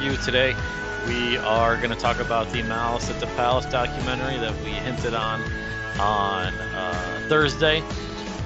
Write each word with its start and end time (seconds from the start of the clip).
you 0.00 0.16
today. 0.18 0.54
We 1.06 1.36
are 1.38 1.76
going 1.76 1.90
to 1.90 1.96
talk 1.96 2.20
about 2.20 2.50
the 2.50 2.62
Malice 2.62 3.10
at 3.10 3.18
the 3.20 3.26
Palace 3.28 3.66
documentary 3.66 4.38
that 4.38 4.54
we 4.62 4.70
hinted 4.70 5.14
on 5.14 5.42
on 5.98 6.54
uh, 6.54 7.26
Thursday. 7.28 7.82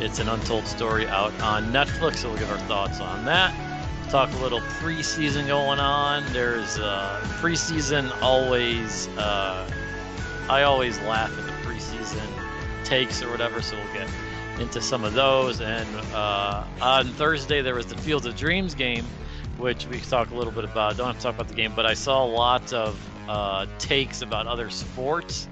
It's 0.01 0.19
an 0.19 0.29
untold 0.29 0.67
story 0.67 1.07
out 1.09 1.39
on 1.41 1.73
Netflix, 1.73 2.17
so 2.17 2.31
we'll 2.31 2.39
give 2.39 2.51
our 2.51 2.59
thoughts 2.61 3.01
on 3.01 3.25
that. 3.27 3.55
Talk 4.11 4.33
a 4.33 4.39
little 4.39 4.61
preseason 4.61 5.47
going 5.47 5.79
on. 5.79 6.25
There's 6.33 6.79
uh, 6.79 7.21
preseason 7.41 8.11
always. 8.23 9.09
Uh, 9.17 9.69
I 10.49 10.63
always 10.63 10.99
laugh 11.01 11.31
at 11.39 11.45
the 11.45 11.69
preseason 11.69 12.27
takes 12.85 13.23
or 13.23 13.31
whatever, 13.31 13.63
so 13.63 13.77
we'll 13.77 13.93
get 13.93 14.09
into 14.61 14.81
some 14.81 15.05
of 15.05 15.13
those. 15.13 15.61
And 15.61 15.89
uh, 16.15 16.65
on 16.81 17.09
Thursday, 17.09 17.63
there 17.63 17.75
was 17.75 17.87
the 17.87 17.99
Fields 17.99 18.27
of 18.27 18.37
Dreams 18.37 18.75
game, 18.75 19.05
which 19.59 19.87
we 19.87 20.01
talk 20.01 20.31
a 20.31 20.35
little 20.35 20.53
bit 20.53 20.65
about. 20.65 20.97
Don't 20.97 21.07
have 21.07 21.17
to 21.17 21.23
talk 21.23 21.35
about 21.35 21.49
the 21.49 21.55
game, 21.55 21.73
but 21.75 21.87
I 21.87 21.95
saw 21.95 22.25
a 22.25 22.27
lot 22.27 22.73
of 22.73 22.99
uh, 23.29 23.67
takes 23.79 24.23
about 24.23 24.47
other 24.47 24.71
sports 24.71 25.49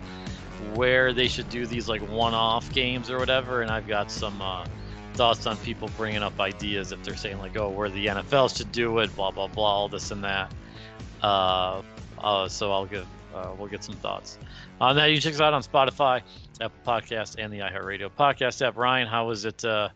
where 0.75 1.13
they 1.13 1.29
should 1.29 1.49
do 1.49 1.67
these 1.67 1.89
like 1.89 2.03
one-off 2.09 2.73
games 2.73 3.11
or 3.11 3.19
whatever. 3.19 3.63
And 3.63 3.71
I've 3.71 3.87
got 3.87 4.11
some 4.11 4.41
uh, 4.41 4.67
thoughts 5.15 5.47
on 5.47 5.57
people 5.59 5.91
bringing 5.97 6.23
up 6.23 6.39
ideas 6.41 6.93
if 6.93 7.03
they're 7.03 7.17
saying 7.17 7.39
like, 7.39 7.57
oh, 7.57 7.69
where 7.69 7.89
the 7.89 8.07
NFL 8.07 8.57
should 8.57 8.73
do 8.73 8.99
it, 8.99 9.15
blah 9.17 9.31
blah 9.31 9.47
blah, 9.47 9.65
all 9.65 9.89
this 9.89 10.11
and 10.11 10.23
that. 10.25 10.53
Uh, 11.23 11.83
uh, 12.19 12.49
so 12.49 12.73
I'll 12.73 12.87
give 12.87 13.07
uh, 13.35 13.53
we'll 13.59 13.69
get 13.69 13.83
some 13.83 13.97
thoughts 13.97 14.39
on 14.81 14.97
that. 14.97 15.07
You 15.07 15.17
can 15.17 15.23
check 15.23 15.35
us 15.35 15.41
out 15.41 15.55
on 15.55 15.63
Spotify, 15.63 16.23
Apple 16.61 16.79
Podcast, 16.87 17.37
and 17.39 17.53
the 17.53 17.59
iHeartRadio 17.61 18.11
podcast 18.19 18.65
app. 18.65 18.77
Ryan, 18.77 19.09
how 19.09 19.27
was 19.27 19.45
it? 19.45 19.65
Uh, 19.65 19.89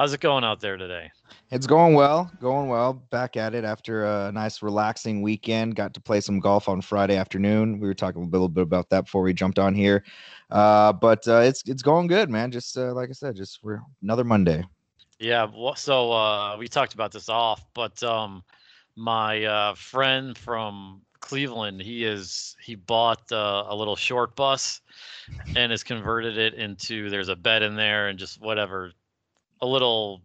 how's 0.00 0.14
it 0.14 0.20
going 0.20 0.44
out 0.44 0.60
there 0.60 0.78
today? 0.78 1.10
It's 1.50 1.66
going 1.66 1.92
well, 1.92 2.30
going 2.40 2.70
well. 2.70 2.94
Back 3.10 3.36
at 3.36 3.54
it 3.54 3.64
after 3.64 4.06
a 4.06 4.32
nice, 4.32 4.62
relaxing 4.62 5.20
weekend. 5.20 5.76
Got 5.76 5.92
to 5.92 6.00
play 6.00 6.22
some 6.22 6.40
golf 6.40 6.70
on 6.70 6.80
Friday 6.80 7.16
afternoon. 7.16 7.78
We 7.78 7.86
were 7.86 7.92
talking 7.92 8.22
a 8.22 8.26
little 8.26 8.48
bit 8.48 8.62
about 8.62 8.88
that 8.88 9.04
before 9.04 9.20
we 9.20 9.34
jumped 9.34 9.58
on 9.58 9.74
here, 9.74 10.02
uh, 10.50 10.94
but 10.94 11.28
uh, 11.28 11.40
it's 11.40 11.62
it's 11.66 11.82
going 11.82 12.06
good, 12.06 12.30
man. 12.30 12.50
Just 12.50 12.78
uh, 12.78 12.94
like 12.94 13.10
I 13.10 13.12
said, 13.12 13.36
just 13.36 13.60
for 13.60 13.82
another 14.02 14.24
Monday. 14.24 14.64
Yeah. 15.18 15.46
So 15.76 16.12
uh, 16.12 16.56
we 16.58 16.66
talked 16.66 16.94
about 16.94 17.12
this 17.12 17.28
off, 17.28 17.62
but 17.74 18.02
um, 18.02 18.42
my 18.96 19.44
uh, 19.44 19.74
friend 19.74 20.38
from 20.38 21.02
Cleveland, 21.20 21.82
he 21.82 22.04
is 22.04 22.56
he 22.64 22.74
bought 22.74 23.30
uh, 23.30 23.64
a 23.68 23.76
little 23.76 23.96
short 23.96 24.34
bus 24.34 24.80
and 25.56 25.70
has 25.70 25.84
converted 25.84 26.38
it 26.38 26.54
into 26.54 27.10
there's 27.10 27.28
a 27.28 27.36
bed 27.36 27.62
in 27.62 27.76
there 27.76 28.08
and 28.08 28.18
just 28.18 28.40
whatever 28.40 28.92
a 29.62 29.66
little 29.66 30.22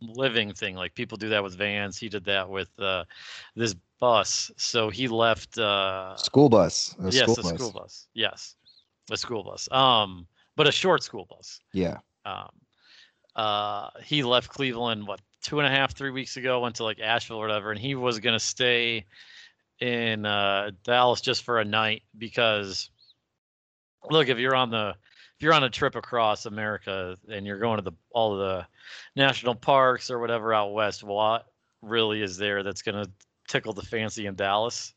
living 0.00 0.52
thing 0.52 0.74
like 0.74 0.94
people 0.94 1.16
do 1.16 1.28
that 1.30 1.42
with 1.42 1.56
vans. 1.56 1.98
He 1.98 2.08
did 2.08 2.24
that 2.24 2.48
with 2.48 2.68
uh, 2.78 3.04
this 3.54 3.74
bus. 3.98 4.50
So 4.56 4.90
he 4.90 5.08
left 5.08 5.58
uh, 5.58 6.16
school 6.16 6.48
bus 6.48 6.94
a 7.00 7.10
yes 7.10 7.22
school 7.22 7.34
a 7.34 7.42
bus. 7.42 7.54
school 7.54 7.72
bus. 7.72 8.06
Yes 8.14 8.54
a 9.10 9.16
school 9.16 9.42
bus. 9.42 9.68
Um 9.70 10.26
but 10.56 10.66
a 10.66 10.72
short 10.72 11.02
school 11.02 11.26
bus. 11.28 11.60
Yeah. 11.72 11.98
Um 12.24 12.50
uh 13.34 13.90
he 14.02 14.22
left 14.22 14.48
cleveland 14.48 15.06
what 15.06 15.20
two 15.42 15.60
and 15.60 15.66
a 15.66 15.70
half 15.70 15.94
three 15.94 16.10
weeks 16.10 16.36
ago 16.36 16.60
went 16.60 16.74
to 16.76 16.84
like 16.84 16.98
asheville 16.98 17.36
or 17.36 17.46
whatever 17.46 17.70
and 17.70 17.78
he 17.78 17.94
was 17.94 18.18
gonna 18.18 18.40
stay 18.40 19.04
in 19.80 20.24
uh, 20.24 20.70
Dallas 20.84 21.20
just 21.20 21.42
for 21.42 21.60
a 21.60 21.64
night 21.64 22.02
because 22.16 22.90
look, 24.10 24.28
if 24.28 24.38
you're 24.38 24.54
on 24.54 24.70
the 24.70 24.94
if 25.36 25.42
you're 25.42 25.54
on 25.54 25.64
a 25.64 25.70
trip 25.70 25.96
across 25.96 26.46
America 26.46 27.16
and 27.28 27.46
you're 27.46 27.58
going 27.58 27.76
to 27.76 27.82
the 27.82 27.92
all 28.10 28.36
the 28.36 28.66
national 29.14 29.54
parks 29.54 30.10
or 30.10 30.18
whatever 30.18 30.54
out 30.54 30.72
west, 30.72 31.04
what 31.04 31.46
really 31.82 32.22
is 32.22 32.36
there 32.36 32.62
that's 32.62 32.82
going 32.82 33.04
to 33.04 33.10
tickle 33.48 33.72
the 33.72 33.82
fancy 33.82 34.26
in 34.26 34.34
Dallas? 34.34 34.94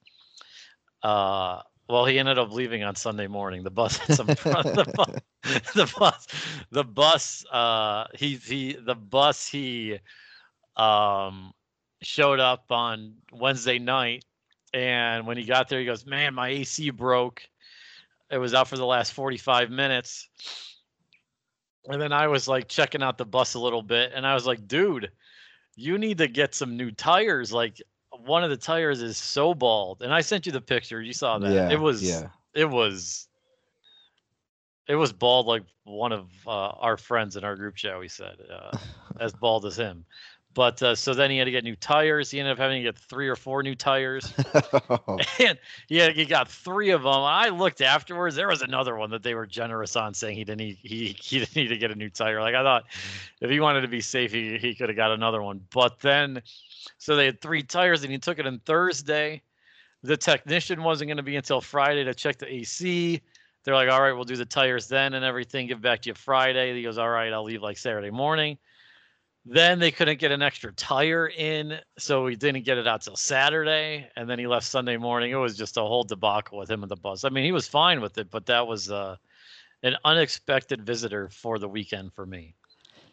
Uh, 1.04 1.62
well, 1.90 2.06
he 2.06 2.20
ended 2.20 2.38
up 2.38 2.52
leaving 2.52 2.84
on 2.84 2.96
Sunday 2.96 3.28
morning. 3.28 3.64
The 3.64 3.72
bus, 3.72 4.00
some, 4.16 4.28
the 4.28 4.92
bus, 4.96 5.62
the 5.76 5.94
bus, 5.98 6.28
the 6.72 6.84
bus. 6.84 7.46
Uh, 7.52 8.06
he 8.16 8.36
he 8.36 8.74
the 8.74 8.96
bus 8.96 9.48
he 9.48 10.00
um 10.78 11.52
showed 12.02 12.40
up 12.40 12.72
on 12.72 13.16
Wednesday 13.34 13.80
night 13.80 14.24
and 14.74 15.26
when 15.26 15.38
he 15.38 15.46
got 15.46 15.70
there, 15.70 15.80
he 15.80 15.86
goes, 15.86 16.06
"Man, 16.06 16.36
my 16.36 16.50
AC 16.50 16.90
broke. 16.92 17.49
It 18.32 18.38
was 18.38 18.54
out 18.54 18.68
for 18.68 18.78
the 18.78 18.86
last 18.86 19.14
45 19.14 19.70
minutes." 19.70 20.30
And 21.86 22.02
then 22.02 22.12
I 22.12 22.28
was 22.28 22.48
like 22.48 22.68
checking 22.68 23.02
out 23.02 23.18
the 23.18 23.26
bus 23.26 23.54
a 23.56 23.60
little 23.60 23.82
bit, 23.82 24.12
and 24.14 24.26
I 24.26 24.34
was 24.34 24.46
like, 24.46 24.68
"Dude, 24.68 25.12
you 25.76 25.98
need 25.98 26.18
to 26.20 26.28
get 26.28 26.54
some 26.54 26.78
new 26.78 26.92
tires. 26.92 27.52
Like 27.52 27.82
one 28.12 28.44
of 28.44 28.50
the 28.50 28.58
tires 28.58 29.02
is 29.02 29.18
so 29.18 29.54
bald." 29.54 30.02
And 30.02 30.14
I 30.14 30.22
sent 30.22 30.46
you 30.46 30.52
the 30.52 30.62
picture. 30.62 31.02
You 31.02 31.14
saw 31.14 31.40
that. 31.40 31.52
Yeah, 31.52 31.72
it 31.72 31.80
was. 31.80 32.04
Yeah. 32.04 32.30
It 32.54 32.70
was. 32.70 33.28
It 34.88 34.96
was 34.96 35.14
bald 35.14 35.46
like 35.46 35.64
one 35.84 36.12
of 36.12 36.30
uh, 36.48 36.70
our 36.70 36.98
friends 36.98 37.36
in 37.36 37.44
our 37.44 37.56
group 37.56 37.76
chat. 37.76 38.00
We 38.00 38.08
said 38.08 38.38
uh, 38.52 38.78
as 39.20 39.34
bald 39.34 39.66
as 39.66 39.78
him. 39.78 40.06
But 40.56 40.82
uh, 40.82 40.96
so 40.96 41.14
then 41.14 41.30
he 41.30 41.38
had 41.38 41.46
to 41.46 41.52
get 41.52 41.64
new 41.64 41.76
tires. 41.76 42.32
He 42.32 42.40
ended 42.40 42.54
up 42.54 42.58
having 42.58 42.82
to 42.82 42.84
get 42.84 42.98
three 42.98 43.28
or 43.28 43.36
four 43.36 43.62
new 43.62 43.76
tires, 43.76 44.34
and 45.40 45.60
yeah, 45.90 46.10
he 46.10 46.26
got 46.26 46.50
three 46.50 46.90
of 46.90 47.04
them. 47.04 47.12
I 47.14 47.50
looked 47.50 47.82
afterwards; 47.82 48.36
there 48.36 48.48
was 48.48 48.64
another 48.64 48.96
one 48.96 49.12
that 49.12 49.22
they 49.22 49.36
were 49.36 49.46
generous 49.46 49.96
on, 49.96 50.16
saying 50.16 50.36
he 50.36 50.44
didn't 50.44 50.58
need, 50.58 50.78
he 50.82 51.16
he 51.22 51.40
didn't 51.40 51.56
need 51.56 51.68
to 51.68 51.78
get 51.78 51.92
a 51.92 51.96
new 51.96 52.10
tire. 52.10 52.42
Like 52.42 52.56
I 52.56 52.64
thought, 52.64 52.86
if 53.42 53.50
he 53.52 53.60
wanted 53.60 53.82
to 53.82 53.88
be 53.88 54.02
safe, 54.02 54.32
he 54.32 54.58
he 54.58 54.74
could 54.74 54.90
have 54.90 54.96
got 54.96 55.12
another 55.12 55.44
one. 55.44 55.62
But 55.72 56.00
then, 56.00 56.42
so 56.98 57.16
they 57.16 57.26
had 57.26 57.42
three 57.42 57.62
tires, 57.62 58.02
and 58.02 58.12
he 58.12 58.18
took 58.18 58.40
it 58.40 58.48
on 58.48 58.60
Thursday. 58.66 59.44
The 60.02 60.18
technician 60.18 60.82
wasn't 60.82 61.10
going 61.10 61.18
to 61.18 61.24
be 61.24 61.36
until 61.36 61.62
Friday 61.62 62.06
to 62.06 62.14
check 62.16 62.40
the 62.40 62.52
AC. 62.52 63.22
They're 63.64 63.76
like, 63.76 63.90
"All 63.90 64.02
right, 64.02 64.14
we'll 64.14 64.24
do 64.24 64.36
the 64.36 64.46
tires 64.46 64.88
then 64.88 65.14
and 65.14 65.24
everything. 65.24 65.68
Give 65.68 65.80
back 65.80 66.02
to 66.02 66.10
you 66.10 66.16
Friday." 66.16 66.74
He 66.74 66.82
goes, 66.82 66.98
"All 66.98 67.10
right, 67.10 67.32
I'll 67.32 67.44
leave 67.44 67.62
like 67.62 67.78
Saturday 67.78 68.10
morning." 68.10 68.58
Then 69.52 69.80
they 69.80 69.90
couldn't 69.90 70.20
get 70.20 70.32
an 70.32 70.44
extra 70.44 70.72
tire 70.74 71.28
in, 71.28 71.80
so 71.98 72.28
he 72.28 72.36
didn't 72.36 72.66
get 72.66 72.78
it 72.78 72.88
out 72.88 73.02
till 73.02 73.16
Saturday, 73.16 74.08
and 74.16 74.30
then 74.30 74.38
he 74.38 74.46
left 74.46 74.68
Sunday 74.68 74.96
morning. 74.96 75.32
It 75.32 75.38
was 75.38 75.58
just 75.58 75.76
a 75.76 75.82
whole 75.82 76.04
debacle 76.04 76.60
with 76.60 76.70
him 76.70 76.84
and 76.84 76.92
the 76.92 76.96
bus. 76.96 77.24
I 77.24 77.30
mean, 77.30 77.44
he 77.44 77.52
was 77.52 77.68
fine 77.68 78.00
with 78.00 78.20
it, 78.20 78.30
but 78.30 78.46
that 78.46 78.68
was 78.68 78.92
uh, 78.92 79.16
an 79.82 79.96
unexpected 80.06 80.86
visitor 80.86 81.30
for 81.30 81.58
the 81.58 81.68
weekend 81.68 82.14
for 82.14 82.28
me. 82.28 82.54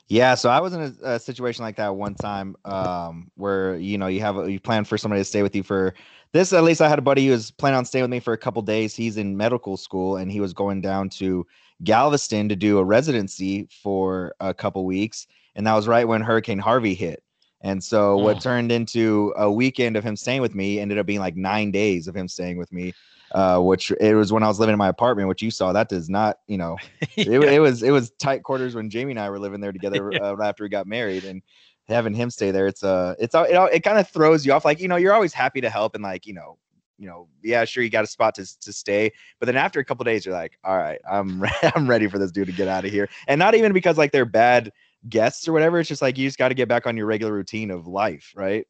Yeah, 0.08 0.34
so 0.34 0.50
I 0.50 0.60
was 0.60 0.74
in 0.74 0.82
a, 1.02 1.12
a 1.12 1.18
situation 1.18 1.64
like 1.64 1.76
that 1.76 1.96
one 1.96 2.14
time, 2.14 2.54
um, 2.66 3.30
where 3.36 3.76
you 3.76 3.96
know 3.96 4.06
you 4.06 4.20
have 4.20 4.36
a, 4.36 4.52
you 4.52 4.60
plan 4.60 4.84
for 4.84 4.98
somebody 4.98 5.20
to 5.20 5.24
stay 5.24 5.42
with 5.42 5.56
you 5.56 5.62
for 5.62 5.94
this. 6.32 6.52
At 6.52 6.64
least 6.64 6.82
I 6.82 6.88
had 6.90 6.98
a 6.98 7.02
buddy 7.02 7.24
who 7.24 7.32
was 7.32 7.50
planning 7.50 7.78
on 7.78 7.86
staying 7.86 8.02
with 8.02 8.10
me 8.10 8.20
for 8.20 8.34
a 8.34 8.38
couple 8.38 8.60
days. 8.60 8.94
He's 8.94 9.16
in 9.16 9.38
medical 9.38 9.78
school 9.78 10.18
and 10.18 10.30
he 10.30 10.40
was 10.40 10.52
going 10.52 10.82
down 10.82 11.08
to 11.10 11.46
Galveston 11.82 12.50
to 12.50 12.56
do 12.56 12.76
a 12.76 12.84
residency 12.84 13.68
for 13.82 14.34
a 14.38 14.52
couple 14.52 14.84
weeks 14.84 15.26
and 15.56 15.66
that 15.66 15.74
was 15.74 15.88
right 15.88 16.06
when 16.06 16.20
Hurricane 16.20 16.58
Harvey 16.58 16.94
hit. 16.94 17.22
And 17.62 17.82
so, 17.82 18.16
what 18.18 18.40
turned 18.40 18.70
into 18.70 19.34
a 19.36 19.50
weekend 19.50 19.96
of 19.96 20.04
him 20.04 20.14
staying 20.14 20.42
with 20.42 20.54
me 20.54 20.78
ended 20.78 20.98
up 20.98 21.06
being 21.06 21.18
like 21.18 21.34
nine 21.34 21.72
days 21.72 22.06
of 22.06 22.14
him 22.14 22.28
staying 22.28 22.58
with 22.58 22.72
me. 22.72 22.94
Uh, 23.32 23.58
which 23.58 23.90
it 24.00 24.14
was 24.14 24.32
when 24.32 24.44
I 24.44 24.46
was 24.46 24.60
living 24.60 24.72
in 24.72 24.78
my 24.78 24.88
apartment, 24.88 25.28
which 25.28 25.42
you 25.42 25.50
saw. 25.50 25.72
That 25.72 25.88
does 25.88 26.08
not, 26.08 26.38
you 26.46 26.56
know, 26.56 26.76
it, 27.16 27.26
yeah. 27.26 27.50
it 27.50 27.58
was 27.58 27.82
it 27.82 27.90
was 27.90 28.10
tight 28.20 28.44
quarters 28.44 28.76
when 28.76 28.88
Jamie 28.88 29.10
and 29.10 29.18
I 29.18 29.28
were 29.30 29.40
living 29.40 29.60
there 29.60 29.72
together 29.72 30.10
yeah. 30.12 30.20
uh, 30.20 30.36
after 30.40 30.62
we 30.62 30.68
got 30.68 30.86
married, 30.86 31.24
and 31.24 31.42
having 31.88 32.14
him 32.14 32.30
stay 32.30 32.52
there, 32.52 32.68
it's 32.68 32.84
uh, 32.84 33.16
it's 33.18 33.34
it, 33.34 33.74
it 33.74 33.82
kind 33.82 33.98
of 33.98 34.08
throws 34.08 34.46
you 34.46 34.52
off. 34.52 34.64
Like 34.64 34.78
you 34.78 34.86
know, 34.86 34.94
you're 34.94 35.12
always 35.12 35.32
happy 35.32 35.60
to 35.60 35.68
help 35.68 35.96
and 35.96 36.04
like 36.04 36.24
you 36.24 36.34
know, 36.34 36.56
you 36.98 37.08
know, 37.08 37.26
yeah, 37.42 37.64
sure, 37.64 37.82
you 37.82 37.90
got 37.90 38.04
a 38.04 38.06
spot 38.06 38.36
to 38.36 38.60
to 38.60 38.72
stay, 38.72 39.10
but 39.40 39.46
then 39.46 39.56
after 39.56 39.80
a 39.80 39.84
couple 39.84 40.04
days, 40.04 40.24
you're 40.24 40.34
like, 40.34 40.56
all 40.62 40.76
right, 40.76 41.00
I'm 41.10 41.42
I'm 41.74 41.90
ready 41.90 42.06
for 42.06 42.18
this 42.18 42.30
dude 42.30 42.46
to 42.46 42.52
get 42.52 42.68
out 42.68 42.84
of 42.84 42.92
here, 42.92 43.08
and 43.26 43.40
not 43.40 43.56
even 43.56 43.72
because 43.72 43.98
like 43.98 44.12
they're 44.12 44.24
bad 44.24 44.70
guests 45.08 45.46
or 45.48 45.52
whatever. 45.52 45.78
It's 45.78 45.88
just 45.88 46.02
like 46.02 46.18
you 46.18 46.26
just 46.26 46.38
got 46.38 46.48
to 46.48 46.54
get 46.54 46.68
back 46.68 46.86
on 46.86 46.96
your 46.96 47.06
regular 47.06 47.32
routine 47.32 47.70
of 47.70 47.86
life, 47.86 48.32
right? 48.36 48.66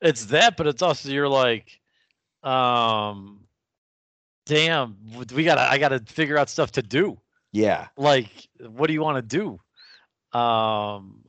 It's 0.00 0.26
that, 0.26 0.56
but 0.56 0.66
it's 0.66 0.82
also 0.82 1.08
you're 1.08 1.28
like, 1.28 1.80
um, 2.42 3.40
damn, 4.44 4.96
we 5.34 5.44
gotta 5.44 5.62
I 5.62 5.78
gotta 5.78 6.00
figure 6.00 6.38
out 6.38 6.48
stuff 6.48 6.72
to 6.72 6.82
do. 6.82 7.18
Yeah. 7.52 7.88
Like, 7.96 8.30
what 8.60 8.88
do 8.88 8.92
you 8.92 9.02
want 9.02 9.16
to 9.16 9.22
do? 10.32 10.38
Um, 10.38 11.24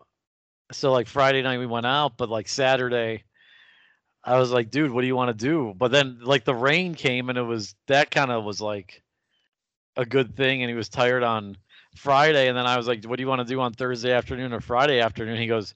so 0.71 0.91
like 0.91 1.07
Friday 1.07 1.41
night 1.41 1.59
we 1.59 1.65
went 1.65 1.85
out, 1.85 2.17
but 2.17 2.29
like 2.29 2.47
Saturday, 2.49 3.23
I 4.23 4.37
was 4.37 4.51
like, 4.51 4.69
dude, 4.69 4.91
what 4.91 5.01
do 5.01 5.07
you 5.07 5.15
want 5.15 5.29
to 5.37 5.45
do? 5.45 5.73
But 5.77 5.91
then 5.91 6.19
like 6.21 6.43
the 6.43 6.55
rain 6.55 6.95
came 6.95 7.29
and 7.29 7.37
it 7.37 7.43
was 7.43 7.75
that 7.87 8.11
kind 8.11 8.31
of 8.31 8.43
was 8.43 8.59
like 8.59 9.01
a 9.95 10.05
good 10.05 10.35
thing, 10.35 10.61
and 10.61 10.69
he 10.69 10.75
was 10.75 10.89
tired 10.89 11.23
on 11.23 11.57
Friday, 11.97 12.47
and 12.47 12.57
then 12.57 12.65
I 12.65 12.77
was 12.77 12.87
like, 12.87 13.03
"What 13.05 13.17
do 13.17 13.23
you 13.23 13.27
want 13.27 13.47
to 13.47 13.53
do 13.53 13.59
on 13.59 13.73
Thursday 13.73 14.11
afternoon 14.11 14.53
or 14.53 14.61
Friday 14.61 14.99
afternoon?" 14.99 15.37
He 15.37 15.47
goes, 15.47 15.73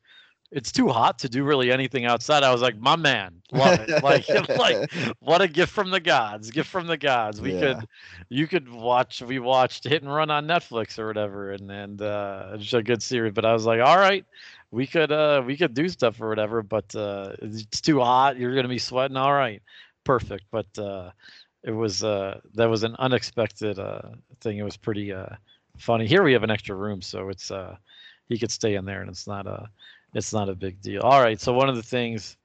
it's 0.52 0.72
too 0.72 0.90
hot 0.90 1.20
to 1.20 1.30
do 1.30 1.44
really 1.44 1.72
anything 1.72 2.06
outside. 2.06 2.44
I 2.44 2.52
was 2.52 2.62
like, 2.62 2.78
my 2.78 2.98
man, 2.98 3.42
love 3.52 3.80
it. 3.80 4.04
like, 4.04 4.28
like 4.50 4.92
what 5.20 5.42
a 5.42 5.48
gift 5.48 5.72
from 5.72 5.92
the 5.92 6.00
gods. 6.00 6.52
Gift 6.52 6.70
from 6.70 6.88
the 6.88 6.98
gods. 6.98 7.40
We 7.40 7.54
yeah. 7.54 7.60
could, 7.60 7.88
you 8.30 8.48
could 8.48 8.70
watch. 8.70 9.22
We 9.22 9.40
watched 9.40 9.86
Hit 9.86 10.04
and 10.04 10.14
Run 10.14 10.30
on 10.30 10.48
Netflix 10.48 11.00
or 11.00 11.08
whatever, 11.08 11.52
and 11.52 11.72
and 11.72 12.02
uh, 12.02 12.52
it's 12.56 12.74
a 12.74 12.84
good 12.84 13.02
series. 13.02 13.34
But 13.34 13.46
I 13.46 13.54
was 13.54 13.66
like, 13.66 13.80
all 13.80 13.98
right, 13.98 14.26
we 14.72 14.86
could 14.88 15.12
uh 15.12 15.42
we 15.46 15.56
could 15.56 15.74
do 15.74 15.88
stuff 15.88 16.22
or 16.22 16.28
whatever. 16.28 16.62
But 16.62 16.94
uh, 16.96 17.34
it's 17.42 17.82
too 17.82 18.02
hot. 18.02 18.38
You're 18.38 18.56
gonna 18.56 18.68
be 18.68 18.80
sweating. 18.80 19.18
All 19.18 19.34
right, 19.34 19.62
perfect. 20.04 20.46
But 20.52 20.78
uh, 20.78 21.12
it 21.64 21.72
was 21.72 22.04
uh 22.04 22.42
that 22.56 22.70
was 22.70 22.84
an 22.84 22.98
unexpected 23.00 23.80
uh 23.80 24.02
thing. 24.42 24.58
It 24.58 24.64
was 24.64 24.76
pretty 24.76 25.14
uh 25.14 25.36
funny. 25.78 26.08
Here 26.08 26.24
we 26.24 26.34
have 26.34 26.44
an 26.44 26.52
extra 26.52 26.76
room, 26.76 27.02
so 27.02 27.30
it's 27.30 27.52
uh 27.52 27.76
he 28.30 28.38
could 28.38 28.52
stay 28.52 28.76
in 28.76 28.86
there, 28.86 29.02
and 29.02 29.10
it's 29.10 29.28
not 29.28 29.48
a 29.48 29.70
it's 30.14 30.34
not 30.34 30.50
a 30.50 30.56
big 30.56 30.82
deal. 30.82 31.02
All 31.02 31.22
right. 31.22 31.40
So 31.40 31.54
one 31.54 31.70
of 31.70 31.76
the 31.76 31.84
things 31.84 32.38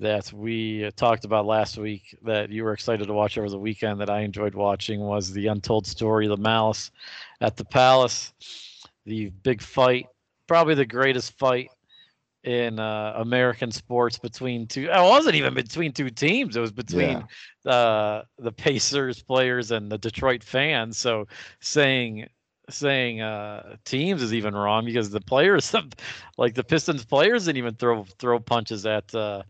that 0.00 0.32
we 0.32 0.90
talked 0.96 1.24
about 1.24 1.46
last 1.46 1.78
week 1.78 2.16
that 2.22 2.50
you 2.50 2.64
were 2.64 2.72
excited 2.72 3.06
to 3.06 3.12
watch 3.12 3.38
over 3.38 3.48
the 3.48 3.58
weekend 3.58 4.00
that 4.00 4.10
I 4.10 4.20
enjoyed 4.20 4.54
watching 4.54 5.00
was 5.00 5.32
the 5.32 5.46
untold 5.46 5.86
story 5.86 6.26
of 6.26 6.30
the 6.30 6.42
Malice 6.42 6.90
at 7.40 7.56
the 7.56 7.64
Palace, 7.64 8.32
the 9.06 9.28
big 9.42 9.62
fight, 9.62 10.06
probably 10.48 10.74
the 10.74 10.84
greatest 10.84 11.38
fight 11.38 11.70
in 12.42 12.78
uh, 12.78 13.14
American 13.16 13.70
sports 13.70 14.18
between 14.18 14.66
two. 14.66 14.84
It 14.84 15.00
wasn't 15.00 15.36
even 15.36 15.54
between 15.54 15.92
two 15.92 16.10
teams. 16.10 16.56
It 16.56 16.60
was 16.60 16.72
between 16.72 17.24
yeah. 17.64 17.70
uh, 17.70 18.22
the 18.38 18.52
Pacers 18.52 19.22
players 19.22 19.70
and 19.70 19.90
the 19.90 19.98
Detroit 19.98 20.42
fans. 20.42 20.98
So 20.98 21.26
saying 21.60 22.28
saying 22.70 23.20
uh, 23.20 23.76
teams 23.84 24.22
is 24.22 24.34
even 24.34 24.54
wrong 24.54 24.84
because 24.84 25.10
the 25.10 25.20
players, 25.20 25.74
like 26.38 26.54
the 26.54 26.64
Pistons 26.64 27.04
players, 27.04 27.46
didn't 27.46 27.58
even 27.58 27.74
throw 27.74 28.04
throw 28.18 28.38
punches 28.40 28.86
at 28.86 29.14
uh, 29.14 29.42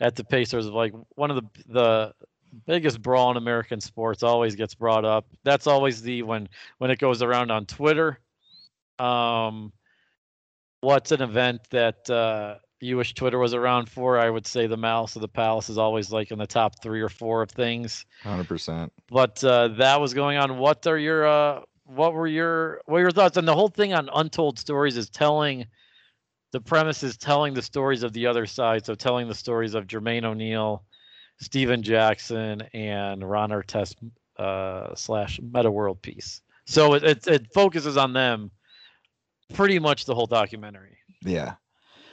at 0.00 0.16
the 0.16 0.24
Pacers. 0.24 0.66
Like 0.66 0.92
one 1.14 1.30
of 1.30 1.36
the 1.36 1.62
the 1.68 2.14
biggest 2.66 3.02
brawl 3.02 3.30
in 3.30 3.36
American 3.36 3.80
sports 3.80 4.22
always 4.22 4.54
gets 4.54 4.74
brought 4.74 5.04
up. 5.04 5.26
That's 5.44 5.66
always 5.66 6.02
the 6.02 6.22
when 6.22 6.48
when 6.78 6.90
it 6.90 6.98
goes 6.98 7.22
around 7.22 7.50
on 7.50 7.66
Twitter. 7.66 8.18
Um, 8.98 9.72
what's 10.80 11.12
an 11.12 11.22
event 11.22 11.60
that 11.70 12.08
uh, 12.08 12.56
you 12.80 12.96
wish 12.96 13.14
Twitter 13.14 13.38
was 13.38 13.54
around 13.54 13.88
for? 13.88 14.18
I 14.18 14.30
would 14.30 14.46
say 14.46 14.66
the 14.66 14.76
Malice 14.76 15.16
of 15.16 15.22
the 15.22 15.28
Palace 15.28 15.68
is 15.68 15.78
always 15.78 16.10
like 16.10 16.30
in 16.30 16.38
the 16.38 16.46
top 16.46 16.82
three 16.82 17.00
or 17.00 17.08
four 17.08 17.42
of 17.42 17.50
things. 17.50 18.06
Hundred 18.22 18.48
percent. 18.48 18.92
But 19.08 19.42
uh, 19.44 19.68
that 19.68 20.00
was 20.00 20.14
going 20.14 20.38
on. 20.38 20.58
What 20.58 20.86
are 20.86 20.98
your 20.98 21.26
uh, 21.26 21.60
what 21.86 22.14
were 22.14 22.26
your 22.26 22.80
what 22.86 22.94
were 22.94 23.00
your 23.00 23.10
thoughts? 23.10 23.36
And 23.36 23.46
the 23.46 23.54
whole 23.54 23.68
thing 23.68 23.94
on 23.94 24.10
Untold 24.12 24.58
Stories 24.58 24.96
is 24.96 25.08
telling 25.08 25.66
the 26.52 26.60
premise 26.60 27.02
is 27.02 27.16
telling 27.16 27.54
the 27.54 27.62
stories 27.62 28.02
of 28.02 28.12
the 28.12 28.26
other 28.26 28.46
side. 28.46 28.84
So 28.84 28.94
telling 28.94 29.28
the 29.28 29.34
stories 29.34 29.74
of 29.74 29.86
Jermaine 29.86 30.24
O'Neal, 30.24 30.84
Stephen 31.40 31.82
Jackson, 31.82 32.62
and 32.72 33.28
Ron 33.28 33.50
Artest 33.50 33.96
uh, 34.38 34.94
slash 34.94 35.40
Metta 35.40 35.70
World 35.70 36.02
Peace. 36.02 36.40
So 36.66 36.94
it, 36.94 37.04
it 37.04 37.26
it 37.26 37.52
focuses 37.54 37.96
on 37.96 38.12
them 38.12 38.50
pretty 39.54 39.78
much 39.78 40.04
the 40.04 40.14
whole 40.14 40.26
documentary. 40.26 40.98
Yeah. 41.22 41.54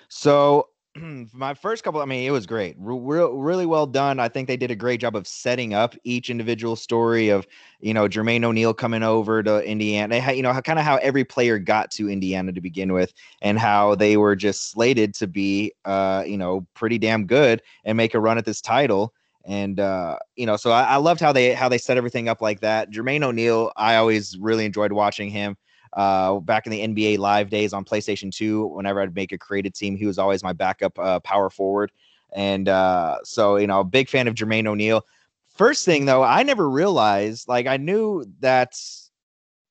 So 0.09 0.67
my 1.33 1.53
first 1.55 1.83
couple, 1.83 2.01
I 2.01 2.05
mean, 2.05 2.27
it 2.27 2.31
was 2.31 2.45
great, 2.45 2.75
Re- 2.77 3.27
really 3.31 3.65
well 3.65 3.87
done. 3.87 4.19
I 4.19 4.27
think 4.29 4.47
they 4.47 4.57
did 4.57 4.69
a 4.69 4.75
great 4.75 5.01
job 5.01 5.15
of 5.15 5.27
setting 5.27 5.73
up 5.73 5.95
each 6.03 6.29
individual 6.29 6.75
story 6.75 7.29
of, 7.29 7.47
you 7.79 7.93
know, 7.93 8.07
Jermaine 8.07 8.43
O'Neal 8.43 8.73
coming 8.75 9.01
over 9.01 9.41
to 9.41 9.63
Indiana. 9.63 10.31
You 10.33 10.43
know, 10.43 10.53
kind 10.61 10.77
of 10.77 10.85
how 10.85 10.97
every 10.97 11.23
player 11.23 11.57
got 11.57 11.89
to 11.91 12.09
Indiana 12.09 12.51
to 12.51 12.61
begin 12.61 12.93
with, 12.93 13.13
and 13.41 13.57
how 13.57 13.95
they 13.95 14.17
were 14.17 14.35
just 14.35 14.69
slated 14.71 15.15
to 15.15 15.27
be, 15.27 15.73
uh, 15.85 16.23
you 16.27 16.37
know, 16.37 16.67
pretty 16.75 16.99
damn 16.99 17.25
good 17.25 17.61
and 17.85 17.97
make 17.97 18.13
a 18.13 18.19
run 18.19 18.37
at 18.37 18.45
this 18.45 18.61
title. 18.61 19.13
And 19.45 19.79
uh, 19.79 20.17
you 20.35 20.45
know, 20.45 20.57
so 20.57 20.71
I, 20.71 20.83
I 20.83 20.95
loved 20.97 21.19
how 21.19 21.33
they 21.33 21.53
how 21.53 21.69
they 21.69 21.79
set 21.79 21.97
everything 21.97 22.29
up 22.29 22.39
like 22.41 22.59
that. 22.61 22.91
Jermaine 22.91 23.23
O'Neal, 23.23 23.71
I 23.75 23.95
always 23.95 24.37
really 24.37 24.65
enjoyed 24.65 24.91
watching 24.93 25.29
him. 25.31 25.57
Uh, 25.95 26.39
back 26.39 26.65
in 26.65 26.71
the 26.71 26.81
NBA 26.81 27.19
live 27.19 27.49
days 27.49 27.71
on 27.73 27.85
PlayStation 27.85 28.33
2, 28.33 28.65
whenever 28.67 29.01
I'd 29.01 29.15
make 29.15 29.31
a 29.31 29.37
created 29.37 29.75
team, 29.75 29.95
he 29.95 30.05
was 30.05 30.17
always 30.17 30.43
my 30.43 30.53
backup 30.53 30.97
uh, 30.97 31.19
power 31.19 31.49
forward. 31.49 31.91
And 32.33 32.67
uh, 32.67 33.19
so, 33.23 33.57
you 33.57 33.67
know, 33.67 33.83
big 33.83 34.09
fan 34.09 34.27
of 34.27 34.33
Jermaine 34.33 34.65
O'Neal. 34.65 35.05
First 35.49 35.85
thing 35.85 36.05
though, 36.05 36.23
I 36.23 36.41
never 36.41 36.67
realized, 36.67 37.47
like, 37.47 37.67
I 37.67 37.77
knew 37.77 38.25
that 38.39 38.73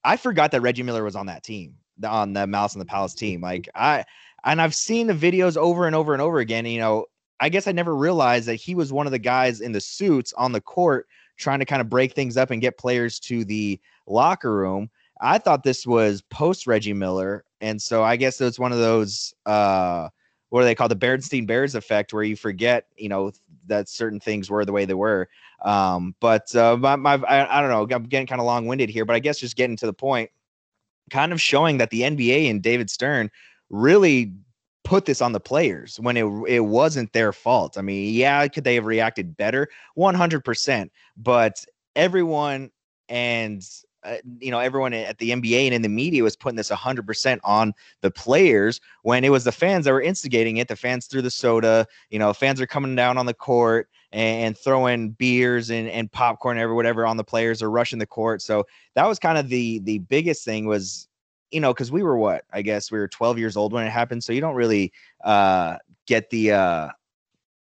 I 0.04 0.16
forgot 0.16 0.52
that 0.52 0.60
Reggie 0.60 0.84
Miller 0.84 1.02
was 1.02 1.16
on 1.16 1.26
that 1.26 1.42
team, 1.42 1.74
on 2.04 2.32
the 2.32 2.46
Malice 2.46 2.76
at 2.76 2.78
the 2.78 2.84
Palace 2.84 3.14
team. 3.14 3.40
Like, 3.40 3.68
I, 3.74 4.04
and 4.44 4.62
I've 4.62 4.74
seen 4.74 5.08
the 5.08 5.14
videos 5.14 5.56
over 5.56 5.86
and 5.86 5.96
over 5.96 6.12
and 6.12 6.22
over 6.22 6.38
again. 6.38 6.66
You 6.66 6.78
know, 6.78 7.06
I 7.40 7.48
guess 7.48 7.66
I 7.66 7.72
never 7.72 7.96
realized 7.96 8.46
that 8.46 8.56
he 8.56 8.76
was 8.76 8.92
one 8.92 9.06
of 9.06 9.12
the 9.12 9.18
guys 9.18 9.60
in 9.60 9.72
the 9.72 9.80
suits 9.80 10.32
on 10.34 10.52
the 10.52 10.60
court 10.60 11.08
trying 11.36 11.58
to 11.58 11.64
kind 11.64 11.80
of 11.80 11.88
break 11.88 12.12
things 12.12 12.36
up 12.36 12.50
and 12.50 12.60
get 12.60 12.78
players 12.78 13.18
to 13.20 13.44
the 13.44 13.80
locker 14.06 14.54
room. 14.54 14.90
I 15.22 15.38
thought 15.38 15.62
this 15.62 15.86
was 15.86 16.20
post 16.22 16.66
Reggie 16.66 16.92
Miller, 16.92 17.44
and 17.60 17.80
so 17.80 18.02
I 18.02 18.16
guess 18.16 18.40
it's 18.40 18.58
one 18.58 18.72
of 18.72 18.78
those 18.78 19.32
uh, 19.46 20.08
what 20.50 20.60
do 20.60 20.64
they 20.66 20.74
call 20.74 20.88
the 20.88 20.96
Berenstain 20.96 21.46
Bears 21.46 21.74
effect, 21.74 22.12
where 22.12 22.24
you 22.24 22.36
forget, 22.36 22.86
you 22.98 23.08
know, 23.08 23.32
that 23.68 23.88
certain 23.88 24.20
things 24.20 24.50
were 24.50 24.66
the 24.66 24.72
way 24.72 24.84
they 24.84 24.92
were. 24.92 25.28
Um, 25.64 26.14
but 26.20 26.54
uh, 26.54 26.76
my, 26.76 26.96
my 26.96 27.14
I, 27.14 27.58
I 27.58 27.60
don't 27.62 27.70
know, 27.70 27.96
I'm 27.96 28.02
getting 28.02 28.26
kind 28.26 28.40
of 28.40 28.46
long 28.46 28.66
winded 28.66 28.90
here, 28.90 29.06
but 29.06 29.16
I 29.16 29.20
guess 29.20 29.38
just 29.38 29.56
getting 29.56 29.76
to 29.76 29.86
the 29.86 29.94
point, 29.94 30.30
kind 31.10 31.32
of 31.32 31.40
showing 31.40 31.78
that 31.78 31.88
the 31.88 32.02
NBA 32.02 32.50
and 32.50 32.60
David 32.60 32.90
Stern 32.90 33.30
really 33.70 34.34
put 34.84 35.04
this 35.04 35.22
on 35.22 35.32
the 35.32 35.40
players 35.40 35.98
when 36.00 36.16
it 36.16 36.26
it 36.46 36.60
wasn't 36.60 37.12
their 37.12 37.32
fault. 37.32 37.78
I 37.78 37.80
mean, 37.80 38.12
yeah, 38.12 38.46
could 38.48 38.64
they 38.64 38.74
have 38.74 38.84
reacted 38.84 39.36
better? 39.36 39.68
100%, 39.96 40.90
but 41.16 41.64
everyone 41.94 42.70
and 43.08 43.62
uh, 44.04 44.16
you 44.40 44.50
know 44.50 44.58
everyone 44.58 44.92
at 44.92 45.18
the 45.18 45.30
NBA 45.30 45.66
and 45.66 45.74
in 45.74 45.82
the 45.82 45.88
media 45.88 46.22
was 46.22 46.36
putting 46.36 46.56
this 46.56 46.70
100% 46.70 47.40
on 47.44 47.72
the 48.00 48.10
players 48.10 48.80
when 49.02 49.24
it 49.24 49.30
was 49.30 49.44
the 49.44 49.52
fans 49.52 49.84
that 49.84 49.92
were 49.92 50.02
instigating 50.02 50.56
it. 50.56 50.68
The 50.68 50.76
fans 50.76 51.06
threw 51.06 51.22
the 51.22 51.30
soda 51.30 51.86
you 52.10 52.18
know 52.18 52.32
fans 52.32 52.60
are 52.60 52.66
coming 52.66 52.94
down 52.94 53.18
on 53.18 53.26
the 53.26 53.34
court 53.34 53.88
and, 54.12 54.56
throwing 54.58 55.10
beers 55.10 55.70
and, 55.70 55.88
and 55.88 56.10
popcorn 56.12 56.58
or 56.58 56.74
whatever 56.74 57.06
on 57.06 57.16
the 57.16 57.24
players 57.24 57.62
or 57.62 57.70
rushing 57.70 57.98
the 57.98 58.06
court. 58.06 58.42
So 58.42 58.66
that 58.94 59.06
was 59.06 59.18
kind 59.18 59.38
of 59.38 59.48
the 59.48 59.78
the 59.80 59.98
biggest 59.98 60.44
thing 60.44 60.66
was 60.66 61.08
you 61.50 61.60
know 61.60 61.72
because 61.72 61.92
we 61.92 62.02
were 62.02 62.16
what 62.16 62.44
I 62.52 62.62
guess 62.62 62.90
we 62.90 62.98
were 62.98 63.08
12 63.08 63.38
years 63.38 63.56
old 63.56 63.72
when 63.72 63.86
it 63.86 63.90
happened. 63.90 64.24
So 64.24 64.32
you 64.32 64.40
don't 64.40 64.54
really 64.54 64.92
uh 65.24 65.78
get 66.06 66.30
the 66.30 66.52
uh 66.52 66.88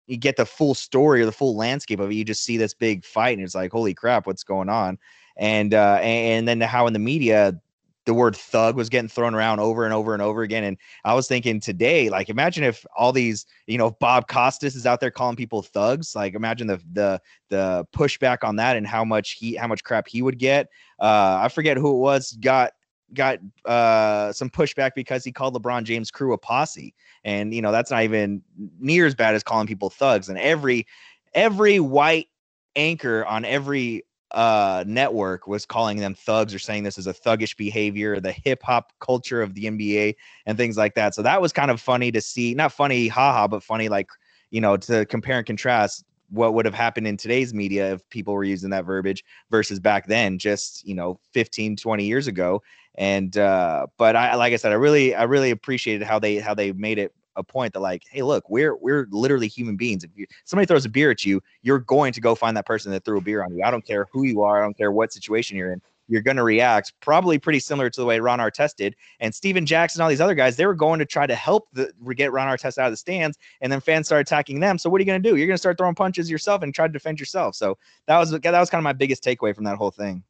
you 0.07 0.17
get 0.17 0.35
the 0.35 0.45
full 0.45 0.73
story 0.75 1.21
or 1.21 1.25
the 1.25 1.31
full 1.31 1.55
landscape 1.55 1.99
of 1.99 2.11
it. 2.11 2.15
You 2.15 2.25
just 2.25 2.43
see 2.43 2.57
this 2.57 2.73
big 2.73 3.05
fight 3.05 3.37
and 3.37 3.45
it's 3.45 3.55
like 3.55 3.71
holy 3.71 3.93
crap 3.93 4.27
what's 4.27 4.43
going 4.43 4.69
on 4.69 4.97
and 5.37 5.73
uh, 5.73 5.99
and 6.01 6.47
then 6.47 6.61
how 6.61 6.87
in 6.87 6.93
the 6.93 6.99
media 6.99 7.59
the 8.05 8.13
word 8.13 8.35
thug 8.35 8.75
was 8.75 8.89
getting 8.89 9.07
thrown 9.07 9.33
around 9.33 9.59
over 9.59 9.85
and 9.85 9.93
over 9.93 10.13
and 10.13 10.21
over 10.21 10.41
again. 10.41 10.63
And 10.63 10.77
I 11.05 11.13
was 11.13 11.27
thinking 11.27 11.59
today, 11.59 12.09
like, 12.09 12.29
imagine 12.29 12.63
if 12.63 12.85
all 12.97 13.13
these, 13.13 13.45
you 13.67 13.77
know, 13.77 13.91
Bob 13.91 14.27
Costas 14.27 14.75
is 14.75 14.85
out 14.85 14.99
there 14.99 15.11
calling 15.11 15.35
people 15.35 15.61
thugs. 15.61 16.15
Like, 16.15 16.35
imagine 16.35 16.67
the 16.67 16.81
the 16.91 17.21
the 17.49 17.87
pushback 17.95 18.43
on 18.43 18.57
that 18.57 18.75
and 18.75 18.85
how 18.85 19.05
much 19.05 19.33
he 19.33 19.55
how 19.55 19.67
much 19.67 19.83
crap 19.83 20.07
he 20.07 20.21
would 20.21 20.37
get. 20.37 20.67
Uh, 20.99 21.39
I 21.41 21.47
forget 21.47 21.77
who 21.77 21.91
it 21.91 21.99
was 21.99 22.33
got 22.33 22.73
got 23.13 23.37
uh 23.65 24.33
some 24.33 24.49
pushback 24.49 24.91
because 24.95 25.23
he 25.23 25.31
called 25.31 25.53
LeBron 25.55 25.83
James 25.83 26.11
crew 26.11 26.33
a 26.33 26.37
posse. 26.37 26.93
And 27.23 27.53
you 27.53 27.61
know, 27.61 27.71
that's 27.71 27.91
not 27.91 28.03
even 28.03 28.41
near 28.79 29.05
as 29.05 29.15
bad 29.15 29.35
as 29.35 29.43
calling 29.43 29.67
people 29.67 29.89
thugs. 29.89 30.29
And 30.29 30.37
every 30.37 30.85
every 31.33 31.79
white 31.79 32.27
anchor 32.75 33.25
on 33.25 33.45
every 33.45 34.03
uh, 34.33 34.83
network 34.87 35.47
was 35.47 35.65
calling 35.65 35.97
them 35.97 36.15
thugs 36.15 36.53
or 36.53 36.59
saying 36.59 36.83
this 36.83 36.97
is 36.97 37.07
a 37.07 37.13
thuggish 37.13 37.55
behavior, 37.55 38.19
the 38.19 38.31
hip 38.31 38.63
hop 38.63 38.91
culture 38.99 39.41
of 39.41 39.53
the 39.53 39.65
NBA 39.65 40.15
and 40.45 40.57
things 40.57 40.77
like 40.77 40.95
that. 40.95 41.13
So 41.13 41.21
that 41.21 41.41
was 41.41 41.53
kind 41.53 41.69
of 41.69 41.79
funny 41.79 42.11
to 42.11 42.21
see. 42.21 42.53
Not 42.53 42.71
funny, 42.71 43.07
haha, 43.07 43.47
but 43.47 43.63
funny, 43.63 43.89
like, 43.89 44.09
you 44.49 44.61
know, 44.61 44.77
to 44.77 45.05
compare 45.05 45.37
and 45.37 45.45
contrast 45.45 46.03
what 46.29 46.55
would 46.55 46.65
have 46.65 46.73
happened 46.73 47.05
in 47.05 47.15
today's 47.15 47.53
media 47.53 47.93
if 47.93 48.09
people 48.09 48.33
were 48.33 48.43
using 48.43 48.71
that 48.71 48.85
verbiage 48.85 49.23
versus 49.51 49.79
back 49.79 50.07
then, 50.07 50.39
just, 50.39 50.85
you 50.85 50.95
know, 50.95 51.19
15, 51.33 51.75
20 51.75 52.03
years 52.03 52.25
ago. 52.27 52.61
And, 52.95 53.37
uh, 53.37 53.87
but 53.97 54.15
I, 54.15 54.35
like 54.35 54.53
I 54.53 54.55
said, 54.55 54.71
I 54.71 54.75
really, 54.75 55.13
I 55.13 55.23
really 55.23 55.51
appreciated 55.51 56.05
how 56.05 56.17
they, 56.17 56.37
how 56.37 56.55
they 56.55 56.71
made 56.71 56.97
it 56.97 57.13
a 57.35 57.43
point 57.43 57.73
that 57.73 57.79
like, 57.79 58.03
hey, 58.09 58.21
look, 58.21 58.49
we're 58.49 58.75
we're 58.75 59.07
literally 59.11 59.47
human 59.47 59.75
beings. 59.75 60.03
If 60.03 60.11
you, 60.15 60.25
somebody 60.45 60.65
throws 60.65 60.85
a 60.85 60.89
beer 60.89 61.11
at 61.11 61.25
you, 61.25 61.41
you're 61.61 61.79
going 61.79 62.13
to 62.13 62.21
go 62.21 62.35
find 62.35 62.55
that 62.57 62.65
person 62.65 62.91
that 62.91 63.05
threw 63.05 63.17
a 63.17 63.21
beer 63.21 63.43
on 63.43 63.55
you. 63.55 63.63
I 63.63 63.71
don't 63.71 63.85
care 63.85 64.07
who 64.11 64.23
you 64.23 64.41
are. 64.41 64.59
I 64.59 64.65
don't 64.65 64.77
care 64.77 64.91
what 64.91 65.13
situation 65.13 65.57
you're 65.57 65.73
in. 65.73 65.81
You're 66.07 66.21
going 66.21 66.37
to 66.37 66.43
react 66.43 66.91
probably 66.99 67.39
pretty 67.39 67.59
similar 67.59 67.89
to 67.89 67.99
the 68.01 68.05
way 68.05 68.19
Ron 68.19 68.39
Artest 68.39 68.75
did. 68.75 68.95
And 69.19 69.33
Stephen 69.33 69.65
Jackson, 69.65 70.01
all 70.01 70.09
these 70.09 70.19
other 70.19 70.35
guys, 70.35 70.57
they 70.57 70.65
were 70.65 70.73
going 70.73 70.99
to 70.99 71.05
try 71.05 71.25
to 71.25 71.35
help 71.35 71.69
the 71.71 71.93
get 72.15 72.31
Ron 72.31 72.47
Artest 72.47 72.77
out 72.77 72.87
of 72.87 72.93
the 72.93 72.97
stands, 72.97 73.37
and 73.61 73.71
then 73.71 73.79
fans 73.79 74.07
started 74.07 74.27
attacking 74.27 74.59
them. 74.59 74.77
So 74.77 74.89
what 74.89 74.99
are 74.99 75.01
you 75.03 75.05
going 75.05 75.23
to 75.23 75.29
do? 75.29 75.37
You're 75.37 75.47
going 75.47 75.55
to 75.55 75.59
start 75.59 75.77
throwing 75.77 75.95
punches 75.95 76.29
yourself 76.29 76.61
and 76.61 76.73
try 76.75 76.87
to 76.87 76.93
defend 76.93 77.19
yourself. 77.19 77.55
So 77.55 77.77
that 78.07 78.17
was 78.17 78.31
that 78.31 78.43
was 78.43 78.69
kind 78.69 78.79
of 78.79 78.83
my 78.83 78.93
biggest 78.93 79.23
takeaway 79.23 79.55
from 79.55 79.63
that 79.63 79.77
whole 79.77 79.91
thing. 79.91 80.23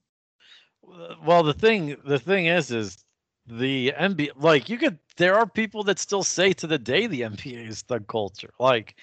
Well, 1.25 1.43
the 1.43 1.53
thing 1.53 1.97
the 2.05 2.19
thing 2.19 2.45
is 2.45 2.69
is 2.71 3.02
the 3.47 3.93
NBA 3.97 4.31
like 4.37 4.69
you 4.69 4.77
could 4.77 4.99
there 5.17 5.35
are 5.35 5.45
people 5.45 5.83
that 5.83 5.99
still 5.99 6.23
say 6.23 6.53
to 6.53 6.67
the 6.67 6.77
day 6.77 7.07
the 7.07 7.21
NBA 7.21 7.67
is 7.67 7.81
thug 7.81 8.07
culture. 8.07 8.53
Like 8.59 8.95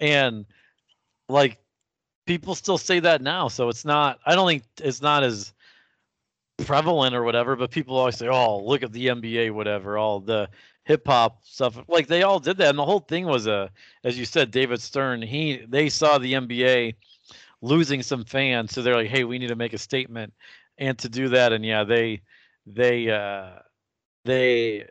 and 0.00 0.46
like 1.28 1.58
people 2.26 2.54
still 2.54 2.78
say 2.78 3.00
that 3.00 3.22
now. 3.22 3.48
So 3.48 3.68
it's 3.68 3.84
not 3.84 4.20
I 4.26 4.34
don't 4.34 4.48
think 4.48 4.62
it's 4.78 5.02
not 5.02 5.24
as 5.24 5.52
prevalent 6.58 7.14
or 7.14 7.22
whatever, 7.22 7.56
but 7.56 7.70
people 7.70 7.96
always 7.96 8.16
say, 8.16 8.28
"Oh, 8.28 8.58
look 8.64 8.82
at 8.82 8.92
the 8.92 9.08
NBA, 9.08 9.50
whatever." 9.50 9.98
All 9.98 10.20
the 10.20 10.48
hip 10.84 11.06
hop 11.06 11.44
stuff, 11.44 11.78
like 11.88 12.06
they 12.06 12.22
all 12.22 12.40
did 12.40 12.56
that, 12.58 12.70
and 12.70 12.78
the 12.78 12.84
whole 12.84 13.00
thing 13.00 13.26
was 13.26 13.46
a, 13.46 13.70
as 14.04 14.18
you 14.18 14.24
said, 14.24 14.50
David 14.50 14.80
Stern. 14.80 15.22
He 15.22 15.64
they 15.68 15.88
saw 15.88 16.18
the 16.18 16.34
NBA 16.34 16.94
losing 17.62 18.02
some 18.02 18.24
fans, 18.24 18.72
so 18.72 18.82
they're 18.82 18.96
like, 18.96 19.08
"Hey, 19.10 19.24
we 19.24 19.38
need 19.38 19.48
to 19.48 19.56
make 19.56 19.72
a 19.72 19.78
statement," 19.78 20.32
and 20.78 20.98
to 20.98 21.08
do 21.08 21.28
that, 21.30 21.52
and 21.52 21.64
yeah, 21.64 21.84
they 21.84 22.22
they 22.66 23.10
uh 23.10 23.60
they 24.28 24.86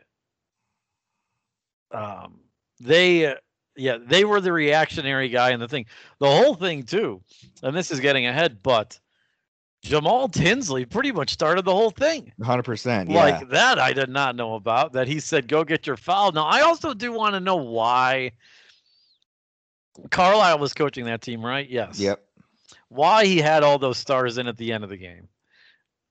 um 1.92 2.40
they 2.80 3.34
yeah 3.76 3.96
they 4.04 4.24
were 4.24 4.40
the 4.40 4.52
reactionary 4.52 5.28
guy 5.28 5.50
and 5.50 5.62
the 5.62 5.68
thing 5.68 5.86
the 6.18 6.28
whole 6.30 6.54
thing 6.54 6.82
too 6.82 7.22
and 7.62 7.76
this 7.76 7.90
is 7.90 8.00
getting 8.00 8.26
ahead 8.26 8.58
but 8.62 8.98
Jamal 9.82 10.28
Tinsley 10.28 10.84
pretty 10.84 11.12
much 11.12 11.30
started 11.30 11.64
the 11.64 11.72
whole 11.72 11.90
thing. 11.90 12.32
100%. 12.40 13.08
Yeah. 13.08 13.14
Like 13.14 13.48
that, 13.50 13.78
I 13.78 13.92
did 13.92 14.08
not 14.08 14.34
know 14.34 14.56
about. 14.56 14.92
That 14.92 15.06
he 15.06 15.20
said, 15.20 15.46
go 15.46 15.62
get 15.62 15.86
your 15.86 15.96
foul. 15.96 16.32
Now, 16.32 16.46
I 16.46 16.62
also 16.62 16.94
do 16.94 17.12
want 17.12 17.34
to 17.34 17.40
know 17.40 17.54
why 17.54 18.32
Carlisle 20.10 20.58
was 20.58 20.74
coaching 20.74 21.04
that 21.04 21.22
team, 21.22 21.46
right? 21.46 21.70
Yes. 21.70 22.00
Yep. 22.00 22.20
Why 22.88 23.24
he 23.24 23.38
had 23.38 23.62
all 23.62 23.78
those 23.78 23.98
stars 23.98 24.36
in 24.36 24.48
at 24.48 24.56
the 24.56 24.72
end 24.72 24.82
of 24.82 24.90
the 24.90 24.96
game. 24.96 25.28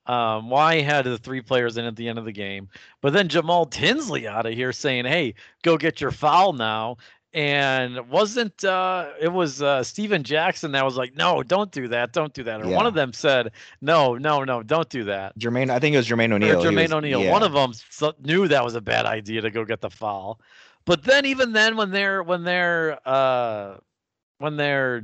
Um, 0.08 0.50
why 0.50 0.82
had 0.82 1.06
the 1.06 1.18
three 1.18 1.42
players 1.42 1.78
in 1.78 1.86
at 1.86 1.96
the 1.96 2.08
end 2.08 2.18
of 2.18 2.26
the 2.26 2.32
game. 2.32 2.70
But 3.02 3.14
then 3.14 3.28
Jamal 3.28 3.66
Tinsley 3.66 4.28
out 4.28 4.46
of 4.46 4.54
here 4.54 4.72
saying, 4.72 5.06
hey, 5.06 5.34
go 5.64 5.78
get 5.78 6.00
your 6.00 6.12
foul 6.12 6.54
now. 6.54 6.98
And 7.34 8.10
wasn't 8.10 8.64
uh 8.64 9.10
it 9.22 9.28
was 9.32 9.62
uh 9.62 9.84
Stephen 9.84 10.24
Jackson 10.24 10.72
that 10.72 10.86
was 10.86 10.96
like 10.96 11.16
no 11.16 11.44
don't 11.44 11.72
do 11.72 11.88
that. 11.90 12.14
Don't 12.14 12.34
do 12.34 12.42
that. 12.44 12.62
Or 12.62 12.70
yeah. 12.70 12.76
one 12.76 12.88
of 12.88 12.94
them 12.94 13.12
said 13.12 13.52
no 13.82 14.16
no 14.16 14.44
no 14.46 14.64
don't 14.64 14.90
do 14.90 15.04
that. 15.04 15.38
Jermaine 15.38 15.70
I 15.70 15.78
think 15.78 15.94
it 15.94 15.98
was 15.98 16.08
Jermaine 16.08 16.32
O'Neal. 16.32 16.64
Jermaine 16.64 16.92
O'Neal. 16.92 17.22
yeah. 17.22 17.32
one 17.32 17.44
of 17.44 17.52
them 17.52 17.74
knew 18.24 18.48
that 18.48 18.64
was 18.64 18.76
a 18.76 18.82
bad 18.82 19.06
idea 19.06 19.42
to 19.42 19.52
go 19.52 19.66
get 19.66 19.82
the 19.82 19.90
foul. 19.90 20.40
But 20.86 21.04
then 21.04 21.26
even 21.26 21.52
then 21.52 21.76
when 21.76 21.92
they're 21.92 22.24
when 22.24 22.44
they're 22.44 22.98
uh 23.06 23.76
when 24.40 24.56
they're 24.56 25.04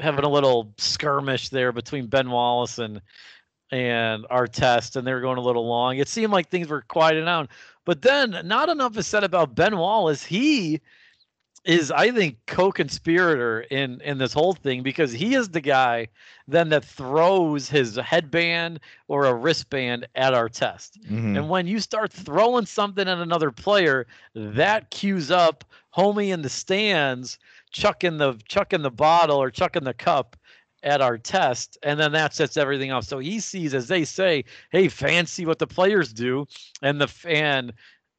having 0.00 0.24
a 0.24 0.28
little 0.28 0.74
skirmish 0.78 1.48
there 1.48 1.72
between 1.72 2.06
Ben 2.06 2.30
Wallace 2.30 2.78
and 2.78 3.00
and 3.70 4.24
Artest, 4.30 4.96
and 4.96 5.06
they 5.06 5.12
were 5.12 5.20
going 5.20 5.38
a 5.38 5.42
little 5.42 5.66
long 5.66 5.98
it 5.98 6.08
seemed 6.08 6.32
like 6.32 6.48
things 6.48 6.68
were 6.68 6.82
quieting 6.82 7.24
down 7.24 7.48
but 7.84 8.02
then 8.02 8.40
not 8.44 8.68
enough 8.68 8.96
is 8.96 9.06
said 9.06 9.24
about 9.24 9.54
Ben 9.54 9.76
Wallace 9.76 10.24
he 10.24 10.80
is 11.66 11.90
I 11.90 12.12
think 12.12 12.38
co-conspirator 12.46 13.62
in 13.62 14.00
in 14.02 14.18
this 14.18 14.32
whole 14.32 14.54
thing 14.54 14.82
because 14.82 15.12
he 15.12 15.34
is 15.34 15.48
the 15.48 15.60
guy 15.60 16.08
then 16.46 16.68
that 16.68 16.84
throws 16.84 17.68
his 17.68 17.96
headband 17.96 18.80
or 19.08 19.26
a 19.26 19.34
wristband 19.34 20.06
at 20.14 20.32
Artest. 20.32 20.92
Mm-hmm. 21.04 21.36
And 21.36 21.50
when 21.50 21.66
you 21.66 21.80
start 21.80 22.12
throwing 22.12 22.66
something 22.66 23.08
at 23.08 23.18
another 23.18 23.50
player, 23.50 24.06
that 24.34 24.90
cues 24.90 25.32
up 25.32 25.64
homie 25.94 26.32
in 26.32 26.42
the 26.42 26.48
stands 26.48 27.36
chucking 27.72 28.18
the 28.18 28.38
chucking 28.48 28.82
the 28.82 28.90
bottle 28.90 29.42
or 29.42 29.50
chucking 29.50 29.84
the 29.84 29.94
cup 29.94 30.36
at 30.86 31.00
Artest, 31.00 31.76
and 31.82 31.98
then 31.98 32.12
that 32.12 32.32
sets 32.32 32.56
everything 32.56 32.92
off. 32.92 33.04
So 33.04 33.18
he 33.18 33.40
sees, 33.40 33.74
as 33.74 33.88
they 33.88 34.04
say, 34.04 34.44
hey, 34.70 34.86
fancy 34.88 35.44
what 35.44 35.58
the 35.58 35.66
players 35.66 36.12
do, 36.12 36.46
and 36.80 37.00
the 37.00 37.08
fan 37.08 37.72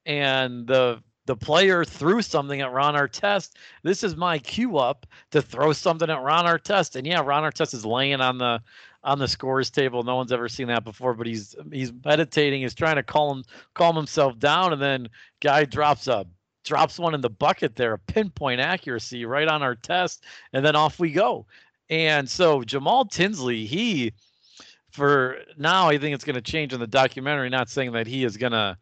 and 0.06 0.68
the 0.68 1.02
the 1.28 1.36
player 1.36 1.84
threw 1.84 2.22
something 2.22 2.62
at 2.62 2.72
Ron 2.72 2.96
Artest. 2.96 3.52
This 3.84 4.02
is 4.04 4.16
my 4.16 4.40
cue 4.40 4.78
up 4.78 5.06
to 5.32 5.42
throw 5.42 5.74
something 5.74 6.10
at 6.10 6.22
Ron 6.22 6.46
Artest. 6.46 6.96
And 6.96 7.06
yeah, 7.06 7.22
Ron 7.22 7.44
Artest 7.44 7.74
is 7.74 7.86
laying 7.86 8.22
on 8.22 8.38
the 8.38 8.62
on 9.04 9.20
the 9.20 9.28
scores 9.28 9.70
table. 9.70 10.04
No 10.04 10.18
one's 10.18 10.32
ever 10.34 10.50
seen 10.50 10.68
that 10.68 10.84
before, 10.84 11.14
but 11.14 11.26
he's 11.28 11.56
he's 11.72 11.94
meditating, 12.04 12.62
he's 12.62 12.76
trying 12.76 12.98
to 12.98 13.04
calm 13.04 13.44
calm 13.76 13.96
himself 13.96 14.38
down, 14.40 14.74
and 14.74 14.82
then 14.82 15.08
guy 15.40 15.64
drops 15.64 16.08
a 16.08 16.26
drops 16.66 17.00
one 17.00 17.16
in 17.16 17.22
the 17.22 17.30
bucket 17.30 17.78
there, 17.78 17.94
a 17.94 18.00
pinpoint 18.00 18.60
accuracy 18.60 19.24
right 19.26 19.48
on 19.48 19.62
Artest, 19.62 20.20
and 20.52 20.66
then 20.66 20.76
off 20.76 21.00
we 21.00 21.12
go. 21.12 21.46
And 21.90 22.30
so 22.30 22.64
Jamal 22.64 23.06
Tinsley, 23.06 23.66
he 23.66 24.14
for 24.92 25.38
now, 25.58 25.88
I 25.88 25.98
think 25.98 26.16
it's 26.16 26.24
going 26.24 26.36
to 26.36 26.42
change 26.42 26.74
in 26.74 26.80
the 26.80 26.88
documentary. 26.88 27.50
Not 27.50 27.70
saying 27.70 27.92
that 27.94 28.08
he 28.08 28.24
is 28.24 28.38
going 28.38 28.52
to 28.54 28.78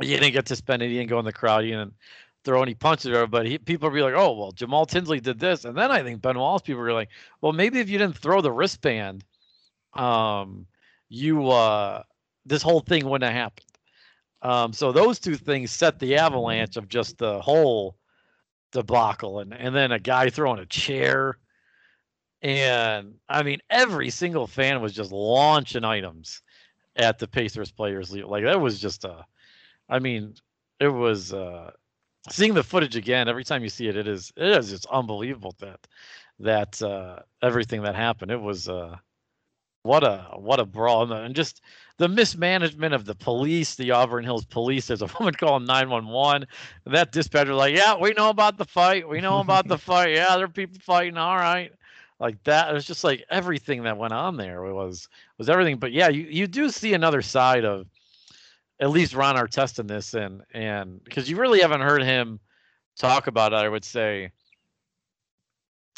you 0.00 0.16
didn't 0.16 0.32
get 0.32 0.46
to 0.46 0.56
spend 0.56 0.82
it. 0.82 0.88
He 0.88 0.96
didn't 0.96 1.10
go 1.10 1.18
in 1.18 1.24
the 1.24 1.32
crowd. 1.32 1.64
You 1.64 1.72
didn't 1.72 1.94
throw 2.44 2.62
any 2.62 2.74
punches 2.74 3.06
or 3.06 3.26
but 3.26 3.46
he, 3.46 3.58
people 3.58 3.90
be 3.90 4.02
like, 4.02 4.14
oh 4.14 4.32
well, 4.32 4.52
Jamal 4.52 4.86
Tinsley 4.86 5.20
did 5.20 5.38
this, 5.38 5.64
and 5.64 5.76
then 5.76 5.90
I 5.90 6.02
think 6.02 6.22
Ben 6.22 6.38
Wallace 6.38 6.62
people 6.62 6.82
were 6.82 6.92
like, 6.92 7.10
well, 7.40 7.52
maybe 7.52 7.78
if 7.80 7.88
you 7.88 7.98
didn't 7.98 8.18
throw 8.18 8.40
the 8.40 8.52
wristband, 8.52 9.24
um, 9.94 10.66
you 11.08 11.48
uh, 11.48 12.02
this 12.46 12.62
whole 12.62 12.80
thing 12.80 13.08
wouldn't 13.08 13.30
have 13.30 13.40
happened. 13.40 13.66
Um, 14.42 14.72
so 14.72 14.90
those 14.90 15.20
two 15.20 15.36
things 15.36 15.70
set 15.70 15.98
the 15.98 16.16
avalanche 16.16 16.76
of 16.76 16.88
just 16.88 17.18
the 17.18 17.40
whole 17.40 17.96
debacle, 18.72 19.40
and 19.40 19.54
and 19.54 19.74
then 19.74 19.92
a 19.92 19.98
guy 19.98 20.30
throwing 20.30 20.58
a 20.58 20.66
chair, 20.66 21.38
and 22.42 23.14
I 23.28 23.42
mean 23.42 23.60
every 23.70 24.10
single 24.10 24.46
fan 24.46 24.80
was 24.82 24.92
just 24.92 25.12
launching 25.12 25.84
items 25.84 26.42
at 26.96 27.18
the 27.18 27.28
Pacers 27.28 27.72
players. 27.72 28.12
Like 28.14 28.44
that 28.44 28.60
was 28.60 28.80
just 28.80 29.04
a 29.04 29.24
I 29.88 29.98
mean, 29.98 30.34
it 30.80 30.88
was 30.88 31.32
uh, 31.32 31.70
seeing 32.30 32.54
the 32.54 32.62
footage 32.64 32.96
again. 32.96 33.28
Every 33.28 33.44
time 33.44 33.62
you 33.62 33.68
see 33.68 33.88
it, 33.88 33.96
it 33.96 34.08
is 34.08 34.32
it 34.36 34.48
is 34.58 34.70
just 34.70 34.86
unbelievable 34.86 35.54
that 35.60 35.86
that 36.40 36.82
uh, 36.82 37.20
everything 37.42 37.82
that 37.82 37.94
happened. 37.94 38.30
It 38.30 38.40
was 38.40 38.68
uh, 38.68 38.96
what 39.82 40.04
a 40.04 40.28
what 40.36 40.60
a 40.60 40.64
brawl 40.66 41.12
and 41.12 41.34
just 41.34 41.60
the 41.98 42.08
mismanagement 42.08 42.94
of 42.94 43.04
the 43.04 43.14
police, 43.14 43.74
the 43.76 43.90
Auburn 43.92 44.24
Hills 44.24 44.44
police. 44.46 44.86
There's 44.86 45.02
a 45.02 45.10
woman 45.18 45.34
calling 45.34 45.66
911. 45.66 46.48
That 46.86 47.12
dispatcher 47.12 47.54
like, 47.54 47.74
yeah, 47.76 47.96
we 48.00 48.12
know 48.12 48.30
about 48.30 48.58
the 48.58 48.64
fight. 48.64 49.08
We 49.08 49.20
know 49.20 49.40
about 49.40 49.68
the 49.68 49.78
fight. 49.90 50.12
Yeah, 50.14 50.36
there 50.36 50.46
are 50.46 50.48
people 50.48 50.78
fighting. 50.82 51.18
All 51.18 51.36
right. 51.36 51.72
Like 52.22 52.40
that. 52.44 52.70
It 52.70 52.72
was 52.72 52.84
just 52.84 53.02
like 53.02 53.24
everything 53.30 53.82
that 53.82 53.98
went 53.98 54.12
on 54.12 54.36
there 54.36 54.62
was 54.62 55.08
was 55.38 55.50
everything. 55.50 55.78
But 55.78 55.90
yeah, 55.90 56.08
you, 56.08 56.22
you 56.22 56.46
do 56.46 56.70
see 56.70 56.94
another 56.94 57.20
side 57.20 57.64
of 57.64 57.88
at 58.78 58.90
least 58.90 59.16
Ron 59.16 59.34
Artest 59.34 59.80
in 59.80 59.88
this, 59.88 60.14
and 60.14 60.40
and 60.54 61.02
because 61.02 61.28
you 61.28 61.36
really 61.36 61.60
haven't 61.62 61.80
heard 61.80 62.00
him 62.00 62.38
talk 62.96 63.26
about 63.26 63.52
it, 63.52 63.56
I 63.56 63.68
would 63.68 63.84
say 63.84 64.30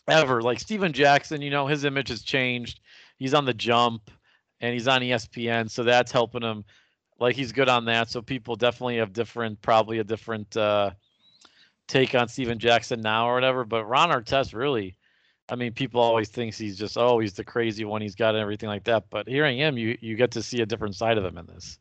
ever. 0.09 0.41
Like 0.41 0.61
Stephen 0.61 0.95
Jackson, 0.95 1.43
you 1.43 1.51
know, 1.51 1.67
his 1.67 1.85
image 1.85 2.09
has 2.09 2.23
changed. 2.23 2.81
He's 3.19 3.35
on 3.35 3.45
the 3.45 3.53
jump, 3.53 4.11
and 4.61 4.73
he's 4.73 4.89
on 4.89 5.03
ESPN, 5.03 5.71
so 5.71 5.85
that's 5.85 6.11
helping 6.11 6.41
him. 6.41 6.65
Like 7.21 7.37
he's 7.37 7.53
good 7.53 7.69
on 7.69 7.85
that, 7.85 8.09
so 8.09 8.23
people 8.23 8.57
definitely 8.57 8.97
have 8.97 9.13
different, 9.13 9.61
probably 9.61 9.99
a 9.99 10.05
different 10.05 10.57
uh, 10.57 10.93
take 11.87 12.15
on 12.15 12.29
Stephen 12.29 12.59
Jackson 12.59 13.03
now 13.03 13.29
or 13.29 13.35
whatever. 13.35 13.67
But 13.67 13.85
Ron 13.85 14.09
Artest 14.09 14.55
really. 14.55 14.97
I 15.49 15.57
mean, 15.57 15.73
people 15.73 16.01
always 16.01 16.29
think 16.29 16.55
he's 16.55 16.79
just 16.79 16.97
oh 16.97 17.19
he's 17.19 17.35
the 17.35 17.45
crazy 17.45 17.85
one, 17.85 18.01
he's 18.01 18.15
got 18.15 18.35
everything 18.35 18.69
like 18.69 18.85
that. 18.85 19.05
But 19.11 19.29
hearing 19.29 19.59
him, 19.59 19.77
you 19.77 19.97
you 20.01 20.17
get 20.17 20.31
to 20.33 20.43
see 20.43 20.61
a 20.61 20.67
different 20.67 20.95
side 20.95 21.19
of 21.19 21.25
him 21.25 21.39
in 21.39 21.47
this. 21.47 21.79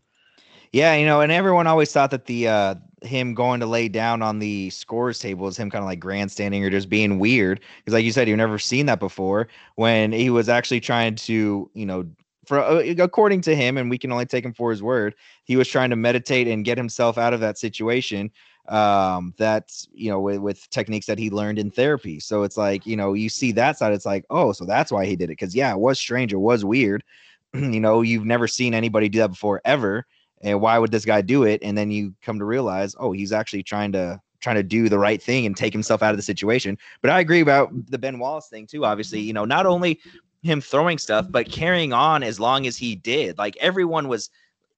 Yeah, 0.72 0.96
you 0.96 1.06
know, 1.06 1.22
and 1.22 1.32
everyone 1.32 1.68
always 1.68 1.92
thought 1.92 2.12
that 2.12 2.26
the 2.26 2.48
uh 2.48 2.76
him 3.04 3.34
going 3.34 3.60
to 3.60 3.66
lay 3.66 3.88
down 3.88 4.22
on 4.22 4.40
the 4.40 4.70
scores 4.70 5.20
table 5.20 5.48
is 5.48 5.58
him 5.58 5.70
kind 5.70 5.84
of 5.84 5.88
like 5.88 6.00
grandstanding 6.00 6.64
or 6.64 6.70
just 6.70 6.90
being 6.90 7.20
weird. 7.20 7.60
Because 7.78 7.94
like 7.94 8.06
you 8.06 8.12
said, 8.12 8.28
you've 8.28 8.38
never 8.38 8.58
seen 8.58 8.86
that 8.88 9.00
before. 9.00 9.48
When 9.76 10.12
he 10.12 10.30
was 10.30 10.50
actually 10.50 10.80
trying 10.80 11.16
to, 11.16 11.70
you 11.74 11.86
know, 11.86 12.06
for 12.46 12.60
uh, 12.60 12.84
according 13.00 13.42
to 13.42 13.56
him, 13.56 13.78
and 13.78 13.90
we 13.90 13.98
can 13.98 14.12
only 14.12 14.26
take 14.26 14.46
him 14.46 14.54
for 14.54 14.72
his 14.72 14.84
word, 14.84 15.16
he 15.46 15.56
was 15.56 15.68
trying 15.68 15.90
to 15.92 15.96
meditate 15.96 16.48
and 16.48 16.66
get 16.66 16.78
himself 16.78 17.18
out 17.18 17.34
of 17.34 17.40
that 17.40 17.58
situation. 17.58 18.32
Um, 18.70 19.34
that's 19.38 19.90
you 19.94 20.10
know, 20.10 20.22
with, 20.22 20.40
with 20.40 20.70
techniques 20.70 21.06
that 21.08 21.20
he 21.20 21.30
learned 21.30 21.60
in 21.60 21.70
therapy. 21.70 22.20
So 22.20 22.44
it's 22.44 22.56
like, 22.56 22.86
you 22.86 22.96
know, 22.96 23.14
you 23.14 23.28
see 23.28 23.52
that 23.54 23.78
side, 23.78 23.94
it's 23.94 24.06
like, 24.06 24.26
oh, 24.30 24.54
so 24.54 24.64
that's 24.64 24.92
why 24.92 25.06
he 25.06 25.16
did 25.18 25.30
it. 25.30 25.36
Cause 25.36 25.54
yeah, 25.54 25.72
it 25.74 25.80
was 25.80 26.00
strange, 26.00 26.32
it 26.32 26.38
was 26.38 26.64
weird. 26.64 27.04
you 27.54 27.82
know, 27.82 28.02
you've 28.02 28.26
never 28.26 28.48
seen 28.48 28.74
anybody 28.74 29.10
do 29.10 29.20
that 29.20 29.30
before 29.30 29.62
ever 29.66 30.06
and 30.44 30.60
why 30.60 30.78
would 30.78 30.92
this 30.92 31.06
guy 31.06 31.22
do 31.22 31.44
it 31.44 31.62
and 31.64 31.78
then 31.78 31.90
you 31.90 32.14
come 32.22 32.38
to 32.38 32.46
realize 32.46 32.96
oh 33.00 33.12
he's 33.12 33.32
actually 33.32 33.64
trying 33.64 33.92
to 33.92 34.22
trying 34.40 34.56
to 34.58 34.64
do 34.64 34.90
the 34.90 35.00
right 35.00 35.24
thing 35.24 35.46
and 35.46 35.56
take 35.56 35.74
himself 35.74 36.04
out 36.04 36.12
of 36.12 36.18
the 36.18 36.24
situation 36.24 36.78
but 37.02 37.10
i 37.10 37.20
agree 37.20 37.40
about 37.40 37.72
the 37.90 37.98
ben 37.98 38.20
wallace 38.20 38.48
thing 38.50 38.68
too 38.68 38.86
obviously 38.86 39.20
you 39.20 39.34
know 39.34 39.46
not 39.46 39.66
only 39.66 40.00
him 40.44 40.60
throwing 40.60 40.98
stuff 40.98 41.26
but 41.30 41.50
carrying 41.50 41.94
on 41.94 42.22
as 42.22 42.40
long 42.40 42.68
as 42.68 42.78
he 42.78 42.96
did 42.96 43.38
like 43.38 43.56
everyone 43.58 44.08
was 44.08 44.30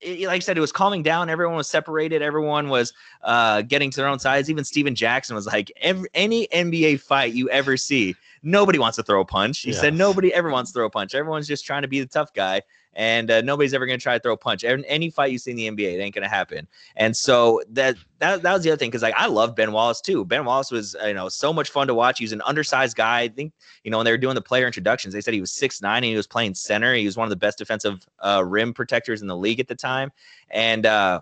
like 0.03 0.27
I 0.27 0.39
said, 0.39 0.57
it 0.57 0.61
was 0.61 0.71
calming 0.71 1.03
down. 1.03 1.29
Everyone 1.29 1.55
was 1.55 1.67
separated. 1.67 2.21
Everyone 2.21 2.69
was 2.69 2.93
uh, 3.23 3.61
getting 3.61 3.89
to 3.91 3.97
their 3.97 4.07
own 4.07 4.19
sides. 4.19 4.49
Even 4.49 4.63
Stephen 4.63 4.93
Jackson 4.95 5.35
was 5.35 5.47
like, 5.47 5.71
every, 5.81 6.09
any 6.13 6.47
NBA 6.47 6.99
fight 6.99 7.33
you 7.33 7.49
ever 7.49 7.77
see, 7.77 8.15
nobody 8.43 8.77
wants 8.77 8.97
to 8.97 9.03
throw 9.03 9.21
a 9.21 9.25
punch. 9.25 9.61
He 9.61 9.71
said 9.73 9.93
nobody 9.93 10.33
ever 10.33 10.49
wants 10.49 10.71
to 10.71 10.77
throw 10.77 10.85
a 10.85 10.89
punch. 10.89 11.15
Everyone's 11.15 11.47
just 11.47 11.65
trying 11.65 11.81
to 11.81 11.87
be 11.87 11.99
the 11.99 12.05
tough 12.05 12.33
guy, 12.33 12.61
and 12.95 13.29
uh, 13.29 13.41
nobody's 13.41 13.73
ever 13.73 13.85
going 13.85 13.99
to 13.99 14.03
try 14.03 14.13
to 14.13 14.19
throw 14.19 14.33
a 14.33 14.37
punch. 14.37 14.63
Any, 14.63 14.85
any 14.87 15.09
fight 15.09 15.31
you 15.31 15.37
see 15.37 15.51
in 15.51 15.57
the 15.57 15.67
NBA, 15.69 15.93
it 15.93 16.01
ain't 16.01 16.15
going 16.15 16.23
to 16.23 16.29
happen. 16.29 16.67
And 16.95 17.15
so 17.15 17.61
that 17.69 17.95
that 18.19 18.41
that 18.43 18.53
was 18.53 18.63
the 18.63 18.71
other 18.71 18.77
thing 18.77 18.89
because 18.89 19.01
like 19.01 19.13
I 19.17 19.27
love 19.27 19.55
Ben 19.55 19.71
Wallace 19.71 20.01
too. 20.01 20.23
Ben 20.25 20.45
Wallace 20.45 20.71
was 20.71 20.95
you 21.05 21.13
know 21.13 21.29
so 21.29 21.51
much 21.51 21.69
fun 21.69 21.87
to 21.87 21.93
watch. 21.93 22.19
He 22.19 22.23
was 22.23 22.31
an 22.31 22.41
undersized 22.45 22.95
guy. 22.95 23.21
I 23.21 23.27
think 23.27 23.53
you 23.83 23.91
know 23.91 23.97
when 23.97 24.05
they 24.05 24.11
were 24.11 24.17
doing 24.17 24.35
the 24.35 24.41
player 24.41 24.65
introductions, 24.65 25.13
they 25.13 25.21
said 25.21 25.33
he 25.33 25.41
was 25.41 25.51
six 25.51 25.81
nine 25.81 25.97
and 25.97 26.05
he 26.05 26.15
was 26.15 26.27
playing 26.27 26.55
center. 26.55 26.93
He 26.93 27.05
was 27.05 27.17
one 27.17 27.25
of 27.25 27.31
the 27.31 27.35
best 27.35 27.57
defensive 27.57 28.05
uh, 28.19 28.43
rim 28.45 28.73
protectors 28.73 29.21
in 29.21 29.27
the 29.27 29.37
league 29.37 29.59
at 29.59 29.67
the 29.67 29.75
time, 29.75 30.11
and. 30.49 30.85
uh 30.85 31.21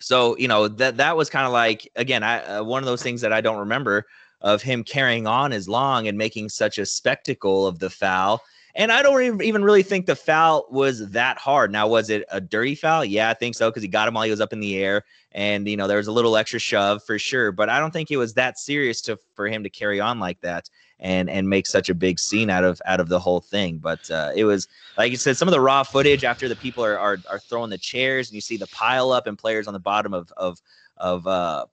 so 0.00 0.36
you 0.38 0.48
know 0.48 0.66
that 0.66 0.96
that 0.96 1.16
was 1.16 1.30
kind 1.30 1.46
of 1.46 1.52
like 1.52 1.88
again 1.94 2.24
I 2.24 2.42
uh, 2.42 2.64
one 2.64 2.82
of 2.82 2.86
those 2.86 3.00
things 3.02 3.20
that 3.20 3.32
I 3.32 3.40
don't 3.40 3.58
remember 3.58 4.06
of 4.44 4.60
him 4.60 4.84
carrying 4.84 5.26
on 5.26 5.52
as 5.52 5.68
long 5.68 6.06
and 6.06 6.18
making 6.18 6.50
such 6.50 6.78
a 6.78 6.84
spectacle 6.84 7.66
of 7.66 7.78
the 7.78 7.88
foul. 7.88 8.42
And 8.76 8.90
I 8.90 9.02
don't 9.02 9.40
even 9.40 9.62
really 9.62 9.84
think 9.84 10.06
the 10.06 10.16
foul 10.16 10.66
was 10.68 11.10
that 11.10 11.38
hard. 11.38 11.70
Now, 11.70 11.86
was 11.86 12.10
it 12.10 12.24
a 12.30 12.40
dirty 12.40 12.74
foul? 12.74 13.04
Yeah, 13.04 13.30
I 13.30 13.34
think 13.34 13.54
so 13.54 13.70
because 13.70 13.82
he 13.82 13.88
got 13.88 14.08
him 14.08 14.14
while 14.14 14.24
he 14.24 14.30
was 14.30 14.40
up 14.40 14.52
in 14.52 14.58
the 14.58 14.76
air, 14.82 15.04
and 15.30 15.68
you 15.68 15.76
know 15.76 15.86
there 15.86 15.98
was 15.98 16.08
a 16.08 16.12
little 16.12 16.36
extra 16.36 16.58
shove 16.58 17.02
for 17.04 17.16
sure. 17.16 17.52
But 17.52 17.68
I 17.68 17.78
don't 17.78 17.92
think 17.92 18.10
it 18.10 18.16
was 18.16 18.34
that 18.34 18.58
serious 18.58 19.00
to 19.02 19.18
for 19.34 19.46
him 19.46 19.62
to 19.62 19.70
carry 19.70 20.00
on 20.00 20.18
like 20.18 20.40
that 20.40 20.68
and 20.98 21.30
and 21.30 21.48
make 21.48 21.66
such 21.66 21.88
a 21.88 21.94
big 21.94 22.18
scene 22.18 22.50
out 22.50 22.64
of 22.64 22.82
out 22.84 22.98
of 22.98 23.08
the 23.08 23.20
whole 23.20 23.40
thing. 23.40 23.78
But 23.78 24.10
uh, 24.10 24.32
it 24.34 24.44
was 24.44 24.66
like 24.98 25.12
you 25.12 25.18
said, 25.18 25.36
some 25.36 25.46
of 25.46 25.52
the 25.52 25.60
raw 25.60 25.84
footage 25.84 26.24
after 26.24 26.48
the 26.48 26.56
people 26.56 26.84
are 26.84 26.98
are, 26.98 27.18
are 27.30 27.38
throwing 27.38 27.70
the 27.70 27.78
chairs, 27.78 28.28
and 28.28 28.34
you 28.34 28.40
see 28.40 28.56
the 28.56 28.66
pile 28.68 29.12
up 29.12 29.28
and 29.28 29.38
players 29.38 29.68
on 29.68 29.74
the 29.74 29.80
bottom 29.80 30.12
of 30.12 30.32
of 30.36 30.60
of 30.96 31.26
uh 31.28 31.66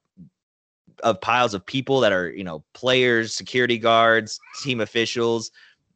of 1.03 1.19
piles 1.21 1.53
of 1.53 1.65
people 1.65 1.99
that 1.99 2.11
are 2.11 2.29
you 2.29 2.43
know 2.43 2.63
players 2.73 3.33
security 3.33 3.77
guards 3.77 4.39
team 4.61 4.81
officials 4.81 5.51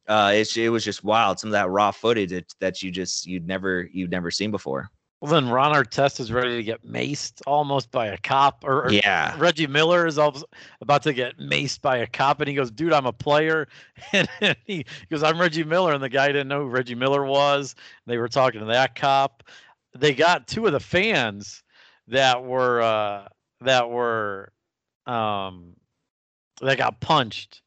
uh 0.08 0.32
it's, 0.34 0.56
it 0.56 0.70
was 0.70 0.84
just 0.84 1.04
wild 1.04 1.40
some 1.40 1.50
of 1.50 1.54
that 1.54 1.70
raw 1.70 1.92
footage 1.92 2.30
that, 2.32 2.54
that 2.60 2.82
you 2.82 2.92
just 2.92 3.26
you'd 3.26 3.48
never 3.48 3.90
you'd 3.92 4.12
never 4.12 4.32
seen 4.32 4.52
before 4.52 4.90
Well, 5.22 5.32
then 5.32 5.50
Ron 5.50 5.74
Artest 5.74 6.20
is 6.20 6.32
ready 6.32 6.56
to 6.58 6.64
get 6.64 6.86
maced 6.86 7.42
almost 7.48 7.90
by 7.90 8.08
a 8.08 8.18
cop, 8.18 8.64
or, 8.64 8.86
or 8.86 8.92
yeah 8.92 9.36
Reggie 9.38 9.66
Miller 9.68 10.06
is 10.06 10.18
about 10.18 11.02
to 11.04 11.14
get 11.14 11.40
maced 11.40 11.82
by 11.82 11.98
a 11.98 12.08
cop, 12.08 12.42
and 12.42 12.48
he 12.48 12.54
goes, 12.54 12.70
"Dude, 12.70 12.94
I'm 12.94 13.06
a 13.06 13.14
player." 13.14 13.68
And 14.12 14.28
he 14.66 14.86
goes, 15.10 15.24
"I'm 15.24 15.40
Reggie 15.40 15.64
Miller," 15.64 15.94
and 15.94 16.04
the 16.04 16.10
guy 16.10 16.28
didn't 16.28 16.50
know 16.50 16.62
who 16.62 16.70
Reggie 16.70 16.96
Miller 16.96 17.26
was. 17.26 17.76
They 18.06 18.18
were 18.18 18.28
talking 18.28 18.60
to 18.60 18.68
that 18.68 18.96
cop. 18.96 19.44
They 19.98 20.14
got 20.14 20.48
two 20.48 20.68
of 20.68 20.74
the 20.74 20.80
fans 20.80 21.64
that 22.08 22.44
were 22.44 22.82
uh, 22.82 23.28
that 23.62 23.90
were 23.90 24.52
um, 25.08 25.76
that 26.62 26.78
got 26.78 27.00
punched 27.00 27.62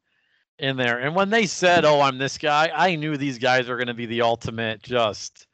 in 0.58 0.76
there. 0.76 0.98
And 0.98 1.14
when 1.14 1.30
they 1.30 1.46
said, 1.46 1.84
"Oh, 1.84 2.00
I'm 2.00 2.18
this 2.18 2.38
guy," 2.38 2.70
I 2.74 2.96
knew 2.96 3.16
these 3.16 3.38
guys 3.38 3.68
were 3.68 3.76
going 3.76 3.88
to 3.88 3.94
be 3.94 4.06
the 4.06 4.22
ultimate 4.22 4.82
just 4.82 5.48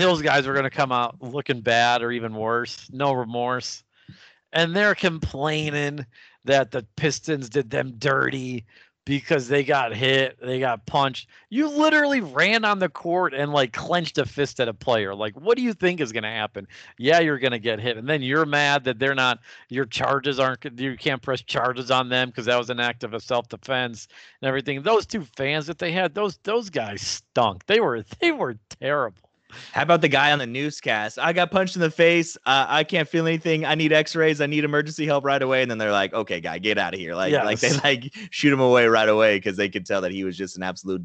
those 0.00 0.22
guys 0.22 0.46
are 0.46 0.52
going 0.52 0.64
to 0.64 0.70
come 0.70 0.92
out 0.92 1.20
looking 1.20 1.60
bad 1.60 2.02
or 2.02 2.12
even 2.12 2.34
worse, 2.34 2.88
no 2.92 3.12
remorse. 3.12 3.84
And 4.52 4.74
they're 4.74 4.94
complaining 4.94 6.04
that 6.44 6.70
the 6.70 6.86
Pistons 6.96 7.48
did 7.48 7.70
them 7.70 7.94
dirty 7.98 8.66
because 9.04 9.48
they 9.48 9.64
got 9.64 9.94
hit, 9.94 10.38
they 10.40 10.60
got 10.60 10.86
punched. 10.86 11.28
You 11.50 11.68
literally 11.68 12.20
ran 12.20 12.64
on 12.64 12.78
the 12.78 12.88
court 12.88 13.34
and 13.34 13.52
like 13.52 13.72
clenched 13.72 14.18
a 14.18 14.24
fist 14.24 14.60
at 14.60 14.68
a 14.68 14.74
player. 14.74 15.14
Like, 15.14 15.34
what 15.40 15.56
do 15.56 15.62
you 15.62 15.72
think 15.72 16.00
is 16.00 16.12
going 16.12 16.22
to 16.22 16.28
happen? 16.28 16.68
Yeah, 16.98 17.18
you're 17.18 17.38
going 17.38 17.52
to 17.52 17.58
get 17.58 17.80
hit. 17.80 17.96
And 17.96 18.08
then 18.08 18.22
you're 18.22 18.46
mad 18.46 18.84
that 18.84 18.98
they're 18.98 19.14
not, 19.14 19.40
your 19.68 19.86
charges 19.86 20.38
aren't, 20.38 20.64
you 20.78 20.96
can't 20.96 21.20
press 21.20 21.42
charges 21.42 21.90
on 21.90 22.08
them 22.08 22.28
because 22.28 22.46
that 22.46 22.58
was 22.58 22.70
an 22.70 22.80
act 22.80 23.02
of 23.02 23.14
a 23.14 23.20
self 23.20 23.48
defense 23.48 24.06
and 24.40 24.48
everything. 24.48 24.82
Those 24.82 25.06
two 25.06 25.24
fans 25.36 25.66
that 25.66 25.78
they 25.78 25.90
had, 25.90 26.14
those, 26.14 26.38
those 26.44 26.70
guys 26.70 27.02
stunk. 27.02 27.66
They 27.66 27.80
were, 27.80 28.04
they 28.20 28.30
were 28.30 28.56
terrible. 28.80 29.31
How 29.72 29.82
about 29.82 30.00
the 30.00 30.08
guy 30.08 30.32
on 30.32 30.38
the 30.38 30.46
newscast 30.46 31.18
i 31.18 31.32
got 31.32 31.50
punched 31.50 31.76
in 31.76 31.82
the 31.82 31.90
face 31.90 32.36
uh, 32.46 32.66
i 32.68 32.84
can't 32.84 33.08
feel 33.08 33.26
anything 33.26 33.64
i 33.64 33.74
need 33.74 33.92
x-rays 33.92 34.40
i 34.40 34.46
need 34.46 34.64
emergency 34.64 35.06
help 35.06 35.24
right 35.24 35.42
away 35.42 35.62
and 35.62 35.70
then 35.70 35.78
they're 35.78 35.92
like 35.92 36.12
okay 36.12 36.40
guy 36.40 36.58
get 36.58 36.78
out 36.78 36.94
of 36.94 37.00
here 37.00 37.14
like 37.14 37.32
like 37.32 37.60
they 37.60 37.72
like 37.84 38.14
shoot 38.30 38.52
him 38.52 38.60
away 38.60 38.86
right 38.86 39.08
away 39.08 39.36
because 39.36 39.56
they 39.56 39.68
could 39.68 39.86
tell 39.86 40.00
that 40.00 40.12
he 40.12 40.24
was 40.24 40.36
just 40.36 40.56
an 40.56 40.62
absolute 40.62 41.02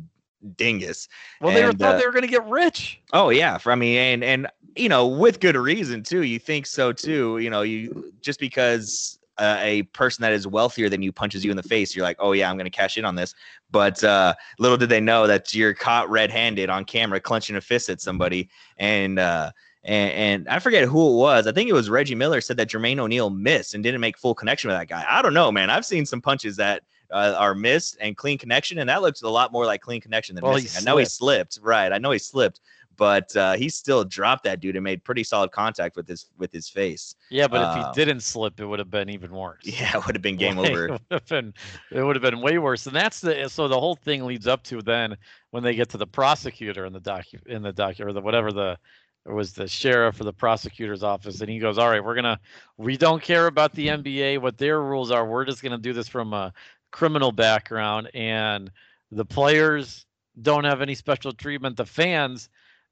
dingus 0.56 1.08
Well, 1.42 1.54
they 1.54 1.66
were 1.66 1.74
thought 1.74 1.96
uh, 1.96 1.98
they 1.98 2.06
were 2.06 2.12
going 2.12 2.24
to 2.24 2.30
get 2.30 2.46
rich. 2.48 3.02
Oh 3.14 3.30
yeah, 3.30 3.58
for 3.58 3.72
I 3.72 3.76
mean, 3.76 3.98
and 3.98 4.24
and 4.24 4.48
you 4.76 4.90
know, 4.90 5.08
with 5.08 5.40
good 5.40 5.56
reason 5.56 6.04
too. 6.04 6.24
You 6.24 6.40
think 6.40 6.68
so 6.68 6.94
too. 6.94 7.40
You 7.40 7.50
know, 7.50 7.62
you 7.62 8.14
just 8.22 8.40
because 8.40 9.20
uh, 9.40 9.58
a 9.62 9.84
person 9.84 10.22
that 10.24 10.34
is 10.34 10.48
wealthier 10.48 10.90
than 10.90 11.02
you 11.02 11.12
punches 11.12 11.44
you 11.44 11.52
in 11.52 11.58
the 11.58 11.64
face, 11.64 11.96
you're 11.96 12.04
like, 12.06 12.18
oh 12.20 12.32
yeah, 12.34 12.50
I'm 12.50 12.58
gonna 12.58 12.70
cash 12.70 12.98
in 12.98 13.06
on 13.06 13.16
this. 13.16 13.34
But 13.72 14.04
uh, 14.04 14.34
little 14.60 14.78
did 14.78 14.90
they 14.90 15.02
know 15.02 15.28
that 15.28 15.54
you're 15.54 15.74
caught 15.74 16.10
red-handed 16.10 16.70
on 16.70 16.86
camera, 16.86 17.20
clenching 17.20 17.56
a 17.56 17.62
fist 17.62 17.90
at 17.90 18.02
somebody, 18.02 18.50
and. 18.78 19.20
uh 19.20 19.52
and, 19.84 20.12
and 20.12 20.50
I 20.50 20.60
forget 20.60 20.84
who 20.84 21.14
it 21.14 21.18
was. 21.18 21.48
I 21.48 21.54
think 21.54 21.70
it 21.70 21.74
was 21.74 21.90
Reggie 21.90 22.16
Miller 22.16 22.42
said 22.42 22.58
that 22.58 22.68
Jermaine 22.68 23.00
O'Neal 23.00 23.30
missed 23.30 23.74
and 23.74 23.82
didn't 23.82 24.02
make 24.02 24.18
full 24.18 24.36
connection 24.36 24.68
with 24.68 24.78
that 24.78 24.90
guy. 24.90 25.06
I 25.08 25.22
don't 25.22 25.34
know, 25.34 25.50
man. 25.50 25.70
I've 25.70 25.86
seen 25.86 26.06
some 26.06 26.20
punches 26.20 26.58
that 26.58 26.84
uh, 27.10 27.36
are 27.38 27.56
missed 27.56 27.96
and 28.02 28.18
clean 28.18 28.38
connection, 28.38 28.80
and 28.80 28.90
that 28.90 29.02
looks 29.02 29.22
a 29.22 29.30
lot 29.30 29.54
more 29.54 29.66
like 29.66 29.80
clean 29.80 30.02
connection 30.02 30.36
than 30.36 30.44
Well, 30.44 30.56
missing. 30.56 30.86
I 30.86 30.92
know 30.92 30.98
he 30.98 31.06
slipped, 31.06 31.60
right? 31.62 31.94
I 31.94 32.00
know 32.00 32.12
he 32.12 32.20
slipped, 32.20 32.60
but 32.98 33.36
uh, 33.36 33.54
he 33.54 33.70
still 33.70 34.04
dropped 34.04 34.44
that 34.44 34.60
dude 34.60 34.76
and 34.76 34.84
made 34.84 35.04
pretty 35.04 35.24
solid 35.24 35.52
contact 35.52 35.96
with 35.96 36.08
his 36.08 36.28
with 36.38 36.52
his 36.52 36.68
face. 36.68 37.16
Yeah, 37.30 37.48
but 37.48 37.62
if 37.62 37.68
um, 37.70 37.78
he 37.78 37.86
didn't 37.94 38.22
slip, 38.22 38.60
it 38.60 38.66
would 38.66 38.80
have 38.80 38.90
been 38.90 39.10
even 39.10 39.32
worse. 39.32 39.62
Yeah, 39.66 39.98
it 39.98 40.06
would 40.06 40.16
have 40.16 40.22
been 40.22 40.38
game 40.38 40.58
Like, 40.58 40.72
over. 40.72 40.88
It 40.88 40.92
would 40.92 41.02
have 41.12 41.26
been, 41.28 41.54
it 41.92 42.04
would 42.04 42.16
have 42.16 42.24
been 42.24 42.42
way 42.42 42.58
worse. 42.58 42.88
And 42.88 42.96
that's 42.96 43.22
the 43.22 43.48
so 43.48 43.68
the 43.68 43.80
whole 43.80 43.96
thing 43.96 44.26
leads 44.26 44.48
up 44.48 44.64
to 44.64 44.82
then 44.82 45.16
when 45.52 45.64
they 45.64 45.76
get 45.76 45.90
to 45.90 45.98
the 45.98 46.08
prosecutor 46.08 46.86
in 46.86 46.94
the 46.94 47.00
doc 47.00 47.26
in 47.46 47.62
the 47.62 47.74
docu 47.74 48.06
or 48.06 48.14
the 48.14 48.22
whatever 48.22 48.52
the 48.52 48.78
it 49.26 49.34
was 49.34 49.54
the 49.54 49.68
sheriff 49.68 50.20
or 50.22 50.24
the 50.24 50.34
prosecutor's 50.34 51.04
office, 51.04 51.42
and 51.42 51.50
he 51.50 51.60
goes, 51.60 51.78
"All 51.78 51.90
right, 51.90 52.04
we're 52.04 52.16
gonna 52.16 52.40
we 52.78 52.98
don't 52.98 53.22
care 53.22 53.48
about 53.48 53.74
the 53.74 53.88
NBA, 53.88 54.40
what 54.42 54.58
their 54.58 54.82
rules 54.82 55.12
are. 55.12 55.26
We're 55.26 55.46
just 55.46 55.62
gonna 55.62 55.78
do 55.78 55.94
this 55.94 56.08
from 56.08 56.34
a 56.34 56.54
criminal 56.92 57.32
background, 57.34 58.10
and 58.14 58.72
the 59.12 59.26
players 59.26 60.06
don't 60.42 60.64
have 60.64 60.82
any 60.82 60.96
special 60.96 61.34
treatment. 61.34 61.76
The 61.78 61.86
fans, 61.86 62.50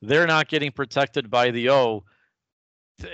they're 0.08 0.28
not 0.28 0.48
getting 0.48 0.72
protected 0.72 1.30
by 1.30 1.52
the 1.52 1.70
O." 1.70 2.04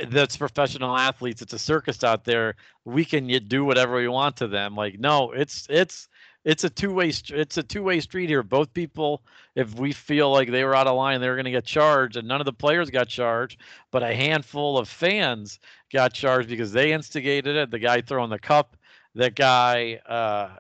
that's 0.09 0.37
professional 0.37 0.95
athletes. 0.95 1.41
It's 1.41 1.53
a 1.53 1.59
circus 1.59 2.03
out 2.03 2.23
there. 2.23 2.55
We 2.85 3.05
can 3.05 3.27
do 3.47 3.65
whatever 3.65 3.95
we 3.95 4.07
want 4.07 4.37
to 4.37 4.47
them. 4.47 4.75
Like, 4.75 4.99
no, 4.99 5.31
it's 5.31 5.65
it's 5.69 6.07
it's 6.45 6.63
a 6.63 6.69
two 6.69 6.93
way 6.93 7.09
it's 7.29 7.57
a 7.57 7.63
two 7.63 7.83
way 7.83 7.99
street 7.99 8.29
here. 8.29 8.43
Both 8.43 8.73
people, 8.73 9.23
if 9.55 9.75
we 9.75 9.91
feel 9.91 10.31
like 10.31 10.51
they 10.51 10.63
were 10.63 10.75
out 10.75 10.87
of 10.87 10.95
line, 10.95 11.21
they 11.21 11.29
were 11.29 11.35
going 11.35 11.45
to 11.45 11.51
get 11.51 11.65
charged, 11.65 12.17
and 12.17 12.27
none 12.27 12.41
of 12.41 12.45
the 12.45 12.53
players 12.53 12.89
got 12.89 13.07
charged, 13.07 13.59
but 13.91 14.03
a 14.03 14.13
handful 14.15 14.77
of 14.77 14.87
fans 14.87 15.59
got 15.91 16.13
charged 16.13 16.49
because 16.49 16.71
they 16.71 16.93
instigated 16.93 17.55
it. 17.55 17.71
The 17.71 17.79
guy 17.79 18.01
throwing 18.01 18.29
the 18.29 18.39
cup, 18.39 18.77
that 19.15 19.35
guy. 19.35 19.99
uh 20.07 20.57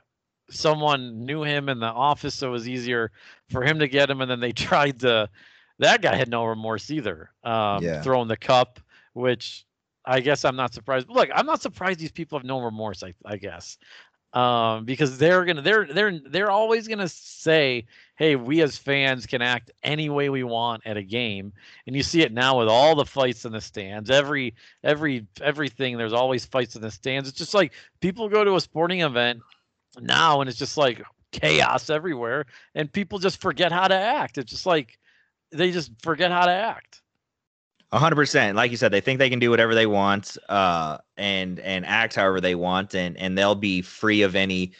Someone 0.53 1.25
knew 1.25 1.43
him 1.43 1.69
in 1.69 1.79
the 1.79 1.85
office, 1.85 2.35
so 2.35 2.49
it 2.49 2.51
was 2.51 2.67
easier 2.67 3.13
for 3.49 3.63
him 3.63 3.79
to 3.79 3.87
get 3.87 4.09
him. 4.09 4.19
And 4.19 4.29
then 4.29 4.41
they 4.41 4.51
tried 4.69 4.99
to. 4.99 5.29
That 5.81 6.01
guy 6.01 6.15
had 6.15 6.29
no 6.29 6.45
remorse 6.45 6.89
either. 6.91 7.31
Um, 7.43 7.83
Yeah. 7.83 8.01
Throwing 8.01 8.27
the 8.27 8.37
cup, 8.37 8.79
which 9.13 9.65
I 10.05 10.19
guess 10.21 10.45
I'm 10.45 10.55
not 10.55 10.73
surprised. 10.73 11.09
Look, 11.09 11.29
I'm 11.33 11.45
not 11.45 11.61
surprised 11.61 11.99
these 11.99 12.11
people 12.11 12.37
have 12.37 12.45
no 12.45 12.61
remorse. 12.61 13.03
I, 13.03 13.13
I 13.25 13.37
guess, 13.37 13.77
um, 14.33 14.85
because 14.85 15.17
they're 15.17 15.43
gonna 15.43 15.61
they're 15.61 15.85
they're 15.85 16.19
they're 16.19 16.51
always 16.51 16.87
gonna 16.87 17.09
say, 17.09 17.85
"Hey, 18.15 18.35
we 18.35 18.61
as 18.61 18.77
fans 18.77 19.25
can 19.25 19.41
act 19.41 19.71
any 19.83 20.09
way 20.09 20.29
we 20.29 20.43
want 20.43 20.83
at 20.85 20.97
a 20.97 21.03
game," 21.03 21.51
and 21.85 21.95
you 21.95 22.03
see 22.03 22.21
it 22.21 22.31
now 22.31 22.59
with 22.59 22.67
all 22.67 22.95
the 22.95 23.05
fights 23.05 23.43
in 23.45 23.51
the 23.51 23.61
stands. 23.61 24.09
Every 24.09 24.53
every 24.83 25.25
everything. 25.41 25.97
There's 25.97 26.13
always 26.13 26.45
fights 26.45 26.75
in 26.75 26.81
the 26.81 26.91
stands. 26.91 27.27
It's 27.27 27.37
just 27.37 27.53
like 27.53 27.73
people 27.99 28.29
go 28.29 28.43
to 28.43 28.55
a 28.55 28.61
sporting 28.61 29.01
event 29.01 29.41
now, 29.99 30.41
and 30.41 30.49
it's 30.49 30.59
just 30.59 30.77
like 30.77 31.01
chaos 31.31 31.89
everywhere, 31.89 32.45
and 32.75 32.91
people 32.91 33.19
just 33.19 33.41
forget 33.41 33.71
how 33.71 33.87
to 33.87 33.95
act. 33.95 34.37
It's 34.37 34.51
just 34.51 34.65
like 34.65 34.97
they 35.51 35.71
just 35.71 35.91
forget 36.01 36.31
how 36.31 36.45
to 36.45 36.51
act. 36.51 37.01
A 37.91 37.99
hundred 37.99 38.15
percent. 38.15 38.55
Like 38.55 38.71
you 38.71 38.77
said, 38.77 38.91
they 38.91 39.01
think 39.01 39.19
they 39.19 39.29
can 39.29 39.39
do 39.39 39.49
whatever 39.49 39.75
they 39.75 39.85
want, 39.85 40.37
uh, 40.47 40.97
and 41.17 41.59
and 41.59 41.85
act 41.85 42.15
however 42.15 42.39
they 42.39 42.55
want, 42.55 42.95
and 42.95 43.17
and 43.17 43.37
they'll 43.37 43.55
be 43.55 43.81
free 43.81 44.21
of 44.21 44.35
any 44.35 44.71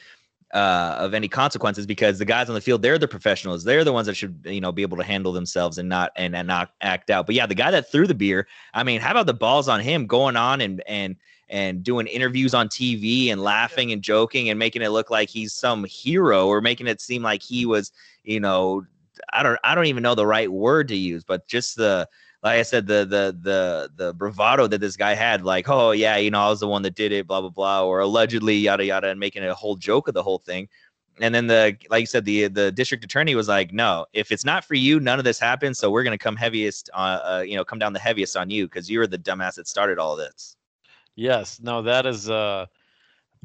uh 0.53 0.95
of 0.99 1.13
any 1.13 1.27
consequences 1.27 1.85
because 1.85 2.19
the 2.19 2.25
guys 2.25 2.49
on 2.49 2.55
the 2.55 2.61
field 2.61 2.81
they're 2.81 2.97
the 2.97 3.07
professionals 3.07 3.63
they're 3.63 3.85
the 3.85 3.93
ones 3.93 4.05
that 4.05 4.15
should 4.15 4.37
you 4.43 4.59
know 4.59 4.71
be 4.71 4.81
able 4.81 4.97
to 4.97 5.03
handle 5.03 5.31
themselves 5.31 5.77
and 5.77 5.87
not 5.87 6.11
and, 6.17 6.35
and 6.35 6.47
not 6.47 6.71
act 6.81 7.09
out 7.09 7.25
but 7.25 7.35
yeah 7.35 7.45
the 7.45 7.55
guy 7.55 7.71
that 7.71 7.89
threw 7.89 8.05
the 8.05 8.13
beer 8.13 8.47
i 8.73 8.83
mean 8.83 8.99
how 8.99 9.11
about 9.11 9.27
the 9.27 9.33
balls 9.33 9.69
on 9.69 9.79
him 9.79 10.05
going 10.05 10.35
on 10.35 10.59
and 10.59 10.83
and 10.87 11.15
and 11.47 11.83
doing 11.83 12.05
interviews 12.07 12.53
on 12.53 12.67
tv 12.67 13.31
and 13.31 13.41
laughing 13.41 13.93
and 13.93 14.01
joking 14.01 14.49
and 14.49 14.59
making 14.59 14.81
it 14.81 14.89
look 14.89 15.09
like 15.09 15.29
he's 15.29 15.53
some 15.53 15.85
hero 15.85 16.47
or 16.47 16.59
making 16.59 16.87
it 16.87 16.99
seem 16.99 17.21
like 17.23 17.41
he 17.41 17.65
was 17.65 17.93
you 18.23 18.39
know 18.39 18.85
i 19.33 19.43
don't 19.43 19.59
i 19.63 19.75
don't 19.75 19.85
even 19.85 20.03
know 20.03 20.15
the 20.15 20.25
right 20.25 20.51
word 20.51 20.87
to 20.87 20.95
use 20.95 21.23
but 21.23 21.47
just 21.47 21.75
the 21.75 22.07
like 22.43 22.57
I 22.57 22.63
said, 22.63 22.87
the 22.87 23.05
the 23.05 23.37
the 23.39 23.91
the 23.95 24.13
bravado 24.13 24.67
that 24.67 24.81
this 24.81 24.97
guy 24.97 25.13
had, 25.13 25.43
like, 25.43 25.69
oh 25.69 25.91
yeah, 25.91 26.17
you 26.17 26.31
know, 26.31 26.39
I 26.41 26.49
was 26.49 26.59
the 26.59 26.67
one 26.67 26.81
that 26.83 26.95
did 26.95 27.11
it, 27.11 27.27
blah 27.27 27.41
blah 27.41 27.49
blah, 27.51 27.85
or 27.85 27.99
allegedly 27.99 28.55
yada 28.55 28.83
yada, 28.85 29.09
and 29.09 29.19
making 29.19 29.43
a 29.45 29.53
whole 29.53 29.75
joke 29.75 30.07
of 30.07 30.13
the 30.13 30.23
whole 30.23 30.39
thing. 30.39 30.67
And 31.19 31.35
then 31.35 31.45
the 31.45 31.77
like 31.89 32.01
you 32.01 32.07
said, 32.07 32.25
the 32.25 32.47
the 32.47 32.71
district 32.71 33.03
attorney 33.03 33.35
was 33.35 33.47
like, 33.47 33.71
no, 33.73 34.07
if 34.13 34.31
it's 34.31 34.43
not 34.43 34.65
for 34.65 34.73
you, 34.73 34.99
none 34.99 35.19
of 35.19 35.25
this 35.25 35.39
happens. 35.39 35.77
So 35.77 35.91
we're 35.91 36.03
gonna 36.03 36.17
come 36.17 36.35
heaviest, 36.35 36.89
uh, 36.93 37.19
uh 37.23 37.43
you 37.45 37.55
know, 37.55 37.63
come 37.63 37.77
down 37.77 37.93
the 37.93 37.99
heaviest 37.99 38.35
on 38.35 38.49
you 38.49 38.65
because 38.65 38.89
you 38.89 38.97
were 38.97 39.07
the 39.07 39.19
dumbass 39.19 39.55
that 39.55 39.67
started 39.67 39.99
all 39.99 40.15
this. 40.15 40.55
Yes, 41.15 41.59
no, 41.61 41.83
that 41.83 42.07
is 42.07 42.27
uh 42.27 42.65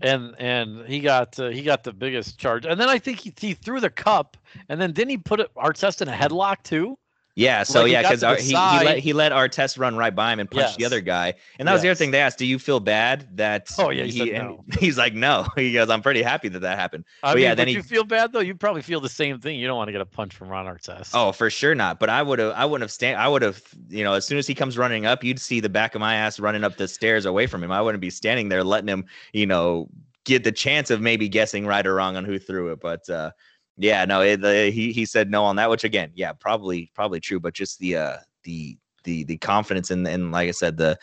and 0.03 0.35
and 0.39 0.87
he 0.87 1.01
got 1.01 1.39
uh, 1.39 1.49
he 1.49 1.63
got 1.63 1.85
the 1.85 1.93
biggest 1.93 2.39
charge. 2.39 2.67
And 2.67 2.81
then 2.81 2.89
I 2.89 2.99
think 2.99 3.21
he, 3.21 3.33
he 3.39 3.55
threw 3.55 3.81
the 3.81 3.91
cup, 3.91 4.37
and 4.69 4.81
then 4.81 4.93
didn't 4.93 5.11
he 5.11 5.19
put 5.19 5.41
it, 5.41 5.51
Artest 5.57 6.03
in 6.03 6.09
a 6.09 6.13
headlock 6.13 6.63
too? 6.63 6.99
Yeah, 7.37 7.65
so 7.65 7.83
like 7.83 7.93
yeah, 7.93 8.01
because 8.01 8.23
he, 8.41 8.49
he, 8.49 8.55
let 8.55 8.99
he 8.99 9.13
let 9.13 9.31
Artest 9.31 9.79
run 9.79 9.95
right 9.95 10.15
by 10.15 10.33
him 10.33 10.41
and 10.41 10.51
punch 10.51 10.69
yes. 10.69 10.77
the 10.77 10.87
other 10.87 11.03
guy, 11.03 11.35
and 11.59 11.69
that 11.69 11.73
yes. 11.73 11.77
was 11.77 11.83
the 11.83 11.89
other 11.91 11.95
thing 11.95 12.11
they 12.11 12.21
asked. 12.21 12.39
Do 12.39 12.47
you 12.47 12.59
feel 12.59 12.81
bad 12.81 13.37
that? 13.37 13.71
Oh 13.79 13.91
yeah, 13.91 14.05
he, 14.05 14.21
he 14.21 14.31
no. 14.31 14.65
he's 14.79 14.97
like, 14.97 15.13
no. 15.13 15.47
He 15.57 15.73
goes, 15.73 15.91
I'm 15.91 16.01
pretty 16.01 16.23
happy 16.23 16.49
that 16.49 16.61
that 16.61 16.79
happened. 16.79 17.05
I 17.23 17.31
but 17.31 17.37
mean, 17.37 17.43
yeah, 17.45 17.55
then 17.55 17.69
he, 17.69 17.75
you 17.75 17.83
feel 17.83 18.05
bad 18.05 18.33
though. 18.33 18.41
You 18.41 18.55
probably 18.55 18.81
feel 18.81 19.01
the 19.01 19.11
same 19.11 19.39
thing. 19.39 19.59
You 19.59 19.67
don't 19.67 19.77
want 19.77 19.89
to 19.89 19.93
get 19.93 20.01
a 20.01 20.07
punch 20.07 20.35
from 20.35 20.49
Ron 20.49 20.65
Artest. 20.65 21.11
Oh, 21.13 21.33
for 21.33 21.51
sure 21.51 21.75
not. 21.75 22.01
But 22.01 22.09
I 22.09 22.23
would 22.23 22.39
have, 22.39 22.53
I 22.55 22.65
wouldn't 22.65 22.85
have 22.85 22.91
stand. 22.91 23.21
I 23.21 23.29
would 23.29 23.43
have, 23.43 23.63
you 23.91 24.03
know, 24.03 24.15
as 24.15 24.27
soon 24.27 24.39
as 24.39 24.47
he 24.47 24.55
comes 24.55 24.79
running 24.79 25.05
up, 25.05 25.23
you'd 25.23 25.39
see 25.39 25.61
the 25.61 25.69
back 25.69 25.95
of 25.95 26.01
my 26.01 26.15
ass 26.15 26.41
running 26.41 26.65
up 26.65 26.79
the 26.79 26.89
stairs 26.89 27.27
away 27.27 27.47
from 27.47 27.63
him. 27.63 27.71
I 27.71 27.83
wouldn't 27.83 28.01
be 28.01 28.11
standing 28.11 28.49
there 28.49 28.65
letting 28.65 28.89
him, 28.89 29.05
you 29.35 29.45
know, 29.45 29.89
get 30.25 30.45
the 30.45 30.53
chance 30.53 30.91
of 30.91 31.03
maybe 31.03 31.29
guessing 31.29 31.67
right 31.67 31.87
or 31.87 31.95
wrong 31.95 32.17
on 32.17 32.25
who 32.25 32.39
threw 32.39 32.73
it. 32.73 32.81
But 32.81 33.11
uh, 33.11 33.33
yeah, 33.79 34.05
no, 34.05 34.23
it, 34.23 34.41
the, 34.41 34.71
he 34.71 34.93
he 34.93 35.05
said 35.05 35.31
no 35.31 35.45
on 35.45 35.57
that, 35.57 35.69
which 35.69 35.85
again, 35.85 36.11
yeah, 36.15 36.33
probably 36.33 36.91
probably 36.95 37.21
true, 37.21 37.41
but 37.41 37.55
just 37.55 37.79
the 37.79 37.97
uh 37.97 38.17
the 38.45 38.79
the 39.05 39.25
the 39.25 39.37
confidence 39.39 39.91
and 39.91 40.07
and 40.07 40.33
like 40.33 40.49
I 40.49 40.53
said 40.53 40.77
the 40.77 40.99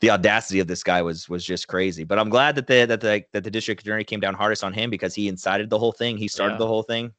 the 0.00 0.10
audacity 0.10 0.60
of 0.60 0.66
this 0.66 0.82
guy 0.82 1.02
was 1.02 1.28
was 1.28 1.44
just 1.44 1.68
crazy. 1.68 2.04
But 2.04 2.18
I'm 2.18 2.28
glad 2.28 2.54
that 2.56 2.66
the 2.66 2.84
that 2.86 3.00
the 3.00 3.24
that 3.32 3.44
the 3.44 3.50
district 3.50 3.82
attorney 3.82 4.04
came 4.04 4.20
down 4.20 4.34
hardest 4.34 4.64
on 4.64 4.72
him 4.72 4.90
because 4.90 5.14
he 5.14 5.28
incited 5.28 5.70
the 5.70 5.78
whole 5.78 5.92
thing. 5.92 6.16
He 6.16 6.28
started 6.28 6.54
yeah. 6.54 6.58
the 6.58 6.66
whole 6.66 6.82
thing. 6.82 7.12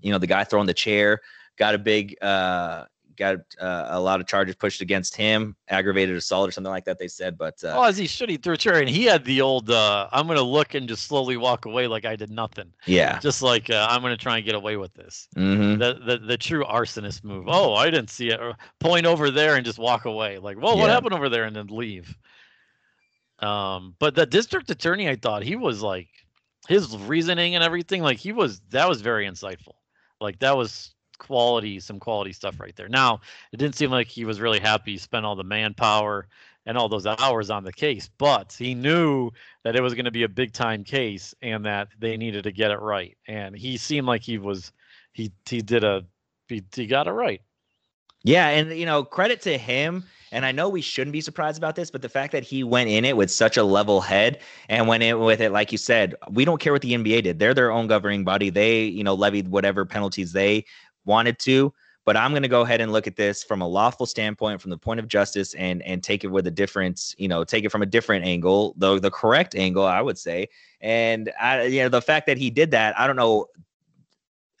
You 0.00 0.12
know, 0.12 0.18
the 0.18 0.26
guy 0.26 0.44
throwing 0.44 0.66
the 0.66 0.74
chair 0.74 1.20
got 1.56 1.74
a 1.74 1.78
big 1.78 2.16
uh 2.22 2.84
got 3.18 3.36
uh, 3.60 3.86
a 3.90 4.00
lot 4.00 4.20
of 4.20 4.26
charges 4.26 4.54
pushed 4.54 4.80
against 4.80 5.16
him, 5.16 5.56
aggravated 5.68 6.16
assault 6.16 6.48
or 6.48 6.52
something 6.52 6.70
like 6.70 6.84
that. 6.84 6.98
They 6.98 7.08
said, 7.08 7.36
but 7.36 7.62
uh, 7.64 7.74
oh, 7.76 7.82
as 7.82 7.96
he 7.96 8.06
should, 8.06 8.30
he 8.30 8.36
threw 8.36 8.54
a 8.54 8.56
chair, 8.56 8.80
and 8.80 8.88
he 8.88 9.04
had 9.04 9.24
the 9.24 9.40
old 9.40 9.70
uh, 9.70 10.08
"I'm 10.12 10.26
going 10.26 10.38
to 10.38 10.42
look 10.44 10.74
and 10.74 10.88
just 10.88 11.04
slowly 11.04 11.36
walk 11.36 11.66
away 11.66 11.86
like 11.86 12.04
I 12.04 12.16
did 12.16 12.30
nothing." 12.30 12.72
Yeah, 12.86 13.18
just 13.18 13.42
like 13.42 13.68
uh, 13.68 13.86
I'm 13.90 14.00
going 14.00 14.16
to 14.16 14.22
try 14.22 14.36
and 14.36 14.46
get 14.46 14.54
away 14.54 14.76
with 14.76 14.94
this. 14.94 15.28
Mm-hmm. 15.36 15.78
The, 15.78 15.94
the 16.06 16.18
the 16.26 16.38
true 16.38 16.64
arsonist 16.64 17.24
move. 17.24 17.44
Oh, 17.48 17.74
I 17.74 17.90
didn't 17.90 18.10
see 18.10 18.28
it. 18.30 18.40
Or 18.40 18.54
point 18.80 19.04
over 19.04 19.30
there 19.30 19.56
and 19.56 19.64
just 19.64 19.78
walk 19.78 20.04
away. 20.04 20.38
Like, 20.38 20.60
well, 20.60 20.78
what 20.78 20.90
happened 20.90 21.14
over 21.14 21.28
there, 21.28 21.44
and 21.44 21.54
then 21.54 21.66
leave. 21.66 22.16
Um, 23.40 23.94
but 23.98 24.14
the 24.14 24.26
district 24.26 24.70
attorney, 24.70 25.08
I 25.08 25.16
thought 25.16 25.42
he 25.42 25.56
was 25.56 25.82
like 25.82 26.08
his 26.68 26.96
reasoning 26.96 27.54
and 27.54 27.64
everything. 27.64 28.02
Like 28.02 28.18
he 28.18 28.32
was 28.32 28.60
that 28.70 28.88
was 28.88 29.00
very 29.00 29.26
insightful. 29.26 29.74
Like 30.20 30.38
that 30.40 30.56
was 30.56 30.94
quality, 31.18 31.80
some 31.80 32.00
quality 32.00 32.32
stuff 32.32 32.60
right 32.60 32.74
there. 32.76 32.88
Now, 32.88 33.20
it 33.52 33.58
didn't 33.58 33.76
seem 33.76 33.90
like 33.90 34.08
he 34.08 34.24
was 34.24 34.40
really 34.40 34.60
happy 34.60 34.92
he 34.92 34.98
spent 34.98 35.26
all 35.26 35.36
the 35.36 35.44
manpower 35.44 36.26
and 36.66 36.76
all 36.76 36.88
those 36.88 37.06
hours 37.06 37.50
on 37.50 37.64
the 37.64 37.72
case, 37.72 38.10
but 38.18 38.54
he 38.58 38.74
knew 38.74 39.30
that 39.64 39.74
it 39.74 39.82
was 39.82 39.94
going 39.94 40.04
to 40.04 40.10
be 40.10 40.24
a 40.24 40.28
big 40.28 40.52
time 40.52 40.84
case 40.84 41.34
and 41.40 41.64
that 41.64 41.88
they 41.98 42.16
needed 42.16 42.44
to 42.44 42.52
get 42.52 42.70
it 42.70 42.80
right. 42.80 43.16
And 43.26 43.56
he 43.56 43.76
seemed 43.76 44.06
like 44.06 44.22
he 44.22 44.38
was 44.38 44.72
he 45.12 45.32
he 45.48 45.62
did 45.62 45.82
a 45.82 46.04
he, 46.48 46.62
he 46.74 46.86
got 46.86 47.06
it 47.06 47.12
right. 47.12 47.40
Yeah, 48.24 48.48
and 48.48 48.72
you 48.72 48.86
know, 48.86 49.04
credit 49.04 49.42
to 49.42 49.56
him. 49.56 50.04
And 50.30 50.44
I 50.44 50.52
know 50.52 50.68
we 50.68 50.82
shouldn't 50.82 51.12
be 51.12 51.22
surprised 51.22 51.56
about 51.56 51.74
this, 51.74 51.90
but 51.90 52.02
the 52.02 52.08
fact 52.10 52.32
that 52.32 52.42
he 52.42 52.62
went 52.62 52.90
in 52.90 53.06
it 53.06 53.16
with 53.16 53.30
such 53.30 53.56
a 53.56 53.64
level 53.64 54.02
head 54.02 54.40
and 54.68 54.86
went 54.86 55.02
in 55.02 55.18
with 55.20 55.40
it, 55.40 55.52
like 55.52 55.72
you 55.72 55.78
said, 55.78 56.14
we 56.30 56.44
don't 56.44 56.60
care 56.60 56.74
what 56.74 56.82
the 56.82 56.92
NBA 56.92 57.22
did. 57.22 57.38
They're 57.38 57.54
their 57.54 57.70
own 57.70 57.86
governing 57.86 58.24
body. 58.24 58.50
They, 58.50 58.82
you 58.84 59.02
know, 59.02 59.14
levied 59.14 59.48
whatever 59.48 59.86
penalties 59.86 60.32
they 60.32 60.66
wanted 61.08 61.38
to 61.38 61.72
but 62.04 62.16
i'm 62.16 62.30
going 62.30 62.42
to 62.42 62.48
go 62.48 62.60
ahead 62.60 62.80
and 62.80 62.92
look 62.92 63.06
at 63.06 63.16
this 63.16 63.42
from 63.42 63.60
a 63.60 63.66
lawful 63.66 64.06
standpoint 64.06 64.60
from 64.60 64.70
the 64.70 64.78
point 64.78 65.00
of 65.00 65.08
justice 65.08 65.54
and 65.54 65.82
and 65.82 66.02
take 66.04 66.22
it 66.22 66.28
with 66.28 66.46
a 66.46 66.50
different 66.50 67.14
you 67.18 67.26
know 67.26 67.42
take 67.42 67.64
it 67.64 67.70
from 67.70 67.82
a 67.82 67.86
different 67.86 68.24
angle 68.24 68.74
though 68.76 68.98
the 68.98 69.10
correct 69.10 69.56
angle 69.56 69.84
i 69.84 70.00
would 70.00 70.18
say. 70.18 70.48
And 70.80 71.32
i 71.40 71.64
you 71.64 71.82
know 71.82 71.88
the 71.88 72.02
fact 72.02 72.26
that 72.26 72.38
he 72.38 72.50
did 72.50 72.70
that 72.70 72.98
i 72.98 73.06
don't 73.06 73.16
know 73.16 73.46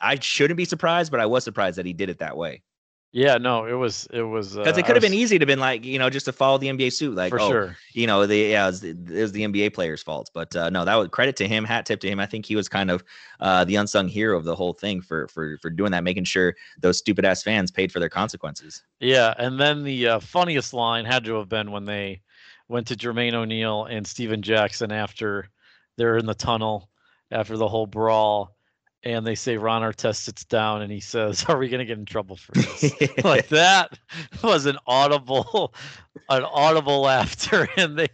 i 0.00 0.18
shouldn't 0.18 0.56
be 0.56 0.64
surprised 0.64 1.12
but 1.12 1.20
i 1.20 1.26
was 1.26 1.44
surprised 1.44 1.78
that 1.78 1.86
he 1.86 1.92
did 1.92 2.10
it 2.10 2.18
that 2.18 2.36
way 2.36 2.62
yeah, 3.12 3.38
no, 3.38 3.64
it 3.64 3.72
was 3.72 4.06
it 4.12 4.22
was 4.22 4.54
because 4.54 4.76
uh, 4.76 4.80
it 4.80 4.84
could 4.84 4.94
have 4.94 5.02
been 5.02 5.14
easy 5.14 5.38
to 5.38 5.46
been 5.46 5.58
like 5.58 5.82
you 5.84 5.98
know 5.98 6.10
just 6.10 6.26
to 6.26 6.32
follow 6.32 6.58
the 6.58 6.68
NBA 6.68 6.92
suit 6.92 7.14
like 7.14 7.30
for 7.30 7.40
oh, 7.40 7.48
sure. 7.48 7.76
you 7.94 8.06
know 8.06 8.26
the 8.26 8.36
yeah 8.36 8.64
it 8.64 8.66
was, 8.66 8.84
it 8.84 9.08
was 9.08 9.32
the 9.32 9.42
NBA 9.42 9.72
players' 9.72 10.02
fault. 10.02 10.30
But 10.34 10.54
uh, 10.54 10.68
no 10.68 10.84
that 10.84 10.94
was 10.94 11.08
credit 11.08 11.34
to 11.36 11.48
him 11.48 11.64
hat 11.64 11.86
tip 11.86 12.00
to 12.00 12.08
him. 12.08 12.20
I 12.20 12.26
think 12.26 12.44
he 12.44 12.54
was 12.54 12.68
kind 12.68 12.90
of 12.90 13.02
uh, 13.40 13.64
the 13.64 13.76
unsung 13.76 14.08
hero 14.08 14.36
of 14.36 14.44
the 14.44 14.54
whole 14.54 14.74
thing 14.74 15.00
for 15.00 15.26
for 15.28 15.56
for 15.58 15.70
doing 15.70 15.90
that 15.92 16.04
making 16.04 16.24
sure 16.24 16.54
those 16.80 16.98
stupid 16.98 17.24
ass 17.24 17.42
fans 17.42 17.70
paid 17.70 17.90
for 17.90 17.98
their 17.98 18.10
consequences. 18.10 18.82
Yeah, 19.00 19.32
and 19.38 19.58
then 19.58 19.84
the 19.84 20.06
uh, 20.06 20.20
funniest 20.20 20.74
line 20.74 21.06
had 21.06 21.24
to 21.24 21.34
have 21.36 21.48
been 21.48 21.70
when 21.70 21.86
they 21.86 22.20
went 22.68 22.86
to 22.88 22.94
Jermaine 22.94 23.32
O'Neal 23.32 23.86
and 23.86 24.06
Stephen 24.06 24.42
Jackson 24.42 24.92
after 24.92 25.48
they're 25.96 26.18
in 26.18 26.26
the 26.26 26.34
tunnel 26.34 26.90
after 27.30 27.56
the 27.56 27.68
whole 27.68 27.86
brawl 27.86 28.57
and 29.04 29.26
they 29.26 29.34
say 29.34 29.56
Ron 29.56 29.82
Artest 29.82 30.16
sits 30.16 30.44
down 30.44 30.82
and 30.82 30.92
he 30.92 31.00
says, 31.00 31.44
"Are 31.48 31.58
we 31.58 31.68
going 31.68 31.80
to 31.80 31.84
get 31.84 31.98
in 31.98 32.04
trouble 32.04 32.36
for 32.36 32.52
this?" 32.52 32.92
like 33.24 33.48
that 33.48 33.98
was 34.42 34.66
an 34.66 34.78
audible, 34.86 35.74
an 36.28 36.42
audible 36.44 37.02
laughter, 37.02 37.68
and 37.76 37.98
they. 37.98 38.08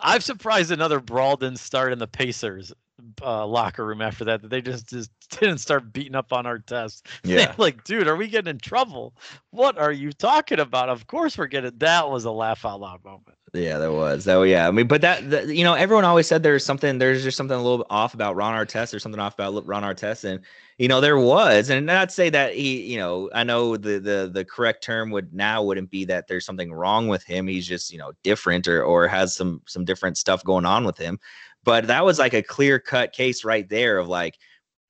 I'm 0.00 0.20
surprised 0.20 0.72
another 0.72 1.00
brawl 1.00 1.36
didn't 1.36 1.58
start 1.58 1.92
in 1.92 1.98
the 1.98 2.06
Pacers 2.06 2.72
uh, 3.22 3.46
locker 3.46 3.84
room 3.84 4.02
after 4.02 4.24
that. 4.24 4.42
That 4.42 4.48
they 4.48 4.60
just 4.60 4.88
just 4.88 5.10
didn't 5.40 5.58
start 5.58 5.92
beating 5.92 6.14
up 6.14 6.32
on 6.32 6.44
Artest. 6.44 7.02
Yeah, 7.24 7.54
like, 7.56 7.84
dude, 7.84 8.08
are 8.08 8.16
we 8.16 8.28
getting 8.28 8.50
in 8.50 8.58
trouble? 8.58 9.14
What 9.50 9.78
are 9.78 9.92
you 9.92 10.12
talking 10.12 10.60
about? 10.60 10.88
Of 10.88 11.06
course 11.06 11.38
we're 11.38 11.46
getting. 11.46 11.72
That 11.78 12.10
was 12.10 12.24
a 12.24 12.30
laugh 12.30 12.64
out 12.64 12.80
loud 12.80 13.04
moment. 13.04 13.36
Yeah, 13.54 13.78
there 13.78 13.92
was. 13.92 14.24
That 14.24 14.40
yeah. 14.42 14.66
I 14.66 14.70
mean, 14.70 14.86
but 14.86 15.02
that, 15.02 15.28
that 15.28 15.48
you 15.48 15.62
know, 15.62 15.74
everyone 15.74 16.06
always 16.06 16.26
said 16.26 16.42
there's 16.42 16.64
something. 16.64 16.98
There's 16.98 17.22
just 17.22 17.36
something 17.36 17.56
a 17.56 17.62
little 17.62 17.86
off 17.90 18.14
about 18.14 18.34
Ron 18.34 18.54
Artest. 18.54 18.94
or 18.94 18.98
something 18.98 19.20
off 19.20 19.34
about 19.34 19.66
Ron 19.66 19.82
Artest, 19.82 20.24
and 20.24 20.40
you 20.78 20.88
know 20.88 21.02
there 21.02 21.18
was. 21.18 21.68
And 21.68 21.84
not 21.84 22.10
say 22.10 22.30
that 22.30 22.54
he, 22.54 22.80
you 22.80 22.96
know, 22.98 23.28
I 23.34 23.44
know 23.44 23.76
the 23.76 23.98
the 23.98 24.30
the 24.32 24.44
correct 24.44 24.82
term 24.82 25.10
would 25.10 25.34
now 25.34 25.62
wouldn't 25.62 25.90
be 25.90 26.06
that 26.06 26.28
there's 26.28 26.46
something 26.46 26.72
wrong 26.72 27.08
with 27.08 27.24
him. 27.24 27.46
He's 27.46 27.66
just 27.66 27.92
you 27.92 27.98
know 27.98 28.12
different 28.22 28.66
or 28.66 28.82
or 28.82 29.06
has 29.06 29.34
some 29.34 29.60
some 29.66 29.84
different 29.84 30.16
stuff 30.16 30.42
going 30.44 30.64
on 30.64 30.84
with 30.86 30.96
him. 30.96 31.20
But 31.64 31.86
that 31.86 32.04
was 32.04 32.18
like 32.18 32.34
a 32.34 32.42
clear 32.42 32.78
cut 32.78 33.12
case 33.12 33.44
right 33.44 33.68
there 33.68 33.98
of 33.98 34.08
like 34.08 34.38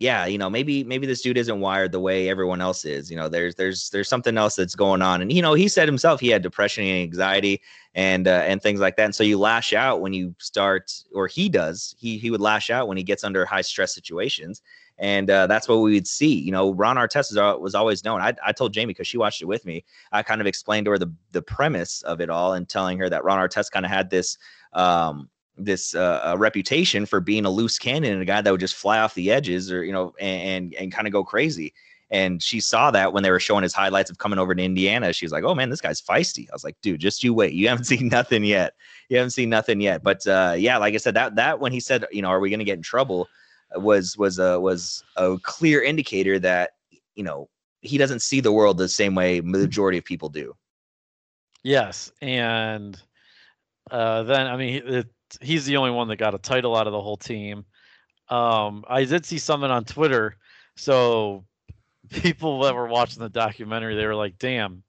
yeah, 0.03 0.27
you 0.27 0.37
know, 0.37 0.51
maybe 0.51 0.83
maybe 0.83 1.07
this 1.07 1.23
dude 1.23 1.39
isn't 1.39 1.61
wired 1.61 1.93
the 1.93 2.01
way 2.01 2.29
everyone 2.29 2.61
else 2.61 2.85
is. 2.85 3.09
You 3.09 3.17
know, 3.17 3.29
there's 3.29 3.55
there's 3.55 3.89
there's 3.91 4.09
something 4.09 4.37
else 4.37 4.57
that's 4.57 4.75
going 4.75 5.01
on. 5.01 5.23
And 5.23 5.33
you 5.33 5.41
know, 5.41 5.55
he 5.55 5.69
said 5.69 5.87
himself 5.87 6.19
he 6.19 6.27
had 6.27 6.43
depression 6.43 6.83
and 6.83 7.05
anxiety 7.05 7.61
and 7.95 8.27
uh, 8.27 8.43
and 8.45 8.61
things 8.61 8.81
like 8.81 8.97
that. 8.97 9.05
And 9.05 9.15
so 9.15 9.23
you 9.23 9.39
lash 9.39 9.73
out 9.73 10.01
when 10.01 10.13
you 10.13 10.35
start, 10.39 10.93
or 11.15 11.29
he 11.29 11.49
does. 11.49 11.95
He 11.97 12.19
he 12.19 12.33
would 12.33 12.41
lash 12.41 12.69
out 12.69 12.89
when 12.89 12.97
he 12.97 13.05
gets 13.05 13.23
under 13.23 13.47
high 13.47 13.61
stress 13.61 13.95
situations. 13.95 14.61
And 14.99 15.31
uh, 15.31 15.47
that's 15.47 15.69
what 15.69 15.77
we 15.77 15.95
would 15.95 16.09
see. 16.09 16.35
You 16.35 16.51
know, 16.51 16.73
Ron 16.75 16.97
Artest 16.97 17.61
was 17.61 17.75
always 17.77 18.05
known. 18.05 18.21
I, 18.21 18.35
I 18.45 18.51
told 18.51 18.75
Jamie 18.75 18.93
because 18.93 19.07
she 19.07 19.19
watched 19.19 19.41
it 19.41 19.47
with 19.47 19.65
me. 19.65 19.85
I 20.11 20.25
kind 20.25 20.41
of 20.41 20.49
explained 20.49 20.87
to 20.87 20.91
her 20.91 20.99
the 20.99 21.13
the 21.31 21.43
premise 21.43 22.03
of 22.03 22.21
it 22.21 22.29
all 22.29 22.55
and 22.55 22.69
telling 22.69 22.99
her 22.99 23.09
that 23.09 23.23
Ron 23.23 23.39
Artest 23.39 23.71
kind 23.71 23.87
of 23.87 23.93
had 23.93 24.11
this 24.11 24.37
um, 24.73 25.29
this 25.57 25.95
uh, 25.95 26.35
reputation 26.39 27.07
for 27.07 27.21
being 27.21 27.45
a 27.45 27.51
loose 27.51 27.79
cannon 27.79 28.13
and 28.13 28.23
a 28.23 28.25
guy 28.25 28.41
that 28.41 28.51
would 28.51 28.61
just 28.61 28.75
fly 28.75 28.99
off 28.99 29.15
the 29.15 29.31
edges 29.31 29.71
or 29.71 29.85
you 29.85 29.93
know 29.93 30.15
and 30.19 30.43
and, 30.43 30.75
and 30.75 30.93
kind 30.93 31.07
of 31.07 31.13
go 31.13 31.23
crazy 31.23 31.73
and 32.13 32.43
she 32.43 32.61
saw 32.61 32.91
that 32.91 33.15
when 33.15 33.23
they 33.23 33.31
were 33.31 33.41
showing 33.41 33.63
his 33.63 33.73
highlights 33.73 34.11
of 34.11 34.19
coming 34.19 34.39
over 34.39 34.55
to 34.55 34.63
Indiana. 34.63 35.15
She's 35.15 35.33
like, 35.33 35.45
"Oh 35.45 35.55
man, 35.55 35.71
this 35.71 35.81
guy's 35.81 36.01
feisty." 36.01 36.47
I 36.51 36.53
was 36.53 36.63
like, 36.63 36.77
"Dude, 36.83 37.01
just 37.01 37.25
you 37.25 37.33
wait. 37.33 37.55
You 37.55 37.69
haven't 37.69 37.85
seen 37.93 38.09
nothing 38.09 38.45
yet. 38.45 38.75
You 39.09 39.17
haven't 39.17 39.31
seen 39.31 39.49
nothing 39.49 39.81
yet." 39.81 40.03
But 40.03 40.25
uh, 40.27 40.55
yeah, 40.57 40.77
like 40.77 40.93
I 40.93 40.99
said, 40.99 41.15
that 41.15 41.35
that 41.37 41.59
when 41.59 41.73
he 41.73 41.81
said, 41.81 42.05
"You 42.13 42.21
know, 42.21 42.29
are 42.29 42.39
we 42.39 42.51
going 42.51 42.61
to 42.61 42.67
get 42.67 42.77
in 42.77 42.83
trouble?" 42.83 43.29
Uh, 43.75 43.81
was 43.81 44.19
was 44.19 44.39
a 44.39 44.61
was 44.61 45.03
a 45.17 45.39
clear 45.43 45.83
indicator 45.83 46.39
that 46.39 46.73
you 47.15 47.25
know 47.25 47.49
he 47.81 47.97
doesn't 47.97 48.21
see 48.21 48.41
the 48.41 48.53
world 48.53 48.77
the 48.77 48.89
same 48.91 49.15
way 49.15 49.41
majority 49.41 49.97
of 49.97 50.05
people 50.05 50.29
do. 50.29 50.55
Yes, 51.65 52.13
and 52.21 53.01
uh, 53.91 54.23
then 54.25 54.49
I 54.49 54.57
mean, 54.59 54.83
it, 54.87 55.07
he's 55.41 55.67
the 55.67 55.77
only 55.77 55.91
one 55.91 56.09
that 56.09 56.17
got 56.17 56.35
a 56.35 56.39
title 56.39 56.77
out 56.77 56.87
of 56.87 56.93
the 56.93 57.01
whole 57.01 57.17
team. 57.17 57.65
Um, 58.29 58.85
I 58.89 59.05
did 59.05 59.27
see 59.27 59.39
something 59.39 59.71
on 59.71 59.85
Twitter. 59.85 60.37
So 60.77 61.45
people 62.11 62.61
that 62.63 62.75
were 62.75 62.89
watching 62.89 63.23
the 63.23 63.29
documentary, 63.29 63.95
they 63.95 64.07
were 64.07 64.15
like, 64.15 64.39
"Damn, 64.39 64.83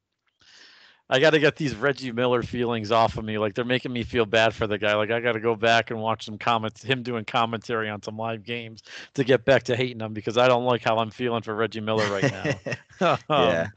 I 1.10 1.20
got 1.20 1.32
to 1.32 1.40
get 1.40 1.56
these 1.56 1.76
Reggie 1.76 2.12
Miller 2.12 2.42
feelings 2.42 2.92
off 2.92 3.18
of 3.18 3.26
me. 3.26 3.38
Like 3.38 3.54
they're 3.54 3.66
making 3.66 3.94
me 3.94 4.04
feel 4.04 4.26
bad 4.26 4.54
for 4.54 4.68
the 4.68 4.78
guy. 4.78 4.96
Like 4.96 5.12
I 5.12 5.20
got 5.20 5.34
to 5.34 5.40
go 5.40 5.56
back 5.56 5.92
and 5.92 6.02
watch 6.02 6.26
some 6.26 6.38
comments, 6.38 6.82
him 6.82 7.04
doing 7.04 7.26
commentary 7.26 7.90
on 7.90 8.02
some 8.02 8.18
live 8.18 8.44
games 8.44 8.84
to 9.16 9.24
get 9.24 9.46
back 9.46 9.64
to 9.64 9.76
hating 9.76 10.00
him 10.00 10.14
because 10.14 10.38
I 10.38 10.48
don't 10.48 10.66
like 10.66 10.84
how 10.84 10.98
I'm 10.98 11.12
feeling 11.12 11.42
for 11.42 11.54
Reggie 11.56 11.82
Miller 11.82 12.10
right 12.12 12.32
now." 12.32 13.18
um, 13.30 13.44
yeah. 13.50 13.68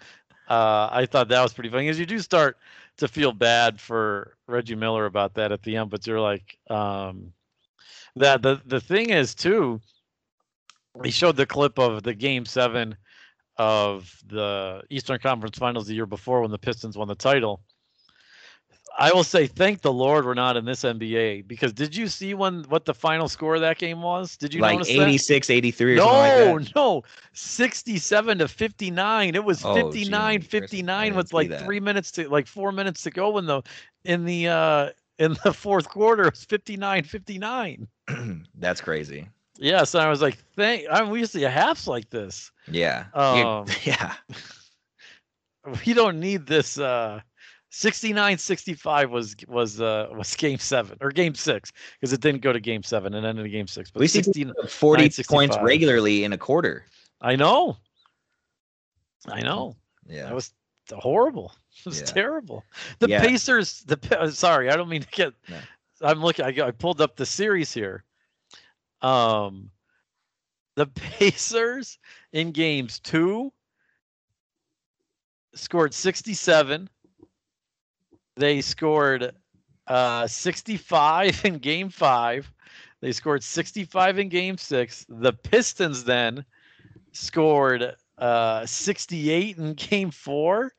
Uh, 0.48 0.88
I 0.92 1.06
thought 1.06 1.28
that 1.28 1.42
was 1.42 1.52
pretty 1.52 1.70
funny 1.70 1.84
because 1.84 1.98
you 1.98 2.06
do 2.06 2.18
start 2.18 2.58
to 2.98 3.08
feel 3.08 3.32
bad 3.32 3.80
for 3.80 4.36
Reggie 4.46 4.74
Miller 4.74 5.06
about 5.06 5.34
that 5.34 5.52
at 5.52 5.62
the 5.62 5.76
end, 5.76 5.90
but 5.90 6.06
you're 6.06 6.20
like, 6.20 6.58
um, 6.70 7.32
that 8.16 8.42
the 8.42 8.60
the 8.66 8.80
thing 8.80 9.10
is 9.10 9.34
too. 9.34 9.80
He 11.04 11.10
showed 11.10 11.36
the 11.36 11.44
clip 11.46 11.78
of 11.78 12.02
the 12.02 12.14
game 12.14 12.46
seven 12.46 12.96
of 13.58 14.10
the 14.26 14.82
Eastern 14.90 15.18
Conference 15.18 15.58
Finals 15.58 15.86
the 15.86 15.94
year 15.94 16.06
before 16.06 16.40
when 16.40 16.50
the 16.50 16.58
Pistons 16.58 16.96
won 16.96 17.08
the 17.08 17.14
title. 17.14 17.60
I 18.98 19.12
will 19.12 19.24
say 19.24 19.46
thank 19.46 19.82
the 19.82 19.92
Lord 19.92 20.24
we're 20.24 20.34
not 20.34 20.56
in 20.56 20.64
this 20.64 20.82
NBA 20.82 21.46
because 21.46 21.72
did 21.72 21.94
you 21.94 22.08
see 22.08 22.34
when 22.34 22.64
what 22.64 22.84
the 22.84 22.94
final 22.94 23.28
score 23.28 23.54
of 23.54 23.60
that 23.60 23.78
game 23.78 24.00
was? 24.00 24.36
Did 24.36 24.54
you 24.54 24.60
like 24.60 24.78
notice 24.78 24.90
86, 24.90 25.50
83 25.50 25.96
no, 25.96 26.06
like 26.06 26.64
that? 26.64 26.72
no, 26.74 27.04
67 27.32 28.38
to 28.38 28.48
59. 28.48 29.34
It 29.34 29.44
was 29.44 29.64
Oh, 29.64 29.74
59 29.74 30.40
gee, 30.40 30.46
59 30.46 31.14
with 31.14 31.32
like 31.32 31.52
3 31.58 31.80
minutes 31.80 32.10
to 32.12 32.28
like 32.28 32.46
4 32.46 32.72
minutes 32.72 33.02
to 33.02 33.10
go 33.10 33.36
in 33.38 33.46
the 33.46 33.62
in 34.04 34.24
the 34.24 34.48
uh 34.48 34.90
in 35.18 35.36
the 35.44 35.52
fourth 35.52 35.88
quarter. 35.88 36.24
It 36.24 36.34
was 36.34 36.44
59 36.44 37.04
59. 37.04 37.88
That's 38.54 38.80
crazy. 38.80 39.28
Yeah, 39.58 39.84
so 39.84 39.98
I 39.98 40.08
was 40.08 40.22
like, 40.22 40.38
thank 40.54 40.86
I 40.90 41.02
mean, 41.02 41.10
we 41.10 41.20
used 41.20 41.32
to 41.32 41.38
see 41.38 41.44
halves 41.44 41.86
like 41.86 42.10
this. 42.10 42.50
Yeah. 42.70 43.06
Um, 43.14 43.66
yeah. 43.84 44.14
we 45.86 45.92
don't 45.92 46.20
need 46.20 46.46
this 46.46 46.78
uh 46.78 47.20
69 47.76 48.38
65 48.38 49.10
was 49.10 49.36
was 49.48 49.82
uh 49.82 50.08
was 50.12 50.34
game 50.34 50.58
7 50.58 50.96
or 51.02 51.10
game 51.10 51.34
6 51.34 51.72
because 52.00 52.10
it 52.10 52.22
didn't 52.22 52.40
go 52.40 52.50
to 52.50 52.58
game 52.58 52.82
7 52.82 53.12
and 53.12 53.26
ended 53.26 53.44
in 53.44 53.52
game 53.52 53.66
6 53.66 53.90
but 53.90 54.00
We 54.00 54.08
see 54.08 54.22
16 54.22 54.46
people 54.46 54.62
put 54.62 54.70
40 54.70 55.10
points 55.28 55.58
regularly 55.60 56.24
in 56.24 56.32
a 56.32 56.38
quarter. 56.38 56.86
I 57.20 57.36
know 57.36 57.76
I 59.28 59.42
know 59.42 59.76
Yeah. 60.06 60.24
that 60.24 60.34
was 60.34 60.54
horrible 60.90 61.52
it 61.80 61.84
was 61.86 62.00
Yeah. 62.00 62.06
terrible 62.06 62.64
the 62.98 63.08
Yeah. 63.08 63.20
Pacers 63.20 63.82
the 63.82 64.18
uh, 64.18 64.30
sorry 64.30 64.70
I 64.70 64.76
don't 64.76 64.88
mean 64.88 65.02
to 65.02 65.10
get 65.10 65.34
No. 65.50 65.58
I'm 66.00 66.22
looking 66.22 66.46
I, 66.46 66.68
I 66.68 66.70
pulled 66.70 67.02
up 67.02 67.16
the 67.16 67.26
series 67.26 67.74
here 67.74 68.04
um 69.02 69.70
the 70.76 70.86
Pacers 71.18 71.98
in 72.32 72.52
games 72.52 73.00
2 73.00 73.52
scored 75.54 75.92
67 75.92 76.88
they 78.36 78.60
scored 78.60 79.32
uh 79.86 80.26
65 80.26 81.44
in 81.44 81.58
game 81.58 81.88
5 81.88 82.52
they 83.00 83.12
scored 83.12 83.42
65 83.42 84.18
in 84.18 84.28
game 84.28 84.58
6 84.58 85.06
the 85.08 85.32
pistons 85.32 86.04
then 86.04 86.44
scored 87.12 87.94
uh 88.18 88.66
68 88.66 89.58
in 89.58 89.74
game 89.74 90.10
4 90.10 90.72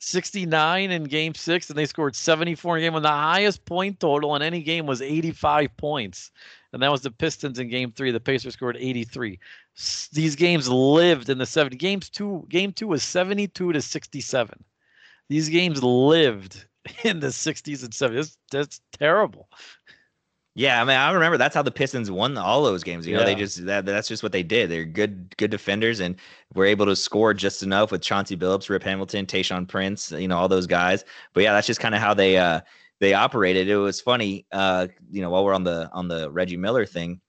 69 0.00 0.90
in 0.90 1.04
game 1.04 1.34
6 1.34 1.68
and 1.70 1.78
they 1.78 1.86
scored 1.86 2.14
74 2.14 2.78
in 2.78 2.84
game 2.84 2.92
one. 2.92 3.02
The 3.02 3.08
highest 3.08 3.64
point 3.64 3.98
total 3.98 4.36
in 4.36 4.42
any 4.42 4.62
game 4.62 4.86
was 4.86 5.02
85 5.02 5.76
points 5.76 6.30
and 6.72 6.82
that 6.82 6.90
was 6.92 7.00
the 7.02 7.10
pistons 7.10 7.58
in 7.58 7.68
game 7.68 7.92
3 7.92 8.12
the 8.12 8.20
pacers 8.20 8.54
scored 8.54 8.76
83 8.78 9.38
S- 9.76 10.08
these 10.12 10.36
games 10.36 10.68
lived 10.68 11.28
in 11.30 11.38
the 11.38 11.46
70 11.46 11.76
games 11.76 12.10
2 12.10 12.46
game 12.48 12.72
2 12.72 12.86
was 12.86 13.02
72 13.02 13.72
to 13.72 13.82
67 13.82 14.64
these 15.28 15.48
games 15.48 15.82
lived 15.82 16.66
in 17.04 17.20
the 17.20 17.28
60s 17.28 17.82
and 17.82 17.92
70s 17.92 18.14
that's, 18.14 18.38
that's 18.50 18.80
terrible 18.98 19.48
Yeah, 20.54 20.82
I 20.82 20.84
mean, 20.84 20.96
I 20.96 21.12
remember 21.12 21.38
that's 21.38 21.54
how 21.54 21.62
the 21.62 21.70
Pistons 21.70 22.10
won 22.10 22.36
all 22.36 22.64
those 22.64 22.82
games. 22.82 23.06
You 23.06 23.14
know, 23.14 23.24
they 23.24 23.36
just 23.36 23.64
that 23.66 23.86
that's 23.86 24.08
just 24.08 24.24
what 24.24 24.32
they 24.32 24.42
did. 24.42 24.68
They're 24.68 24.84
good, 24.84 25.32
good 25.36 25.52
defenders, 25.52 26.00
and 26.00 26.16
were 26.54 26.64
able 26.64 26.86
to 26.86 26.96
score 26.96 27.32
just 27.32 27.62
enough 27.62 27.92
with 27.92 28.02
Chauncey 28.02 28.36
Billups, 28.36 28.68
Rip 28.68 28.82
Hamilton, 28.82 29.24
Tayshaun 29.24 29.68
Prince, 29.68 30.10
you 30.10 30.26
know, 30.26 30.36
all 30.36 30.48
those 30.48 30.66
guys. 30.66 31.04
But 31.32 31.44
yeah, 31.44 31.52
that's 31.52 31.68
just 31.68 31.78
kind 31.78 31.94
of 31.94 32.00
how 32.00 32.12
they 32.12 32.38
uh 32.38 32.62
they 32.98 33.14
operated. 33.14 33.68
It 33.68 33.76
was 33.76 34.00
funny, 34.00 34.46
uh, 34.50 34.88
you 35.10 35.22
know, 35.22 35.30
while 35.30 35.44
we're 35.44 35.54
on 35.54 35.64
the 35.64 35.88
on 35.92 36.08
the 36.08 36.28
Reggie 36.30 36.56
Miller 36.56 36.86
thing, 36.86 37.20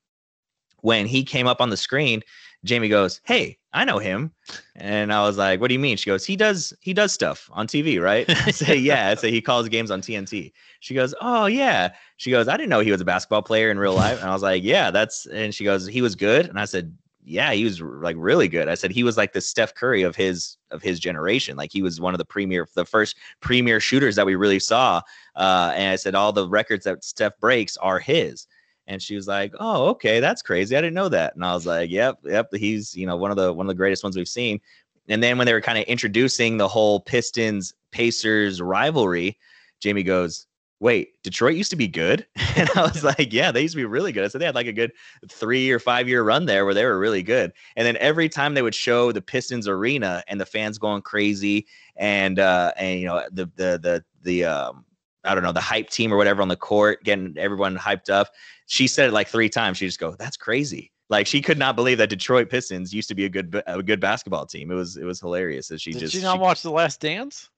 when 0.81 1.05
he 1.05 1.23
came 1.23 1.45
up 1.45 1.61
on 1.61 1.69
the 1.69 1.77
screen, 1.77 2.21
Jamie 2.65 2.89
goes, 2.89 3.21
"Hey, 3.23 3.57
I 3.71 3.85
know 3.85 3.99
him," 3.99 4.31
and 4.75 5.13
I 5.13 5.25
was 5.25 5.37
like, 5.37 5.61
"What 5.61 5.69
do 5.69 5.73
you 5.73 5.79
mean?" 5.79 5.97
She 5.97 6.09
goes, 6.09 6.25
"He 6.25 6.35
does 6.35 6.73
he 6.81 6.93
does 6.93 7.13
stuff 7.13 7.49
on 7.53 7.67
TV, 7.67 8.01
right?" 8.01 8.29
I 8.29 8.51
say, 8.51 8.75
"Yeah." 8.75 9.09
I 9.09 9.15
say 9.15 9.31
he 9.31 9.41
calls 9.41 9.69
games 9.69 9.91
on 9.91 10.01
TNT. 10.01 10.51
She 10.81 10.93
goes, 10.93 11.15
"Oh 11.21 11.45
yeah." 11.45 11.93
She 12.17 12.31
goes, 12.31 12.47
"I 12.47 12.57
didn't 12.57 12.69
know 12.69 12.81
he 12.81 12.91
was 12.91 13.01
a 13.01 13.05
basketball 13.05 13.41
player 13.43 13.71
in 13.71 13.79
real 13.79 13.93
life," 13.95 14.19
and 14.19 14.29
I 14.29 14.33
was 14.33 14.43
like, 14.43 14.63
"Yeah, 14.63 14.91
that's." 14.91 15.25
And 15.27 15.55
she 15.55 15.63
goes, 15.63 15.87
"He 15.87 16.01
was 16.01 16.15
good," 16.15 16.47
and 16.47 16.59
I 16.59 16.65
said, 16.65 16.95
"Yeah, 17.23 17.53
he 17.53 17.63
was 17.63 17.79
like 17.79 18.17
really 18.19 18.49
good." 18.49 18.67
I 18.67 18.75
said 18.75 18.91
he 18.91 19.03
was 19.03 19.15
like 19.15 19.31
the 19.31 19.41
Steph 19.41 19.73
Curry 19.75 20.01
of 20.01 20.15
his 20.17 20.57
of 20.71 20.81
his 20.81 20.99
generation. 20.99 21.55
Like 21.55 21.71
he 21.71 21.81
was 21.81 22.01
one 22.01 22.13
of 22.13 22.17
the 22.17 22.25
premier, 22.25 22.67
the 22.75 22.85
first 22.85 23.15
premier 23.39 23.79
shooters 23.79 24.15
that 24.17 24.25
we 24.25 24.35
really 24.35 24.59
saw. 24.59 25.01
Uh, 25.35 25.71
and 25.75 25.91
I 25.91 25.95
said 25.95 26.13
all 26.13 26.33
the 26.33 26.49
records 26.49 26.83
that 26.83 27.05
Steph 27.05 27.39
breaks 27.39 27.77
are 27.77 27.99
his. 27.99 28.47
And 28.89 29.01
she 29.01 29.15
was 29.15 29.27
like, 29.27 29.53
"Oh, 29.59 29.89
okay, 29.89 30.19
that's 30.19 30.41
crazy. 30.41 30.75
I 30.75 30.81
didn't 30.81 30.95
know 30.95 31.09
that." 31.09 31.35
And 31.35 31.45
I 31.45 31.53
was 31.53 31.65
like, 31.65 31.91
"Yep, 31.91 32.19
yep. 32.25 32.53
He's 32.53 32.95
you 32.95 33.05
know 33.05 33.15
one 33.15 33.29
of 33.31 33.37
the 33.37 33.53
one 33.53 33.65
of 33.65 33.69
the 33.69 33.75
greatest 33.75 34.03
ones 34.03 34.17
we've 34.17 34.27
seen." 34.27 34.59
And 35.07 35.23
then 35.23 35.37
when 35.37 35.45
they 35.47 35.53
were 35.53 35.61
kind 35.61 35.77
of 35.77 35.85
introducing 35.85 36.57
the 36.57 36.67
whole 36.67 36.99
Pistons 36.99 37.73
Pacers 37.91 38.61
rivalry, 38.61 39.37
Jamie 39.79 40.01
goes, 40.03 40.47
"Wait, 40.79 41.21
Detroit 41.23 41.55
used 41.55 41.69
to 41.69 41.75
be 41.75 41.87
good?" 41.87 42.25
And 42.57 42.67
I 42.75 42.81
was 42.81 43.03
like, 43.03 43.31
"Yeah, 43.31 43.51
they 43.51 43.61
used 43.61 43.73
to 43.73 43.77
be 43.77 43.85
really 43.85 44.11
good." 44.11 44.25
I 44.25 44.27
said 44.27 44.41
they 44.41 44.45
had 44.45 44.55
like 44.55 44.67
a 44.67 44.73
good 44.73 44.91
three 45.29 45.69
or 45.69 45.79
five 45.79 46.09
year 46.09 46.23
run 46.23 46.45
there 46.47 46.65
where 46.65 46.73
they 46.73 46.83
were 46.83 46.99
really 46.99 47.23
good. 47.23 47.53
And 47.75 47.85
then 47.85 47.95
every 47.97 48.27
time 48.27 48.55
they 48.55 48.63
would 48.63 48.75
show 48.75 49.11
the 49.11 49.21
Pistons 49.21 49.67
arena 49.67 50.23
and 50.27 50.41
the 50.41 50.47
fans 50.47 50.79
going 50.79 51.03
crazy, 51.03 51.67
and 51.95 52.39
uh, 52.39 52.73
and 52.75 52.99
you 52.99 53.05
know 53.05 53.23
the 53.31 53.45
the 53.55 53.79
the 53.81 54.03
the 54.23 54.45
um 54.45 54.83
I 55.23 55.33
don't 55.33 55.43
know 55.43 55.51
the 55.51 55.61
hype 55.61 55.89
team 55.89 56.13
or 56.13 56.17
whatever 56.17 56.41
on 56.41 56.47
the 56.47 56.55
court, 56.55 57.03
getting 57.03 57.35
everyone 57.37 57.77
hyped 57.77 58.09
up. 58.09 58.29
She 58.67 58.87
said 58.87 59.09
it 59.09 59.13
like 59.13 59.27
three 59.27 59.49
times. 59.49 59.77
She 59.77 59.85
just 59.85 59.99
go, 59.99 60.15
"That's 60.17 60.37
crazy." 60.37 60.91
Like 61.09 61.27
she 61.27 61.41
could 61.41 61.57
not 61.57 61.75
believe 61.75 61.97
that 61.97 62.09
Detroit 62.09 62.49
Pistons 62.49 62.93
used 62.93 63.09
to 63.09 63.15
be 63.15 63.25
a 63.25 63.29
good 63.29 63.61
a 63.67 63.81
good 63.83 63.99
basketball 63.99 64.45
team. 64.45 64.71
It 64.71 64.75
was 64.75 64.95
it 64.97 65.03
was 65.05 65.19
hilarious 65.19 65.67
that 65.69 65.81
she 65.81 65.91
did 65.91 65.99
just 65.99 66.15
you 66.15 66.21
not 66.21 66.35
she- 66.35 66.39
watch 66.41 66.61
the 66.61 66.71
last 66.71 67.01
dance 67.01 67.49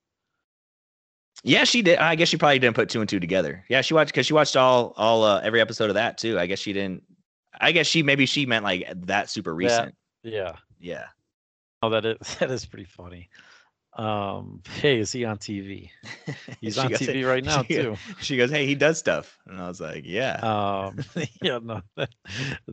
yeah, 1.44 1.64
she 1.64 1.82
did. 1.82 1.98
I 1.98 2.14
guess 2.14 2.28
she 2.28 2.36
probably 2.36 2.58
didn't 2.58 2.76
put 2.76 2.88
two 2.88 3.00
and 3.00 3.08
two 3.08 3.18
together. 3.18 3.64
Yeah, 3.68 3.80
she 3.80 3.94
watched 3.94 4.12
because 4.12 4.26
she 4.26 4.32
watched 4.34 4.56
all 4.56 4.94
all 4.96 5.24
uh, 5.24 5.40
every 5.42 5.60
episode 5.60 5.90
of 5.90 5.94
that 5.94 6.18
too. 6.18 6.38
I 6.38 6.46
guess 6.46 6.58
she 6.58 6.72
didn't. 6.72 7.02
I 7.60 7.72
guess 7.72 7.86
she 7.86 8.02
maybe 8.02 8.26
she 8.26 8.46
meant 8.46 8.64
like 8.64 8.86
that 9.06 9.28
super 9.28 9.54
recent. 9.54 9.94
yeah 10.22 10.56
Yeah. 10.80 11.06
oh 11.82 11.90
that 11.90 12.04
is 12.04 12.16
that 12.38 12.50
is 12.50 12.64
pretty 12.64 12.84
funny 12.84 13.28
um 13.94 14.62
hey 14.80 14.98
is 14.98 15.12
he 15.12 15.24
on 15.24 15.36
tv 15.38 15.90
he's 16.60 16.78
on 16.78 16.90
goes, 16.90 17.00
tv 17.00 17.26
right 17.26 17.44
now 17.52 17.62
she- 17.62 17.74
too. 17.74 17.96
She 18.20 18.36
goes, 18.36 18.50
"Hey, 18.50 18.66
he 18.66 18.74
does 18.74 18.98
stuff," 18.98 19.38
and 19.46 19.60
I 19.60 19.68
was 19.68 19.80
like, 19.80 20.04
"Yeah." 20.06 20.38
um 20.88 20.98
yeah 21.42 21.58
no 21.62 21.82
that, 21.96 22.10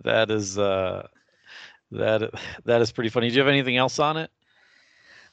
that 0.04 0.32
is 0.32 0.58
uh 0.58 1.08
that 1.92 2.32
that 2.66 2.82
is 2.82 2.92
pretty 2.92 3.10
funny. 3.10 3.30
Do 3.30 3.36
you 3.36 3.42
have 3.42 3.50
anything 3.50 3.78
else 3.78 4.00
on 4.00 4.18
it? 4.18 4.32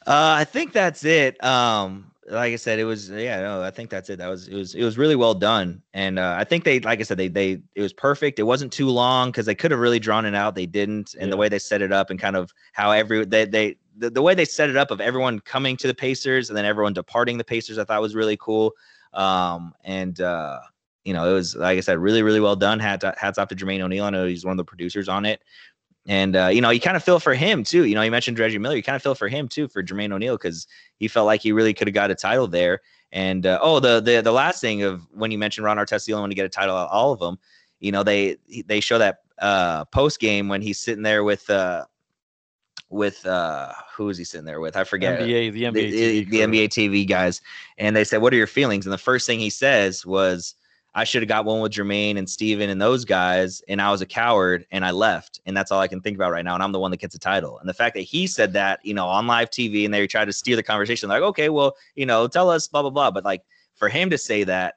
Uh, 0.07 0.37
I 0.39 0.45
think 0.45 0.73
that's 0.73 1.05
it. 1.05 1.43
Um, 1.43 2.13
like 2.29 2.53
I 2.53 2.57
said, 2.57 2.79
it 2.79 2.85
was 2.85 3.09
yeah, 3.11 3.41
no, 3.41 3.63
I 3.63 3.71
think 3.71 3.91
that's 3.91 4.11
it. 4.11 4.19
That 4.19 4.29
was 4.29 4.49
it 4.49 4.55
was 4.55 4.75
it 4.75 4.83
was 4.83 4.99
really 4.99 5.17
well 5.17 5.35
done, 5.35 5.83
and 5.95 6.19
uh, 6.19 6.37
I 6.39 6.45
think 6.45 6.65
they 6.65 6.81
like 6.81 7.01
I 7.01 7.03
said 7.03 7.19
they 7.19 7.29
they 7.29 7.63
it 7.75 7.83
was 7.83 7.93
perfect. 7.93 8.39
It 8.39 8.45
wasn't 8.45 8.73
too 8.73 8.89
long 8.89 9.31
because 9.31 9.47
they 9.47 9.55
could 9.55 9.71
have 9.71 9.81
really 9.81 9.99
drawn 9.99 10.25
it 10.25 10.35
out. 10.35 10.55
They 10.55 10.67
didn't, 10.67 11.15
and 11.19 11.33
the 11.33 11.37
way 11.37 11.49
they 11.49 11.59
set 11.59 11.83
it 11.83 11.93
up 11.93 12.11
and 12.11 12.19
kind 12.19 12.37
of 12.37 12.53
how 12.73 12.91
every 12.91 13.25
they 13.25 13.45
they 13.45 13.77
the, 13.97 14.11
the 14.11 14.23
way 14.23 14.35
they 14.35 14.45
set 14.45 14.69
it 14.69 14.77
up 14.77 14.91
of 14.91 15.01
everyone 15.01 15.41
coming 15.41 15.77
to 15.79 15.87
the 15.87 15.95
Pacers 15.95 16.51
and 16.51 16.57
then 16.57 16.65
everyone 16.65 16.93
departing 16.93 17.39
the 17.39 17.45
Pacers, 17.45 17.79
I 17.79 17.85
thought 17.85 18.01
was 18.01 18.15
really 18.15 18.37
cool. 18.37 18.73
Um, 19.15 19.73
and 19.85 20.21
uh, 20.21 20.59
you 21.05 21.13
know, 21.13 21.31
it 21.31 21.33
was 21.33 21.55
like 21.55 21.79
I 21.79 21.81
said, 21.81 21.99
really 21.99 22.23
really 22.23 22.41
well 22.41 22.57
done. 22.57 22.81
Hats 22.81 23.05
hats 23.17 23.39
off 23.39 23.49
to 23.49 23.55
Jermaine 23.55 23.81
O'Neal. 23.81 24.05
I 24.05 24.11
know 24.11 24.27
he's 24.27 24.45
one 24.45 24.53
of 24.53 24.59
the 24.59 24.65
producers 24.65 25.09
on 25.09 25.25
it. 25.25 25.43
And 26.07 26.37
uh, 26.37 26.47
you 26.47 26.61
know, 26.61 26.71
you 26.71 26.81
kind 26.81 26.97
of 26.97 27.03
feel 27.03 27.19
for 27.19 27.35
him 27.35 27.65
too. 27.65 27.85
You 27.85 27.95
know, 27.95 28.03
you 28.03 28.11
mentioned 28.11 28.39
Reggie 28.39 28.59
Miller. 28.59 28.77
You 28.77 28.83
kind 28.83 28.97
of 28.97 29.03
feel 29.03 29.17
for 29.17 29.29
him 29.29 29.49
too 29.49 29.67
for 29.69 29.83
Jermaine 29.83 30.13
O'Neal 30.13 30.37
because 30.37 30.67
he 30.99 31.09
felt 31.09 31.27
like 31.27 31.41
he 31.41 31.53
really 31.53 31.75
could 31.75 31.89
have 31.89 31.95
got 31.95 32.11
a 32.11 32.15
title 32.15 32.47
there. 32.47 32.81
And 33.13 33.45
uh, 33.45 33.59
oh, 33.61 33.81
the 33.81 34.01
the 34.01 34.21
the 34.21 34.33
last 34.33 34.61
thing 34.61 34.83
of 34.83 35.07
when 35.13 35.31
you 35.31 35.39
mentioned 35.39 35.65
Ron 35.65 35.79
Artest, 35.79 36.07
the 36.07 36.13
only 36.13 36.23
one 36.23 36.31
to 36.31 36.37
get 36.37 36.47
a 36.47 36.49
title, 36.49 36.77
out 36.77 36.87
of 36.87 36.93
all 36.93 37.13
of 37.13 37.19
them. 37.19 37.39
You 37.81 37.93
know, 37.93 38.03
they 38.03 38.37
they 38.67 38.81
show 38.81 38.99
that 38.99 39.19
uh, 39.39 39.85
post 39.87 40.21
game 40.21 40.49
when 40.49 40.63
he's 40.63 40.79
sitting 40.79 41.03
there 41.03 41.25
with 41.25 41.49
uh, 41.51 41.85
with 42.89 43.25
uh, 43.27 43.73
who 43.97 44.09
is 44.09 44.19
he 44.19 44.25
sitting 44.25 44.47
there 44.47 44.61
with? 44.61 44.77
I 44.77 44.85
forget 44.85 45.21
nba 45.21 45.53
the 45.53 45.63
nba 45.63 45.73
the, 45.73 46.25
TV 46.25 46.31
the. 46.31 46.41
NBA 46.41 46.69
TV 46.69 47.09
guys, 47.09 47.41
and 47.79 47.97
they 47.97 48.05
said, 48.05 48.23
"What 48.23 48.33
are 48.33 48.37
your 48.37 48.47
feelings?" 48.47 48.87
And 48.87 48.93
the 48.93 48.99
first 48.99 49.27
thing 49.27 49.41
he 49.41 49.51
says 49.51 50.07
was, 50.07 50.55
"I 50.97 51.05
should 51.05 51.23
have 51.23 51.29
got 51.29 51.45
one 51.45 51.61
with 51.61 51.73
Jermaine 51.73 52.17
and 52.17 52.29
Stephen 52.29 52.71
and 52.71 52.81
those 52.81 53.05
guys, 53.05 53.63
and 53.69 53.81
I 53.83 53.91
was 53.91 54.01
a 54.01 54.07
coward 54.07 54.67
and 54.71 54.85
I 54.85 54.91
left, 54.91 55.41
and 55.45 55.57
that's 55.57 55.71
all 55.71 55.79
I 55.79 55.89
can 55.89 56.01
think 56.01 56.17
about 56.17 56.33
right 56.33 56.45
now. 56.45 56.55
And 56.55 56.63
I'm 56.63 56.73
the 56.73 56.81
one 56.81 56.91
that 56.91 57.01
gets 57.01 57.15
a 57.15 57.19
title." 57.19 57.59
And 57.59 57.69
the 57.69 57.75
fact 57.75 57.95
that 57.95 58.01
he 58.01 58.27
said 58.27 58.55
that, 58.55 58.81
you 58.83 58.95
know, 58.95 59.07
on 59.07 59.27
live 59.27 59.51
TV, 59.51 59.85
and 59.85 59.93
they 59.93 60.07
tried 60.07 60.25
to 60.25 60.33
steer 60.33 60.57
the 60.57 60.63
conversation, 60.63 61.09
like, 61.11 61.23
"Okay, 61.23 61.51
well, 61.51 61.77
you 61.95 62.07
know, 62.07 62.27
tell 62.27 62.51
us 62.51 62.67
blah 62.67 62.83
blah 62.83 62.91
blah," 62.91 63.11
but 63.11 63.25
like 63.25 63.43
for 63.77 63.89
him 63.89 64.11
to 64.11 64.19
say 64.19 64.43
that 64.45 64.77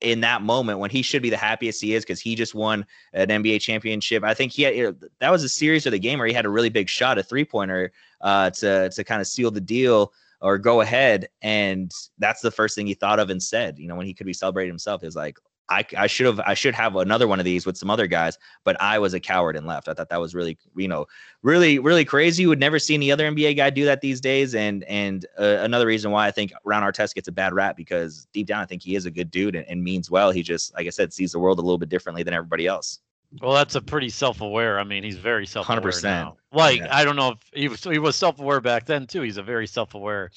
in 0.00 0.20
that 0.20 0.42
moment 0.42 0.80
when 0.80 0.90
he 0.90 1.00
should 1.00 1.22
be 1.22 1.30
the 1.30 1.36
happiest 1.36 1.80
he 1.80 1.94
is 1.94 2.04
because 2.04 2.20
he 2.20 2.34
just 2.34 2.56
won 2.56 2.84
an 3.12 3.28
NBA 3.28 3.60
championship. 3.60 4.24
I 4.24 4.34
think 4.34 4.52
he 4.52 4.64
had 4.64 4.96
that 5.20 5.30
was 5.30 5.44
a 5.44 5.48
series 5.48 5.86
of 5.86 5.92
the 5.92 5.98
game 5.98 6.18
where 6.18 6.26
he 6.26 6.34
had 6.34 6.44
a 6.44 6.50
really 6.50 6.70
big 6.70 6.88
shot, 6.88 7.18
a 7.18 7.22
three 7.22 7.44
pointer, 7.44 7.92
uh, 8.20 8.50
to 8.50 8.90
to 8.90 9.04
kind 9.04 9.20
of 9.20 9.28
seal 9.28 9.52
the 9.52 9.60
deal 9.60 10.12
or 10.42 10.58
go 10.58 10.80
ahead. 10.80 11.28
And 11.40 11.90
that's 12.18 12.40
the 12.40 12.50
first 12.50 12.74
thing 12.74 12.86
he 12.86 12.94
thought 12.94 13.20
of 13.20 13.30
and 13.30 13.42
said, 13.42 13.78
you 13.78 13.86
know, 13.86 13.94
when 13.94 14.06
he 14.06 14.14
could 14.14 14.26
be 14.26 14.32
celebrating 14.32 14.72
himself 14.72 15.04
is 15.04 15.14
like, 15.14 15.38
I, 15.68 15.84
I 15.96 16.06
should 16.06 16.26
have 16.26 16.40
I 16.40 16.54
should 16.54 16.74
have 16.74 16.96
another 16.96 17.26
one 17.26 17.38
of 17.38 17.44
these 17.44 17.64
with 17.64 17.76
some 17.76 17.88
other 17.88 18.06
guys, 18.06 18.38
but 18.64 18.80
I 18.80 18.98
was 18.98 19.14
a 19.14 19.20
coward 19.20 19.56
and 19.56 19.66
left. 19.66 19.88
I 19.88 19.94
thought 19.94 20.08
that 20.10 20.20
was 20.20 20.34
really 20.34 20.58
you 20.76 20.88
know 20.88 21.06
really 21.42 21.78
really 21.78 22.04
crazy. 22.04 22.42
You 22.42 22.48
would 22.48 22.60
never 22.60 22.78
see 22.78 22.94
any 22.94 23.10
other 23.10 23.30
NBA 23.30 23.56
guy 23.56 23.70
do 23.70 23.84
that 23.84 24.00
these 24.00 24.20
days. 24.20 24.54
And 24.54 24.84
and 24.84 25.24
uh, 25.38 25.58
another 25.60 25.86
reason 25.86 26.10
why 26.10 26.26
I 26.26 26.30
think 26.30 26.52
Ron 26.64 26.82
Artest 26.82 27.14
gets 27.14 27.28
a 27.28 27.32
bad 27.32 27.54
rap 27.54 27.76
because 27.76 28.26
deep 28.32 28.46
down 28.46 28.60
I 28.60 28.66
think 28.66 28.82
he 28.82 28.96
is 28.96 29.06
a 29.06 29.10
good 29.10 29.30
dude 29.30 29.54
and, 29.54 29.66
and 29.68 29.82
means 29.82 30.10
well. 30.10 30.30
He 30.30 30.42
just 30.42 30.74
like 30.74 30.86
I 30.86 30.90
said 30.90 31.12
sees 31.12 31.32
the 31.32 31.38
world 31.38 31.58
a 31.58 31.62
little 31.62 31.78
bit 31.78 31.88
differently 31.88 32.22
than 32.22 32.34
everybody 32.34 32.66
else. 32.66 33.00
Well, 33.40 33.54
that's 33.54 33.76
a 33.76 33.80
pretty 33.80 34.10
self-aware. 34.10 34.78
I 34.78 34.84
mean, 34.84 35.02
he's 35.02 35.16
very 35.16 35.46
self-aware 35.46 35.80
100%. 35.80 36.02
now. 36.02 36.36
Like 36.52 36.80
yeah. 36.80 36.94
I 36.94 37.02
don't 37.04 37.16
know 37.16 37.30
if 37.30 37.38
he 37.54 37.68
was 37.68 37.82
he 37.82 37.98
was 37.98 38.16
self-aware 38.16 38.60
back 38.60 38.84
then 38.84 39.06
too. 39.06 39.22
He's 39.22 39.38
a 39.38 39.42
very 39.42 39.66
self-aware 39.66 40.30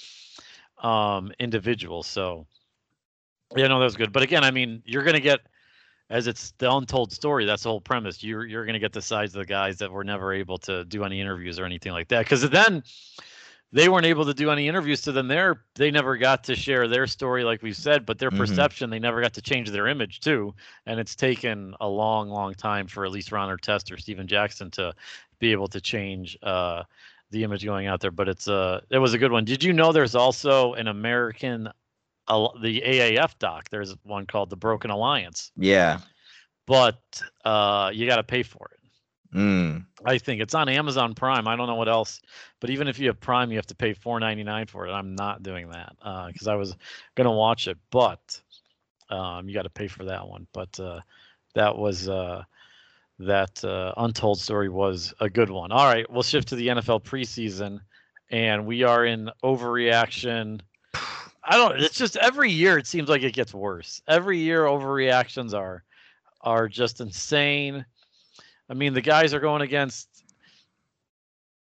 um 0.82 1.32
individual. 1.40 2.04
So 2.04 2.48
yeah, 3.56 3.68
no, 3.68 3.80
that 3.80 3.86
was 3.86 3.98
good. 3.98 4.12
But 4.12 4.24
again, 4.24 4.44
I 4.44 4.52
mean, 4.52 4.82
you're 4.86 5.04
gonna 5.04 5.20
get 5.20 5.42
as 6.10 6.28
it's 6.28 6.52
the 6.58 6.72
untold 6.72 7.12
story. 7.12 7.46
That's 7.46 7.64
the 7.64 7.70
whole 7.70 7.82
premise. 7.82 8.24
You're 8.24 8.46
you're 8.46 8.66
gonna 8.66 8.80
get 8.80 8.94
the 8.94 9.02
sides 9.02 9.36
of 9.36 9.40
the 9.40 9.46
guys 9.46 9.78
that 9.78 9.92
were 9.92 10.04
never 10.04 10.34
able 10.34 10.58
to 10.60 10.86
do 10.86 11.04
any 11.04 11.20
interviews 11.22 11.60
or 11.60 11.66
anything 11.66 11.92
like 11.92 12.08
that. 12.10 12.20
Because 12.20 12.48
then 12.50 12.84
they 13.76 13.90
weren't 13.90 14.06
able 14.06 14.26
to 14.26 14.34
do 14.34 14.52
any 14.52 14.68
interviews 14.68 15.02
to 15.02 15.12
them 15.12 15.28
there 15.28 15.64
they 15.76 15.92
never 15.92 16.18
got 16.18 16.44
to 16.44 16.56
share 16.56 16.88
their 16.88 17.06
story 17.06 17.44
like 17.44 17.62
we 17.62 17.74
said 17.74 18.06
but 18.06 18.18
their 18.18 18.30
mm-hmm. 18.30 18.40
perception 18.40 18.90
they 18.90 19.00
never 19.00 19.22
got 19.22 19.34
to 19.34 19.42
change 19.42 19.70
their 19.70 19.88
image 19.88 20.22
too 20.22 20.54
and 20.86 21.00
it's 21.00 21.16
taken 21.16 21.76
a 21.82 21.88
long 21.88 22.30
long 22.30 22.54
time 22.54 22.88
for 22.88 23.06
at 23.06 23.12
least 23.12 23.32
ron 23.32 23.56
Artest 23.56 23.92
or 23.92 23.98
Stephen 23.98 24.28
Jackson 24.28 24.72
to 24.72 24.94
be 25.40 25.52
able 25.52 25.68
to 25.68 25.82
change 25.82 26.38
uh, 26.42 26.84
the 27.32 27.44
image 27.44 27.66
going 27.66 27.88
out 27.88 28.00
there 28.00 28.12
but 28.12 28.30
it's 28.30 28.48
uh 28.48 28.80
it 28.90 29.00
was 29.00 29.14
a 29.14 29.18
good 29.18 29.32
one 29.32 29.44
did 29.44 29.64
you 29.64 29.74
know 29.74 29.92
there's 29.92 30.16
also 30.16 30.74
an 30.74 30.88
american 30.88 31.68
uh, 32.28 32.48
the 32.62 32.82
aaf 32.82 33.38
doc 33.40 33.70
there's 33.70 33.96
one 34.04 34.26
called 34.26 34.50
the 34.50 34.56
broken 34.56 34.92
alliance 34.92 35.52
yeah 35.58 36.00
but 36.66 37.22
uh 37.44 37.92
you 37.94 38.08
got 38.08 38.18
to 38.18 38.24
pay 38.24 38.44
for 38.44 38.70
it 38.72 38.80
Mm. 39.36 39.86
I 40.06 40.18
think 40.18 40.42
it's 40.42 40.56
on 40.56 40.70
Amazon 40.70 41.14
Prime. 41.14 41.46
I 41.46 41.58
don't 41.58 41.68
know 41.68 41.76
what 41.76 41.90
else, 41.90 42.22
but 42.62 42.70
even 42.70 42.88
if 42.88 43.00
you 43.00 43.08
have 43.08 43.20
Prime, 43.20 43.52
you 43.52 43.58
have 43.58 43.68
to 43.68 43.76
pay 43.76 43.94
four 43.94 44.18
ninety 44.20 44.44
nine 44.44 44.66
for 44.68 44.88
it. 44.88 44.92
I'm 44.92 45.14
not 45.14 45.44
doing 45.44 45.70
that 45.72 45.94
because 46.28 46.48
uh, 46.48 46.54
I 46.54 46.56
was 46.56 46.76
gonna 47.16 47.34
watch 47.34 47.68
it, 47.68 47.78
but 47.92 48.40
um, 49.10 49.48
you 49.48 49.54
got 49.54 49.64
to 49.64 49.70
pay 49.70 49.88
for 49.88 50.06
that 50.06 50.28
one. 50.28 50.48
But 50.54 50.80
uh, 50.80 51.02
that 51.54 51.78
was 51.78 52.08
uh, 52.08 52.44
that 53.20 53.64
uh, 53.64 53.94
Untold 53.98 54.40
Story 54.40 54.70
was 54.70 55.14
a 55.20 55.30
good 55.30 55.50
one. 55.50 55.72
All 55.74 55.86
right, 55.86 56.10
we'll 56.10 56.24
shift 56.24 56.50
to 56.50 56.56
the 56.56 56.68
NFL 56.68 57.04
preseason, 57.04 57.82
and 58.30 58.66
we 58.66 58.84
are 58.84 59.06
in 59.06 59.30
overreaction. 59.44 60.62
I 61.46 61.58
don't. 61.58 61.80
It's 61.80 61.98
just 61.98 62.18
every 62.18 62.52
year 62.52 62.78
it 62.78 62.88
seems 62.88 63.10
like 63.10 63.24
it 63.24 63.34
gets 63.34 63.54
worse. 63.54 64.02
Every 64.08 64.40
year 64.40 64.64
overreactions 64.64 65.54
are 65.54 65.84
are 66.42 66.68
just 66.68 67.02
insane 67.02 67.86
I 68.70 68.74
mean, 68.74 68.94
the 68.94 69.02
guys 69.02 69.34
are 69.34 69.40
going 69.40 69.62
against 69.62 70.24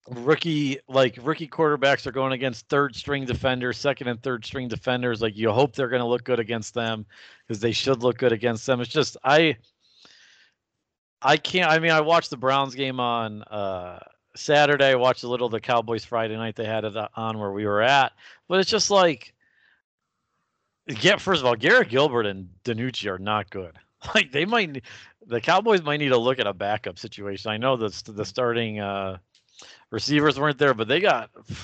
rookie 0.08 0.78
like 0.88 1.18
rookie 1.20 1.48
quarterbacks 1.48 2.06
are 2.06 2.12
going 2.12 2.32
against 2.32 2.68
third 2.68 2.94
string 2.94 3.24
defenders, 3.24 3.76
second 3.76 4.08
and 4.08 4.22
third 4.22 4.44
string 4.44 4.68
defenders. 4.68 5.20
Like 5.20 5.36
you 5.36 5.50
hope 5.50 5.74
they're 5.74 5.88
going 5.88 6.00
to 6.00 6.08
look 6.08 6.24
good 6.24 6.40
against 6.40 6.74
them 6.74 7.04
because 7.46 7.60
they 7.60 7.72
should 7.72 8.02
look 8.02 8.18
good 8.18 8.32
against 8.32 8.64
them. 8.66 8.80
It's 8.80 8.90
just 8.90 9.16
I 9.24 9.56
I 11.20 11.36
can't. 11.36 11.70
I 11.70 11.78
mean, 11.78 11.90
I 11.90 12.00
watched 12.00 12.30
the 12.30 12.36
Browns 12.36 12.74
game 12.74 13.00
on 13.00 13.42
uh, 13.44 13.98
Saturday. 14.36 14.90
I 14.92 14.94
watched 14.94 15.24
a 15.24 15.28
little 15.28 15.48
the 15.48 15.60
Cowboys 15.60 16.04
Friday 16.04 16.36
night. 16.36 16.56
They 16.56 16.66
had 16.66 16.84
it 16.84 16.94
on 17.14 17.38
where 17.38 17.52
we 17.52 17.66
were 17.66 17.82
at, 17.82 18.12
but 18.48 18.60
it's 18.60 18.70
just 18.70 18.90
like 18.90 19.34
get 20.94 21.20
first 21.20 21.40
of 21.40 21.46
all, 21.46 21.56
Garrett 21.56 21.88
Gilbert 21.88 22.26
and 22.26 22.48
DiNucci 22.64 23.10
are 23.10 23.18
not 23.18 23.50
good. 23.50 23.76
Like 24.14 24.30
they 24.30 24.44
might 24.44 24.84
the 25.26 25.40
Cowboys 25.40 25.82
might 25.82 25.96
need 25.96 26.10
to 26.10 26.18
look 26.18 26.38
at 26.38 26.46
a 26.46 26.52
backup 26.52 26.98
situation. 26.98 27.50
I 27.50 27.56
know 27.56 27.76
the 27.76 28.12
the 28.12 28.24
starting 28.24 28.78
uh, 28.78 29.16
receivers 29.90 30.38
weren't 30.38 30.58
there, 30.58 30.74
but 30.74 30.86
they 30.86 31.00
got 31.00 31.30
it 31.48 31.56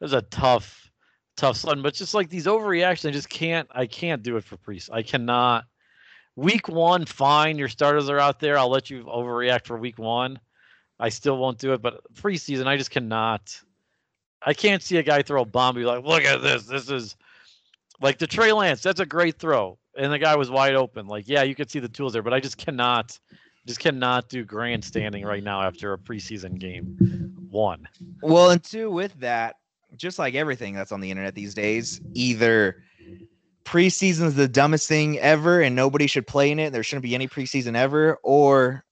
was 0.00 0.12
a 0.12 0.22
tough, 0.22 0.90
tough 1.36 1.56
sled. 1.56 1.82
But 1.82 1.94
just 1.94 2.14
like 2.14 2.30
these 2.30 2.46
overreactions, 2.46 3.08
I 3.08 3.12
just 3.12 3.28
can't. 3.28 3.68
I 3.72 3.86
can't 3.86 4.22
do 4.22 4.36
it 4.36 4.44
for 4.44 4.56
Priest. 4.56 4.90
I 4.92 5.02
cannot. 5.02 5.64
Week 6.36 6.68
one, 6.68 7.04
fine. 7.04 7.58
Your 7.58 7.68
starters 7.68 8.08
are 8.08 8.20
out 8.20 8.40
there. 8.40 8.56
I'll 8.56 8.70
let 8.70 8.88
you 8.88 9.04
overreact 9.04 9.66
for 9.66 9.76
week 9.76 9.98
one. 9.98 10.38
I 10.98 11.08
still 11.08 11.36
won't 11.36 11.58
do 11.58 11.72
it. 11.72 11.82
But 11.82 12.00
preseason, 12.14 12.66
I 12.66 12.76
just 12.76 12.90
cannot. 12.90 13.60
I 14.42 14.54
can't 14.54 14.82
see 14.82 14.98
a 14.98 15.02
guy 15.02 15.22
throw 15.22 15.42
a 15.42 15.46
bomb. 15.46 15.74
Be 15.74 15.84
like, 15.84 16.04
look 16.04 16.24
at 16.24 16.42
this. 16.42 16.64
This 16.64 16.90
is 16.90 17.16
like 18.00 18.18
the 18.18 18.26
Trey 18.26 18.52
Lance. 18.52 18.82
That's 18.82 19.00
a 19.00 19.06
great 19.06 19.38
throw 19.38 19.78
and 19.96 20.12
the 20.12 20.18
guy 20.18 20.36
was 20.36 20.50
wide 20.50 20.74
open. 20.74 21.06
Like, 21.06 21.28
yeah, 21.28 21.42
you 21.42 21.54
could 21.54 21.70
see 21.70 21.78
the 21.78 21.88
tools 21.88 22.12
there, 22.12 22.22
but 22.22 22.34
I 22.34 22.40
just 22.40 22.58
cannot, 22.58 23.18
just 23.66 23.80
cannot 23.80 24.28
do 24.28 24.44
grandstanding 24.44 25.24
right 25.24 25.42
now 25.42 25.62
after 25.62 25.92
a 25.92 25.98
preseason 25.98 26.58
game. 26.58 27.34
One. 27.50 27.88
Well, 28.22 28.50
and 28.50 28.62
two, 28.62 28.90
with 28.90 29.18
that, 29.20 29.56
just 29.96 30.18
like 30.18 30.34
everything 30.34 30.74
that's 30.74 30.92
on 30.92 31.00
the 31.00 31.10
internet 31.10 31.34
these 31.34 31.54
days, 31.54 32.00
either 32.14 32.82
preseason 33.64 34.26
is 34.26 34.34
the 34.34 34.48
dumbest 34.48 34.88
thing 34.88 35.18
ever 35.18 35.62
and 35.62 35.74
nobody 35.74 36.06
should 36.06 36.26
play 36.26 36.50
in 36.50 36.58
it. 36.58 36.72
There 36.72 36.82
shouldn't 36.82 37.02
be 37.02 37.14
any 37.14 37.26
preseason 37.26 37.74
ever, 37.74 38.18
or 38.22 38.84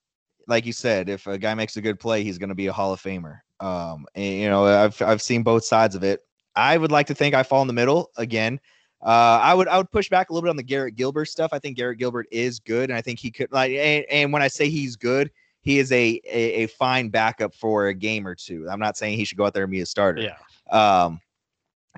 like 0.47 0.65
you 0.65 0.73
said, 0.73 1.09
if 1.09 1.27
a 1.27 1.37
guy 1.37 1.53
makes 1.53 1.77
a 1.77 1.81
good 1.81 1.99
play, 1.99 2.23
he's 2.23 2.37
going 2.37 2.49
to 2.49 2.55
be 2.55 2.67
a 2.67 2.73
Hall 2.73 2.93
of 2.93 3.01
Famer. 3.01 3.39
Um, 3.59 4.05
and, 4.15 4.33
you 4.35 4.49
know, 4.49 4.65
I've 4.65 5.01
I've 5.01 5.21
seen 5.21 5.43
both 5.43 5.63
sides 5.63 5.95
of 5.95 6.03
it. 6.03 6.21
I 6.55 6.77
would 6.77 6.91
like 6.91 7.07
to 7.07 7.15
think 7.15 7.35
I 7.35 7.43
fall 7.43 7.61
in 7.61 7.67
the 7.67 7.73
middle 7.73 8.11
again. 8.17 8.59
Uh, 9.05 9.39
I 9.41 9.53
would 9.53 9.67
I 9.67 9.77
would 9.77 9.91
push 9.91 10.09
back 10.09 10.29
a 10.29 10.33
little 10.33 10.45
bit 10.45 10.49
on 10.49 10.57
the 10.57 10.63
Garrett 10.63 10.95
Gilbert 10.95 11.25
stuff. 11.25 11.51
I 11.53 11.59
think 11.59 11.77
Garrett 11.77 11.99
Gilbert 11.99 12.27
is 12.31 12.59
good, 12.59 12.89
and 12.89 12.97
I 12.97 13.01
think 13.01 13.19
he 13.19 13.29
could 13.29 13.51
like. 13.51 13.71
And, 13.71 14.03
and 14.09 14.33
when 14.33 14.41
I 14.41 14.47
say 14.47 14.67
he's 14.67 14.95
good, 14.95 15.29
he 15.61 15.77
is 15.77 15.91
a, 15.91 16.19
a, 16.25 16.63
a 16.63 16.67
fine 16.67 17.09
backup 17.09 17.53
for 17.53 17.87
a 17.87 17.93
game 17.93 18.27
or 18.27 18.33
two. 18.33 18.67
I'm 18.67 18.79
not 18.79 18.97
saying 18.97 19.17
he 19.17 19.23
should 19.23 19.37
go 19.37 19.45
out 19.45 19.53
there 19.53 19.63
and 19.63 19.71
be 19.71 19.81
a 19.81 19.85
starter. 19.85 20.21
Yeah. 20.21 20.37
Um, 20.71 21.21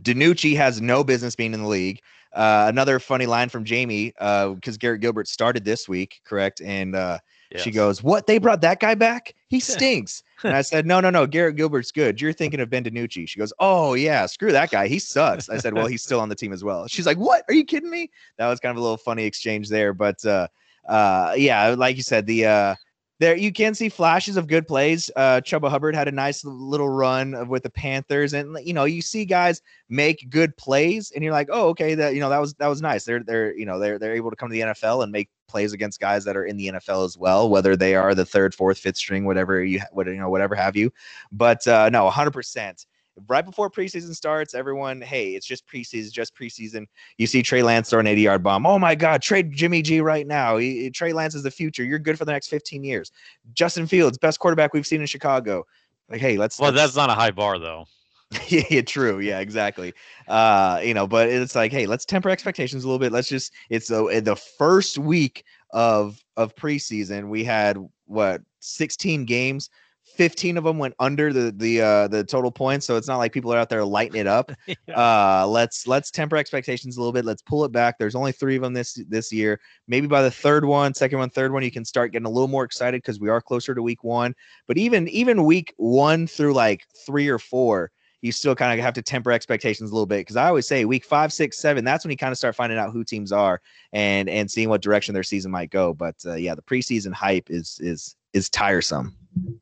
DiNucci 0.01 0.55
has 0.57 0.81
no 0.81 1.01
business 1.01 1.33
being 1.33 1.53
in 1.53 1.63
the 1.63 1.67
league. 1.69 2.01
Uh, 2.33 2.65
another 2.67 2.99
funny 2.99 3.25
line 3.25 3.47
from 3.47 3.63
Jamie, 3.63 4.07
because 4.09 4.75
uh, 4.75 4.77
Garrett 4.77 4.99
Gilbert 4.99 5.29
started 5.29 5.63
this 5.63 5.87
week, 5.87 6.19
correct? 6.25 6.61
And 6.61 6.93
uh, 6.93 7.19
yes. 7.51 7.61
she 7.61 7.71
goes, 7.71 8.03
"What? 8.03 8.27
They 8.27 8.37
brought 8.37 8.59
that 8.61 8.81
guy 8.81 8.95
back? 8.95 9.33
He 9.47 9.61
stinks." 9.61 10.23
And 10.43 10.55
I 10.55 10.61
said, 10.61 10.85
"No, 10.85 10.99
no, 10.99 11.09
no. 11.09 11.25
Garrett 11.25 11.55
Gilbert's 11.55 11.91
good. 11.91 12.21
You're 12.21 12.33
thinking 12.33 12.59
of 12.59 12.69
Ben 12.69 12.83
DiNucci." 12.83 13.27
She 13.27 13.39
goes, 13.39 13.53
"Oh 13.59 13.93
yeah, 13.93 14.25
screw 14.25 14.51
that 14.51 14.71
guy. 14.71 14.87
He 14.87 14.99
sucks." 14.99 15.49
I 15.49 15.57
said, 15.57 15.73
"Well, 15.73 15.87
he's 15.87 16.03
still 16.03 16.19
on 16.19 16.29
the 16.29 16.35
team 16.35 16.53
as 16.53 16.63
well." 16.63 16.87
She's 16.87 17.05
like, 17.05 17.17
"What? 17.17 17.43
Are 17.47 17.53
you 17.53 17.65
kidding 17.65 17.89
me?" 17.89 18.09
That 18.37 18.47
was 18.47 18.59
kind 18.59 18.71
of 18.71 18.77
a 18.77 18.81
little 18.81 18.97
funny 18.97 19.25
exchange 19.25 19.69
there, 19.69 19.93
but 19.93 20.23
uh, 20.25 20.47
uh, 20.87 21.33
yeah, 21.37 21.69
like 21.69 21.97
you 21.97 22.03
said, 22.03 22.25
the 22.25 22.45
uh, 22.45 22.75
there 23.19 23.35
you 23.35 23.51
can 23.51 23.73
see 23.73 23.89
flashes 23.89 24.37
of 24.37 24.47
good 24.47 24.67
plays. 24.67 25.09
Uh, 25.15 25.41
Chuba 25.41 25.69
Hubbard 25.69 25.95
had 25.95 26.07
a 26.07 26.11
nice 26.11 26.45
little 26.45 26.89
run 26.89 27.47
with 27.47 27.63
the 27.63 27.69
Panthers, 27.69 28.33
and 28.33 28.57
you 28.63 28.73
know 28.73 28.83
you 28.83 29.01
see 29.01 29.25
guys 29.25 29.61
make 29.89 30.29
good 30.29 30.55
plays, 30.57 31.11
and 31.11 31.23
you're 31.23 31.33
like, 31.33 31.49
oh, 31.51 31.69
okay, 31.69 31.95
that 31.95 32.13
you 32.13 32.19
know 32.19 32.29
that 32.29 32.39
was 32.39 32.53
that 32.55 32.67
was 32.67 32.81
nice. 32.81 33.05
They're 33.05 33.23
they're 33.23 33.57
you 33.57 33.65
know 33.65 33.79
they're 33.79 33.97
they're 33.97 34.15
able 34.15 34.29
to 34.29 34.35
come 34.35 34.49
to 34.49 34.53
the 34.53 34.61
NFL 34.61 35.03
and 35.03 35.11
make 35.11 35.29
plays 35.47 35.73
against 35.73 35.99
guys 35.99 36.25
that 36.25 36.37
are 36.37 36.45
in 36.45 36.57
the 36.57 36.67
NFL 36.67 37.05
as 37.05 37.17
well, 37.17 37.49
whether 37.49 37.75
they 37.75 37.95
are 37.95 38.13
the 38.13 38.25
third, 38.25 38.53
fourth, 38.53 38.77
fifth 38.77 38.97
string, 38.97 39.25
whatever 39.25 39.63
you 39.63 39.81
what 39.91 40.07
you 40.07 40.15
know 40.15 40.29
whatever 40.29 40.55
have 40.55 40.75
you. 40.75 40.91
But 41.31 41.67
uh, 41.67 41.89
no, 41.89 42.03
100 42.05 42.31
percent 42.31 42.85
right 43.27 43.45
before 43.45 43.69
preseason 43.69 44.13
starts, 44.15 44.53
everyone, 44.53 45.01
hey, 45.01 45.31
it's 45.31 45.45
just 45.45 45.67
preseason, 45.67 46.11
just 46.11 46.35
preseason. 46.35 46.85
You 47.17 47.27
see 47.27 47.41
Trey 47.41 47.63
Lance 47.63 47.89
throw 47.89 47.99
an 47.99 48.07
80 48.07 48.21
yard 48.21 48.43
bomb. 48.43 48.65
Oh 48.65 48.79
my 48.79 48.95
God, 48.95 49.21
trade 49.21 49.51
Jimmy 49.51 49.81
G 49.81 50.01
right 50.01 50.27
now. 50.27 50.57
He, 50.57 50.89
Trey 50.91 51.13
Lance 51.13 51.35
is 51.35 51.43
the 51.43 51.51
future. 51.51 51.83
You're 51.83 51.99
good 51.99 52.17
for 52.17 52.25
the 52.25 52.31
next 52.31 52.47
15 52.47 52.83
years. 52.83 53.11
Justin 53.53 53.87
Fields, 53.87 54.17
best 54.17 54.39
quarterback 54.39 54.73
we've 54.73 54.87
seen 54.87 55.01
in 55.01 55.07
Chicago. 55.07 55.65
Like, 56.09 56.21
hey, 56.21 56.37
let's. 56.37 56.59
Well, 56.59 56.71
let's, 56.71 56.81
that's 56.81 56.95
not 56.95 57.09
a 57.09 57.13
high 57.13 57.31
bar 57.31 57.59
though. 57.59 57.85
yeah, 58.47 58.63
yeah, 58.69 58.81
true. 58.81 59.19
Yeah, 59.19 59.39
exactly. 59.39 59.93
Uh, 60.27 60.81
you 60.83 60.93
know, 60.93 61.07
but 61.07 61.29
it's 61.29 61.55
like, 61.55 61.71
hey, 61.71 61.85
let's 61.85 62.05
temper 62.05 62.29
expectations 62.29 62.83
a 62.83 62.87
little 62.87 62.99
bit. 62.99 63.11
Let's 63.11 63.29
just. 63.29 63.53
It's 63.69 63.87
the 63.87 64.21
the 64.23 64.35
first 64.35 64.97
week 64.97 65.43
of 65.71 66.21
of 66.35 66.55
preseason. 66.55 67.29
We 67.29 67.43
had 67.43 67.77
what 68.05 68.41
16 68.59 69.25
games 69.25 69.69
15 70.17 70.57
of 70.57 70.63
them 70.63 70.79
went 70.79 70.95
under 70.99 71.31
the 71.31 71.53
the 71.55 71.79
uh 71.79 72.07
the 72.07 72.23
total 72.23 72.51
points 72.51 72.87
so 72.87 72.97
it's 72.97 73.07
not 73.07 73.17
like 73.17 73.31
people 73.31 73.53
are 73.53 73.57
out 73.57 73.69
there 73.69 73.85
lighting 73.85 74.19
it 74.19 74.25
up 74.25 74.51
yeah. 74.67 74.75
uh 74.95 75.45
let's 75.47 75.85
let's 75.85 76.09
temper 76.09 76.35
expectations 76.35 76.97
a 76.97 76.99
little 76.99 77.13
bit 77.13 77.23
let's 77.23 77.43
pull 77.43 77.63
it 77.63 77.71
back 77.71 77.99
there's 77.99 78.15
only 78.15 78.31
three 78.31 78.55
of 78.55 78.63
them 78.63 78.73
this 78.73 78.99
this 79.09 79.31
year 79.31 79.59
maybe 79.87 80.07
by 80.07 80.23
the 80.23 80.31
third 80.31 80.65
one 80.65 80.93
second 80.93 81.19
one 81.19 81.29
third 81.29 81.53
one 81.53 81.61
you 81.61 81.71
can 81.71 81.85
start 81.85 82.11
getting 82.11 82.25
a 82.25 82.29
little 82.29 82.47
more 82.47 82.63
excited 82.63 82.97
because 82.97 83.19
we 83.19 83.29
are 83.29 83.39
closer 83.39 83.75
to 83.75 83.83
week 83.83 84.03
one 84.03 84.33
but 84.67 84.77
even 84.77 85.07
even 85.09 85.43
week 85.43 85.71
one 85.77 86.25
through 86.25 86.53
like 86.53 86.83
three 87.05 87.27
or 87.27 87.37
four 87.37 87.91
you 88.21 88.31
still 88.31 88.55
kind 88.55 88.77
of 88.77 88.83
have 88.83 88.95
to 88.95 89.01
temper 89.01 89.31
expectations 89.31 89.91
a 89.91 89.93
little 89.93 90.07
bit 90.07 90.21
because 90.21 90.35
I 90.35 90.47
always 90.47 90.67
say 90.67 90.85
week 90.85 91.05
five, 91.05 91.31
six, 91.31 91.59
seven. 91.59 91.85
That's 91.85 92.03
when 92.03 92.11
you 92.11 92.17
kind 92.17 92.31
of 92.31 92.37
start 92.37 92.55
finding 92.55 92.79
out 92.79 92.91
who 92.91 93.03
teams 93.03 93.31
are 93.31 93.61
and 93.93 94.27
and 94.27 94.49
seeing 94.49 94.69
what 94.69 94.81
direction 94.81 95.13
their 95.13 95.23
season 95.23 95.51
might 95.51 95.69
go. 95.69 95.93
But 95.93 96.15
uh, 96.25 96.33
yeah, 96.33 96.55
the 96.55 96.63
preseason 96.63 97.13
hype 97.13 97.49
is 97.49 97.79
is 97.81 98.15
is 98.37 98.49
tiresome. 98.49 99.15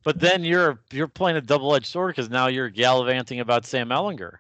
But 0.04 0.20
then 0.20 0.44
you're 0.44 0.80
you're 0.92 1.08
playing 1.08 1.38
a 1.38 1.42
double 1.42 1.74
edged 1.76 1.88
sword 1.88 2.16
because 2.16 2.30
now 2.30 2.48
you're 2.48 2.70
gallivanting 2.70 3.40
about 3.40 3.66
Sam 3.66 3.90
Ehlinger. 3.90 4.38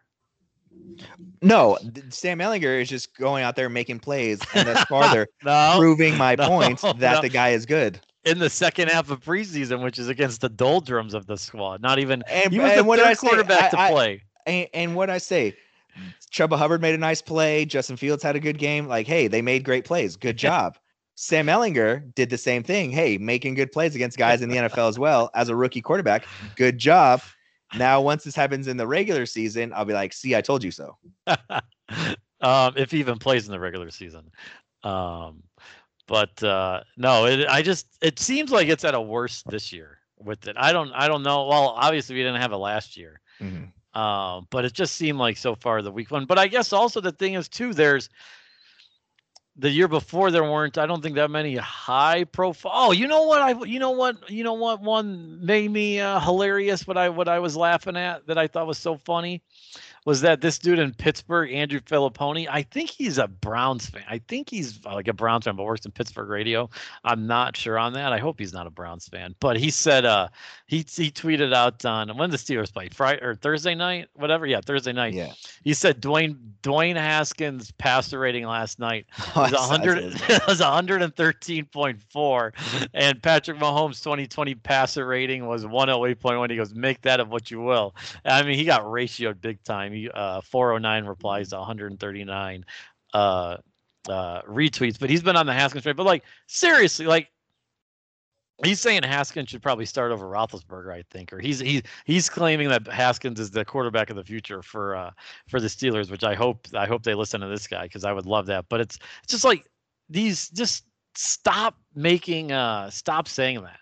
No, 1.41 1.77
Sam 2.09 2.39
Ehlinger 2.39 2.81
is 2.81 2.89
just 2.89 3.15
going 3.17 3.43
out 3.43 3.55
there 3.55 3.69
making 3.69 3.99
plays, 3.99 4.39
and 4.53 4.67
that's 4.67 4.83
farther 4.89 5.27
no, 5.43 5.75
proving 5.77 6.17
my 6.17 6.35
no, 6.35 6.47
point 6.47 6.81
that 6.81 6.99
no. 6.99 7.21
the 7.21 7.29
guy 7.29 7.49
is 7.49 7.65
good. 7.65 7.99
In 8.23 8.39
the 8.39 8.49
second 8.49 8.89
half 8.89 9.11
of 9.11 9.23
preseason, 9.23 9.83
which 9.83 9.99
is 9.99 10.07
against 10.07 10.41
the 10.41 10.49
doldrums 10.49 11.13
of 11.13 11.27
the 11.27 11.37
squad, 11.37 11.81
not 11.81 11.99
even 11.99 12.23
and, 12.29 12.51
he 12.51 12.59
was 12.59 12.71
and 12.71 12.79
the 12.79 12.83
what 12.83 12.99
third 12.99 13.17
quarterback 13.17 13.73
I, 13.73 13.87
to 13.87 13.93
play. 13.93 14.23
I, 14.47 14.49
and, 14.49 14.69
and 14.73 14.95
what 14.95 15.09
I 15.09 15.17
say, 15.17 15.55
Chuba 16.31 16.57
Hubbard 16.57 16.81
made 16.81 16.95
a 16.95 16.99
nice 16.99 17.21
play. 17.21 17.65
Justin 17.65 17.97
Fields 17.97 18.23
had 18.23 18.35
a 18.35 18.39
good 18.39 18.57
game. 18.57 18.87
Like, 18.87 19.07
hey, 19.07 19.27
they 19.27 19.41
made 19.41 19.63
great 19.63 19.85
plays. 19.85 20.15
Good 20.15 20.37
job. 20.37 20.77
Sam 21.15 21.47
Ehlinger 21.47 22.13
did 22.13 22.29
the 22.29 22.37
same 22.37 22.61
thing. 22.61 22.91
Hey, 22.91 23.17
making 23.17 23.55
good 23.55 23.71
plays 23.71 23.95
against 23.95 24.17
guys 24.17 24.41
in 24.41 24.49
the 24.49 24.57
NFL 24.57 24.89
as 24.89 24.99
well 24.99 25.31
as 25.33 25.49
a 25.49 25.55
rookie 25.55 25.81
quarterback. 25.81 26.25
Good 26.55 26.77
job. 26.77 27.21
Now, 27.77 28.01
once 28.01 28.23
this 28.23 28.35
happens 28.35 28.67
in 28.67 28.77
the 28.77 28.85
regular 28.85 29.25
season, 29.25 29.73
I'll 29.73 29.85
be 29.85 29.93
like, 29.93 30.13
see, 30.13 30.35
I 30.35 30.41
told 30.41 30.63
you 30.63 30.71
so. 30.71 30.97
um, 32.41 32.73
if 32.77 32.91
he 32.91 32.99
even 32.99 33.17
plays 33.17 33.45
in 33.45 33.51
the 33.51 33.59
regular 33.59 33.89
season. 33.91 34.29
Um, 34.83 35.43
but 36.07 36.41
uh, 36.43 36.81
no, 36.97 37.25
it, 37.25 37.47
I 37.47 37.61
just 37.61 37.87
it 38.01 38.19
seems 38.19 38.51
like 38.51 38.67
it's 38.67 38.83
at 38.83 38.93
a 38.93 39.01
worse 39.01 39.41
this 39.43 39.73
year 39.73 39.99
with 40.19 40.47
it. 40.47 40.55
I 40.59 40.71
don't 40.71 40.91
I 40.91 41.07
don't 41.07 41.23
know. 41.23 41.47
Well, 41.47 41.69
obviously 41.69 42.15
we 42.15 42.21
didn't 42.21 42.41
have 42.41 42.51
it 42.51 42.57
last 42.57 42.95
year. 42.95 43.21
Mm-hmm. 43.41 43.99
Um, 43.99 44.45
but 44.51 44.65
it 44.65 44.73
just 44.73 44.95
seemed 44.95 45.19
like 45.19 45.37
so 45.37 45.55
far 45.55 45.81
the 45.81 45.91
week 45.91 46.11
one. 46.11 46.25
But 46.25 46.37
I 46.37 46.47
guess 46.47 46.73
also 46.73 47.01
the 47.01 47.13
thing 47.13 47.33
is 47.33 47.47
too, 47.47 47.73
there's 47.73 48.09
the 49.57 49.69
year 49.69 49.87
before 49.87 50.31
there 50.31 50.43
weren't 50.43 50.77
i 50.77 50.85
don't 50.85 51.01
think 51.01 51.15
that 51.15 51.31
many 51.31 51.55
high 51.55 52.23
profile 52.25 52.71
oh 52.73 52.91
you 52.91 53.07
know 53.07 53.23
what 53.23 53.41
i 53.41 53.51
you 53.63 53.79
know 53.79 53.91
what 53.91 54.29
you 54.29 54.43
know 54.43 54.53
what 54.53 54.81
one 54.81 55.43
made 55.45 55.71
me 55.71 55.99
uh, 55.99 56.19
hilarious 56.19 56.85
what 56.85 56.97
i 56.97 57.09
what 57.09 57.27
i 57.27 57.39
was 57.39 57.55
laughing 57.55 57.95
at 57.95 58.25
that 58.27 58.37
i 58.37 58.47
thought 58.47 58.67
was 58.67 58.77
so 58.77 58.97
funny 58.97 59.41
was 60.05 60.21
that 60.21 60.39
this 60.41 60.59
dude 60.59 60.77
in 60.77 60.93
Pittsburgh, 60.93 61.51
Andrew 61.51 61.79
Fillipponi, 61.79 62.47
I 62.49 62.61
think 62.61 62.91
he's 62.91 63.17
a 63.17 63.27
Browns 63.27 63.89
fan. 63.89 64.03
I 64.07 64.19
think 64.19 64.49
he's 64.49 64.79
uh, 64.85 64.93
like 64.93 65.07
a 65.07 65.13
Browns 65.13 65.45
fan, 65.45 65.55
but 65.55 65.63
works 65.63 65.83
in 65.85 65.91
Pittsburgh 65.91 66.29
radio. 66.29 66.69
I'm 67.03 67.25
not 67.25 67.57
sure 67.57 67.79
on 67.79 67.93
that. 67.93 68.13
I 68.13 68.19
hope 68.19 68.37
he's 68.39 68.53
not 68.53 68.67
a 68.67 68.69
Browns 68.69 69.07
fan. 69.07 69.33
But 69.39 69.57
he 69.57 69.71
said 69.71 70.05
uh 70.05 70.27
he 70.67 70.77
he 70.77 71.09
tweeted 71.11 71.53
out 71.53 71.83
on 71.85 72.15
when 72.17 72.29
the 72.29 72.37
Steelers 72.37 72.71
played 72.71 72.93
Friday 72.93 73.23
or 73.23 73.33
Thursday 73.35 73.73
night, 73.73 74.09
whatever. 74.13 74.45
Yeah, 74.45 74.61
Thursday 74.61 74.93
night. 74.93 75.13
Yeah. 75.13 75.33
He 75.63 75.73
said 75.73 76.01
Dwayne 76.01 76.37
Dwayne 76.61 76.95
Haskins 76.95 77.71
passer 77.71 78.19
rating 78.19 78.45
last 78.45 78.77
night 78.77 79.07
was 79.35 79.53
100 79.53 80.03
was 80.47 80.61
113.4 80.61 82.89
and 82.93 83.23
Patrick 83.23 83.57
Mahomes 83.57 84.03
2020 84.03 84.53
passer 84.55 85.07
rating 85.07 85.47
was 85.47 85.65
108.1. 85.65 86.51
He 86.51 86.57
goes, 86.57 86.75
"Make 86.75 87.01
that 87.01 87.19
of 87.19 87.29
what 87.29 87.49
you 87.49 87.61
will." 87.61 87.95
I 88.23 88.43
mean, 88.43 88.55
he 88.55 88.65
got 88.65 88.83
ratioed 88.83 89.41
big 89.41 89.63
time 89.63 89.94
uh, 90.13 90.41
409 90.41 91.05
replies 91.05 91.49
to 91.49 91.57
139 91.57 92.65
uh, 93.13 93.57
uh, 94.07 94.41
retweets. 94.43 94.99
But 94.99 95.09
he's 95.09 95.23
been 95.23 95.35
on 95.35 95.45
the 95.45 95.53
Haskins 95.53 95.83
trade. 95.83 95.97
But 95.97 96.05
like 96.05 96.23
seriously, 96.47 97.05
like 97.05 97.29
he's 98.63 98.79
saying 98.79 99.03
Haskins 99.03 99.49
should 99.49 99.61
probably 99.61 99.85
start 99.85 100.11
over 100.11 100.25
Roethlisberger, 100.25 100.93
I 100.93 101.03
think, 101.11 101.33
or 101.33 101.39
he's 101.39 101.59
he's 101.59 101.81
he's 102.05 102.29
claiming 102.29 102.69
that 102.69 102.87
Haskins 102.87 103.39
is 103.39 103.51
the 103.51 103.65
quarterback 103.65 104.09
of 104.09 104.15
the 104.15 104.23
future 104.23 104.61
for 104.61 104.95
uh 104.95 105.11
for 105.47 105.59
the 105.59 105.67
Steelers, 105.67 106.09
which 106.11 106.23
I 106.23 106.35
hope 106.35 106.67
I 106.73 106.85
hope 106.85 107.03
they 107.03 107.15
listen 107.15 107.41
to 107.41 107.47
this 107.47 107.67
guy 107.67 107.83
because 107.83 108.05
I 108.05 108.13
would 108.13 108.25
love 108.25 108.45
that. 108.47 108.65
But 108.69 108.81
it's 108.81 108.97
it's 109.23 109.31
just 109.31 109.45
like 109.45 109.65
these 110.09 110.49
just 110.49 110.85
stop 111.15 111.75
making 111.95 112.51
uh 112.51 112.89
stop 112.89 113.27
saying 113.27 113.61
that. 113.63 113.79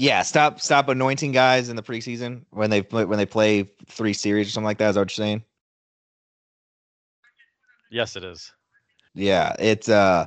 Yeah, 0.00 0.22
stop 0.22 0.60
stop 0.60 0.88
anointing 0.88 1.32
guys 1.32 1.68
in 1.68 1.74
the 1.74 1.82
preseason 1.82 2.44
when 2.50 2.70
they 2.70 2.82
when 2.82 3.18
they 3.18 3.26
play 3.26 3.68
three 3.88 4.12
series 4.12 4.46
or 4.46 4.50
something 4.52 4.64
like 4.64 4.78
that. 4.78 4.90
Is 4.90 4.94
that 4.94 5.00
what 5.00 5.18
you're 5.18 5.24
saying? 5.24 5.42
Yes, 7.90 8.14
it 8.14 8.22
is. 8.22 8.52
Yeah, 9.16 9.56
it's 9.58 9.88
uh, 9.88 10.26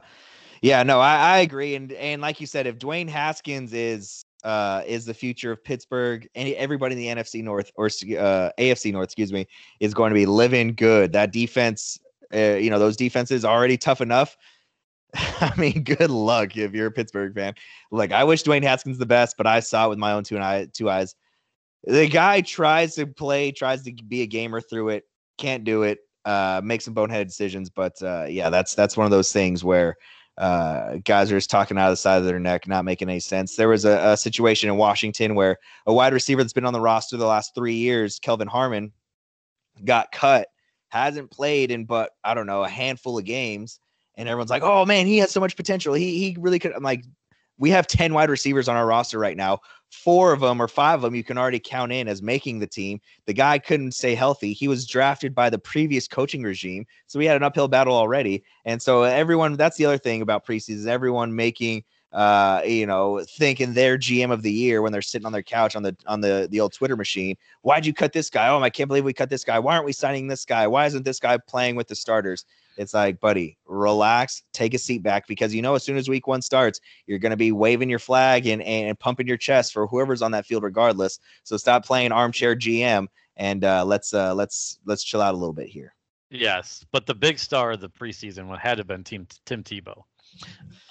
yeah, 0.61 0.83
no, 0.83 0.99
I, 0.99 1.15
I 1.15 1.37
agree, 1.37 1.75
and 1.75 1.93
and 1.93 2.21
like 2.21 2.41
you 2.41 2.47
said, 2.47 2.67
if 2.67 2.79
Dwayne 2.79 3.07
Haskins 3.07 3.71
is 3.71 4.25
uh 4.43 4.81
is 4.85 5.05
the 5.05 5.13
future 5.13 5.53
of 5.53 5.63
Pittsburgh, 5.63 6.27
and 6.35 6.49
everybody 6.55 6.93
in 6.93 6.99
the 7.15 7.23
NFC 7.23 7.41
North 7.41 7.71
or 7.75 7.85
uh 7.85 8.51
AFC 8.59 8.91
North, 8.91 9.05
excuse 9.05 9.31
me, 9.31 9.47
is 9.79 9.93
going 9.93 10.09
to 10.09 10.15
be 10.15 10.25
living 10.25 10.75
good. 10.75 11.13
That 11.13 11.31
defense, 11.31 11.97
uh, 12.33 12.55
you 12.55 12.69
know, 12.69 12.77
those 12.77 12.97
defenses 12.97 13.45
already 13.45 13.77
tough 13.77 14.01
enough. 14.01 14.35
I 15.15 15.53
mean, 15.57 15.83
good 15.83 16.09
luck 16.09 16.57
if 16.57 16.73
you're 16.73 16.87
a 16.87 16.91
Pittsburgh 16.91 17.33
fan. 17.33 17.53
Like, 17.91 18.11
I 18.11 18.23
wish 18.23 18.43
Dwayne 18.43 18.63
Haskins 18.63 18.97
the 18.97 19.05
best, 19.05 19.35
but 19.37 19.47
I 19.47 19.59
saw 19.59 19.87
it 19.87 19.89
with 19.89 19.99
my 19.99 20.13
own 20.13 20.23
two, 20.23 20.39
eye, 20.39 20.67
two 20.71 20.89
eyes. 20.89 21.15
The 21.83 22.07
guy 22.07 22.41
tries 22.41 22.95
to 22.95 23.07
play, 23.07 23.51
tries 23.51 23.83
to 23.83 23.91
be 23.91 24.21
a 24.21 24.27
gamer 24.27 24.61
through 24.61 24.89
it, 24.89 25.03
can't 25.37 25.63
do 25.63 25.83
it. 25.83 25.99
Uh, 26.23 26.61
make 26.63 26.81
some 26.81 26.93
boneheaded 26.93 27.25
decisions, 27.25 27.71
but 27.71 27.99
uh, 28.03 28.25
yeah, 28.29 28.51
that's 28.51 28.75
that's 28.75 28.95
one 28.95 29.05
of 29.05 29.11
those 29.11 29.31
things 29.31 29.63
where 29.63 29.95
uh, 30.37 30.97
guys 31.03 31.31
are 31.31 31.37
just 31.37 31.49
talking 31.49 31.79
out 31.79 31.87
of 31.87 31.93
the 31.93 31.97
side 31.97 32.17
of 32.17 32.25
their 32.25 32.39
neck, 32.39 32.67
not 32.67 32.85
making 32.85 33.09
any 33.09 33.19
sense. 33.19 33.55
There 33.55 33.69
was 33.69 33.85
a, 33.85 34.11
a 34.11 34.17
situation 34.17 34.69
in 34.69 34.77
Washington 34.77 35.33
where 35.33 35.57
a 35.87 35.93
wide 35.93 36.13
receiver 36.13 36.43
that's 36.43 36.53
been 36.53 36.65
on 36.65 36.73
the 36.73 36.79
roster 36.79 37.17
the 37.17 37.25
last 37.25 37.55
three 37.55 37.73
years, 37.73 38.19
Kelvin 38.19 38.47
Harmon, 38.47 38.91
got 39.83 40.11
cut, 40.11 40.47
hasn't 40.89 41.31
played 41.31 41.71
in 41.71 41.85
but 41.85 42.11
I 42.23 42.33
don't 42.33 42.47
know 42.47 42.63
a 42.63 42.69
handful 42.69 43.17
of 43.17 43.25
games 43.25 43.79
and 44.21 44.29
everyone's 44.29 44.51
like, 44.51 44.63
"Oh 44.63 44.85
man, 44.85 45.07
he 45.07 45.17
has 45.17 45.31
so 45.31 45.39
much 45.39 45.55
potential. 45.57 45.93
He 45.93 46.17
he 46.19 46.37
really 46.39 46.59
could." 46.59 46.73
I'm 46.73 46.83
like, 46.83 47.03
we 47.57 47.71
have 47.71 47.87
ten 47.87 48.13
wide 48.13 48.29
receivers 48.29 48.69
on 48.69 48.77
our 48.77 48.85
roster 48.85 49.19
right 49.19 49.35
now. 49.35 49.59
Four 49.89 50.31
of 50.31 50.39
them 50.39 50.61
or 50.61 50.69
five 50.69 50.95
of 50.95 51.01
them 51.01 51.15
you 51.15 51.23
can 51.23 51.37
already 51.37 51.59
count 51.59 51.91
in 51.91 52.07
as 52.07 52.21
making 52.21 52.59
the 52.59 52.67
team. 52.67 53.01
The 53.25 53.33
guy 53.33 53.59
couldn't 53.59 53.93
stay 53.93 54.15
healthy. 54.15 54.53
He 54.53 54.67
was 54.67 54.87
drafted 54.87 55.35
by 55.35 55.49
the 55.49 55.59
previous 55.59 56.07
coaching 56.07 56.43
regime, 56.43 56.85
so 57.07 57.19
we 57.19 57.25
had 57.25 57.35
an 57.35 57.43
uphill 57.43 57.67
battle 57.67 57.95
already. 57.95 58.43
And 58.63 58.81
so 58.81 59.03
everyone, 59.03 59.57
that's 59.57 59.77
the 59.77 59.85
other 59.85 59.97
thing 59.97 60.21
about 60.21 60.45
preseason. 60.45 60.87
Everyone 60.87 61.35
making 61.35 61.83
uh, 62.13 62.61
you 62.65 62.85
know, 62.85 63.23
thinking 63.37 63.73
they're 63.73 63.97
GM 63.97 64.31
of 64.31 64.41
the 64.41 64.51
year 64.51 64.81
when 64.81 64.91
they're 64.91 65.01
sitting 65.01 65.25
on 65.25 65.31
their 65.31 65.43
couch 65.43 65.75
on 65.75 65.83
the 65.83 65.95
on 66.07 66.21
the 66.21 66.47
the 66.51 66.59
old 66.59 66.73
Twitter 66.73 66.95
machine. 66.95 67.37
Why'd 67.61 67.85
you 67.85 67.93
cut 67.93 68.13
this 68.13 68.29
guy? 68.29 68.49
Oh, 68.49 68.61
I 68.61 68.69
can't 68.69 68.87
believe 68.87 69.05
we 69.05 69.13
cut 69.13 69.29
this 69.29 69.43
guy. 69.43 69.59
Why 69.59 69.73
aren't 69.73 69.85
we 69.85 69.93
signing 69.93 70.27
this 70.27 70.45
guy? 70.45 70.67
Why 70.67 70.85
isn't 70.85 71.05
this 71.05 71.19
guy 71.19 71.37
playing 71.37 71.75
with 71.75 71.87
the 71.87 71.95
starters? 71.95 72.45
It's 72.77 72.93
like, 72.93 73.19
buddy, 73.19 73.57
relax, 73.65 74.43
take 74.53 74.73
a 74.73 74.77
seat 74.77 75.03
back 75.03 75.27
because 75.27 75.53
you 75.53 75.61
know 75.61 75.75
as 75.75 75.83
soon 75.83 75.97
as 75.97 76.09
week 76.09 76.27
one 76.27 76.41
starts, 76.41 76.79
you're 77.05 77.19
going 77.19 77.31
to 77.31 77.37
be 77.37 77.51
waving 77.51 77.89
your 77.89 77.99
flag 77.99 78.47
and, 78.47 78.61
and 78.63 78.97
pumping 78.97 79.27
your 79.27 79.37
chest 79.37 79.73
for 79.73 79.87
whoever's 79.87 80.21
on 80.21 80.31
that 80.31 80.45
field, 80.45 80.63
regardless. 80.63 81.19
So 81.43 81.57
stop 81.57 81.85
playing 81.85 82.11
armchair 82.11 82.55
GM 82.55 83.07
and 83.37 83.63
uh, 83.63 83.85
let's 83.85 84.13
uh, 84.13 84.33
let's 84.33 84.79
let's 84.85 85.03
chill 85.03 85.21
out 85.21 85.33
a 85.33 85.37
little 85.37 85.53
bit 85.53 85.67
here. 85.67 85.93
Yes, 86.29 86.85
but 86.91 87.05
the 87.05 87.15
big 87.15 87.39
star 87.39 87.71
of 87.71 87.81
the 87.81 87.89
preseason 87.89 88.57
had 88.57 88.75
to 88.75 88.79
have 88.79 88.87
been 88.87 89.03
Team 89.03 89.27
Tim 89.45 89.63
Tebow. 89.63 90.03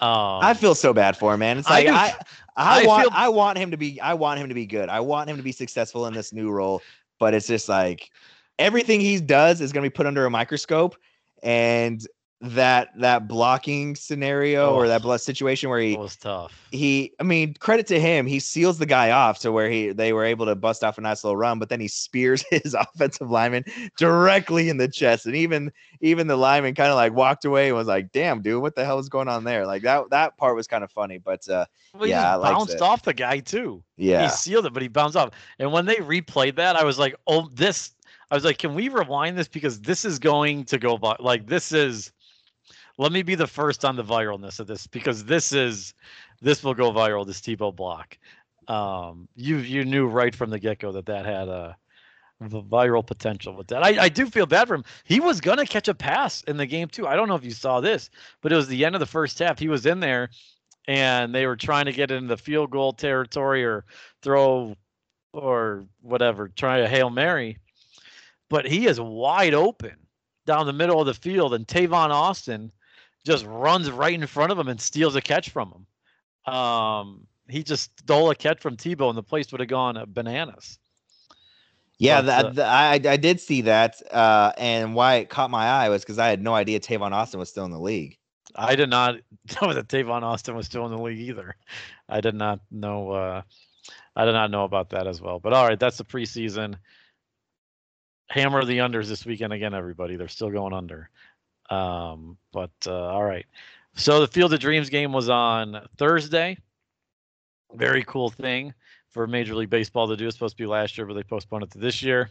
Um, 0.01 0.41
I 0.43 0.55
feel 0.55 0.75
so 0.75 0.95
bad 0.95 1.17
for 1.17 1.35
him, 1.35 1.41
man. 1.41 1.59
It's 1.59 1.69
like 1.69 1.87
I, 1.87 1.93
I, 1.93 2.15
I, 2.57 2.83
I 2.83 2.87
want 2.87 3.03
feel... 3.03 3.11
I 3.13 3.29
want 3.29 3.59
him 3.59 3.71
to 3.71 3.77
be 3.77 4.01
I 4.01 4.15
want 4.15 4.41
him 4.41 4.49
to 4.49 4.55
be 4.55 4.67
good. 4.67 4.89
I 4.89 5.01
want 5.01 5.29
him 5.29 5.37
to 5.37 5.43
be 5.43 5.53
successful 5.53 6.07
in 6.07 6.15
this 6.15 6.33
new 6.33 6.51
role, 6.51 6.81
but 7.19 7.35
it's 7.35 7.47
just 7.47 7.69
like 7.69 8.11
everything 8.59 9.01
he 9.01 9.21
does 9.21 9.61
is 9.61 9.73
going 9.73 9.85
to 9.85 9.91
be 9.91 9.95
put 9.95 10.07
under 10.07 10.25
a 10.25 10.31
microscope 10.31 10.97
and 11.43 12.07
that 12.43 12.89
that 12.99 13.29
blocking 13.29 13.95
scenario 13.95 14.71
oh, 14.71 14.75
or 14.75 14.89
that 14.89 15.03
situation 15.21 15.69
where 15.69 15.81
he 15.81 15.95
was 15.95 16.17
tough. 16.17 16.69
He, 16.71 17.13
I 17.21 17.23
mean, 17.23 17.53
credit 17.55 17.87
to 17.89 18.01
him, 18.01 18.27
he 18.27 18.41
seals 18.41 18.79
the 18.79 18.87
guy 18.87 19.11
off 19.11 19.41
to 19.41 19.53
where 19.53 19.69
he 19.69 19.91
they 19.91 20.15
were 20.15 20.25
able 20.25 20.47
to 20.47 20.55
bust 20.55 20.83
off 20.83 20.97
a 20.97 21.03
nice 21.03 21.23
little 21.23 21.37
run, 21.37 21.59
but 21.59 21.69
then 21.69 21.81
he 21.81 21.89
spears 21.89 22.43
his 22.51 22.73
offensive 22.73 23.31
lineman 23.31 23.65
directly 23.99 24.71
in 24.71 24.79
the 24.79 24.89
chest, 24.89 25.27
and 25.27 25.37
even 25.37 25.71
even 26.01 26.29
the 26.29 26.37
lineman 26.37 26.75
kind 26.75 26.91
of 26.91 26.97
like 26.97 27.13
walked 27.13 27.45
away 27.45 27.69
and 27.69 27.77
was 27.77 27.89
like, 27.89 28.11
"Damn, 28.13 28.41
dude, 28.41 28.63
what 28.63 28.75
the 28.75 28.87
hell 28.87 28.99
is 28.99 29.11
going 29.11 29.29
on 29.29 29.45
there?" 29.45 29.67
Like 29.67 29.83
that 29.83 30.09
that 30.11 30.39
part 30.39 30.57
was 30.57 30.67
kind 30.67 30.83
of 30.83 30.91
funny, 30.91 31.19
but 31.19 31.47
uh, 31.47 31.67
well, 31.93 32.09
yeah, 32.09 32.37
he 32.37 32.43
bounced 32.43 32.81
off 32.81 33.03
the 33.03 33.13
guy 33.13 33.41
too. 33.41 33.83
Yeah, 33.99 34.23
he 34.23 34.29
sealed 34.31 34.65
it, 34.65 34.73
but 34.73 34.81
he 34.83 34.89
bounced 34.89 35.17
off. 35.17 35.33
And 35.59 35.71
when 35.73 35.85
they 35.85 35.97
replayed 35.97 36.57
that, 36.57 36.77
I 36.77 36.85
was 36.85 36.99
like, 36.99 37.15
"Oh, 37.27 37.51
this." 37.53 37.93
I 38.31 38.37
was 38.37 38.45
like, 38.45 38.59
"Can 38.59 38.75
we 38.75 38.89
rewind 38.89 39.37
this 39.37 39.49
because 39.49 39.81
this 39.81 40.05
is 40.05 40.19
going 40.19 40.65
to 40.67 40.79
go 40.79 40.97
by 40.97 41.17
like 41.21 41.47
this 41.47 41.73
is." 41.73 42.13
Let 42.99 43.13
me 43.13 43.23
be 43.23 43.35
the 43.35 43.47
first 43.47 43.85
on 43.85 43.97
the 43.97 44.05
viralness 44.05 44.61
of 44.61 44.67
this 44.67 44.87
because 44.87 45.25
this 45.25 45.53
is 45.53 45.95
this 46.41 46.63
will 46.63 46.75
go 46.75 46.93
viral. 46.93 47.27
This 47.27 47.41
Tebow 47.41 47.75
block. 47.75 48.19
Um, 48.69 49.29
you 49.35 49.59
you 49.59 49.85
knew 49.85 50.07
right 50.07 50.35
from 50.35 50.51
the 50.51 50.59
get 50.59 50.79
go 50.79 50.93
that 50.93 51.07
that 51.07 51.27
had 51.27 51.49
a, 51.49 51.77
viral 52.43 53.07
potential 53.07 53.55
with 53.55 53.67
that. 53.69 53.83
I, 53.83 54.05
I 54.05 54.09
do 54.09 54.27
feel 54.27 54.47
bad 54.47 54.67
for 54.69 54.75
him. 54.75 54.85
He 55.05 55.21
was 55.21 55.41
gonna 55.41 55.67
catch 55.67 55.89
a 55.89 55.95
pass 55.95 56.43
in 56.45 56.57
the 56.57 56.67
game 56.67 56.89
too. 56.89 57.07
I 57.07 57.15
don't 57.17 57.29
know 57.29 57.35
if 57.35 57.45
you 57.45 57.51
saw 57.51 57.81
this, 57.81 58.11
but 58.41 58.53
it 58.53 58.57
was 58.57 58.69
the 58.69 58.85
end 58.85 58.95
of 58.95 59.01
the 59.01 59.07
first 59.07 59.39
half. 59.39 59.59
He 59.59 59.69
was 59.69 59.85
in 59.85 60.01
there, 60.01 60.31
and 60.89 61.35
they 61.35 61.47
were 61.47 61.57
trying 61.57 61.85
to 61.85 61.93
get 61.93 62.11
into 62.11 62.29
the 62.29 62.37
field 62.37 62.71
goal 62.71 62.93
territory 62.93 63.65
or 63.65 63.85
throw 64.23 64.75
or 65.33 65.85
whatever, 66.01 66.49
try 66.49 66.79
a 66.79 66.89
hail 66.89 67.11
mary. 67.11 67.59
But 68.49 68.67
he 68.67 68.87
is 68.87 69.01
wide 69.01 69.55
open 69.55 69.95
down 70.47 70.67
the 70.67 70.73
middle 70.73 71.01
of 71.01 71.07
the 71.07 71.15
field, 71.15 71.55
and 71.55 71.67
Tavon 71.67 72.11
Austin 72.11 72.73
just 73.25 73.45
runs 73.45 73.91
right 73.91 74.15
in 74.15 74.27
front 74.27 74.53
of 74.53 74.59
him 74.59 74.69
and 74.69 74.81
steals 74.81 75.17
a 75.17 75.21
catch 75.21 75.51
from 75.51 75.73
him. 75.73 76.53
Um, 76.53 77.27
he 77.49 77.63
just 77.63 77.99
stole 78.01 78.31
a 78.31 78.35
catch 78.35 78.61
from 78.61 78.77
Tebow, 78.77 79.09
and 79.09 79.19
the 79.19 79.23
place 79.23 79.53
would 79.53 79.61
have 79.61 79.69
gone 79.69 80.03
bananas. 80.09 80.79
Yeah, 81.99 82.23
that, 82.23 82.59
uh, 82.59 82.63
I 82.63 82.95
I 82.95 83.17
did 83.19 83.41
see 83.41 83.61
that, 83.63 84.01
uh, 84.11 84.53
and 84.57 84.95
why 84.95 85.17
it 85.17 85.29
caught 85.29 85.51
my 85.51 85.67
eye 85.67 85.91
was 85.91 86.03
because 86.03 86.19
I 86.19 86.29
had 86.29 86.43
no 86.43 86.55
idea 86.55 86.81
Tavon 86.81 87.13
Austin 87.13 87.39
was 87.39 87.51
still 87.51 87.67
in 87.67 87.71
the 87.71 87.81
league. 87.81 88.17
I 88.57 88.75
did 88.75 88.89
not 88.89 89.17
know 89.63 89.75
that 89.75 89.89
Tavon 89.89 90.23
Austin 90.23 90.57
was 90.57 90.67
still 90.67 90.87
in 90.87 90.93
the 90.93 91.03
league 91.03 91.21
either. 91.21 91.57
I 92.09 92.23
did 92.23 92.35
not 92.35 92.61
know. 92.71 93.11
Uh, 93.11 93.43
I 94.17 94.25
did 94.25 94.33
not 94.33 94.51
know 94.51 94.65
about 94.65 94.91
that 94.91 95.07
as 95.07 95.21
well. 95.21 95.41
But 95.41 95.53
all 95.53 95.67
right, 95.67 95.79
that's 95.79 95.99
the 95.99 96.05
preseason. 96.05 96.77
Hammer 98.31 98.65
the 98.65 98.79
unders 98.79 99.09
this 99.09 99.27
weekend 99.27 99.53
again, 99.53 99.75
everybody. 99.75 100.17
They're 100.17 100.29
still 100.29 100.51
going 100.51 100.73
under. 100.73 101.11
Um, 101.71 102.37
but 102.53 102.73
uh, 102.87 102.93
all 102.93 103.25
right. 103.25 103.47
So 103.95 104.21
the 104.21 104.29
Field 104.29 104.53
of 104.53 104.61
Dreams 104.61 104.91
game 104.91 105.13
was 105.13 105.29
on 105.29 105.87
Thursday. 105.97 106.59
Very 107.75 108.05
cool 108.05 108.31
thing 108.31 108.75
for 109.11 109.27
Major 109.27 109.55
League 109.55 109.71
Baseball 109.71 110.09
to 110.09 110.17
do. 110.17 110.27
It's 110.27 110.37
supposed 110.37 110.57
to 110.57 110.63
be 110.63 110.67
last 110.67 110.97
year, 110.99 111.07
but 111.07 111.15
they 111.15 111.23
postponed 111.23 111.65
it 111.65 111.71
to 111.73 111.79
this 111.79 112.03
year. 112.03 112.31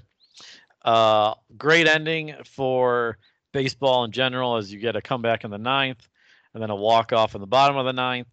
Uh, 0.83 1.33
great 1.57 1.87
ending 1.87 2.35
for 2.45 3.17
baseball 3.51 4.03
in 4.05 4.11
general 4.11 4.57
as 4.57 4.71
you 4.71 4.79
get 4.79 4.95
a 4.95 5.01
comeback 5.01 5.43
in 5.43 5.51
the 5.51 5.57
ninth 5.57 6.07
and 6.53 6.61
then 6.61 6.69
a 6.69 6.75
walk 6.75 7.13
off 7.13 7.35
in 7.35 7.41
the 7.41 7.47
bottom 7.47 7.77
of 7.77 7.85
the 7.85 7.93
ninth. 7.93 8.27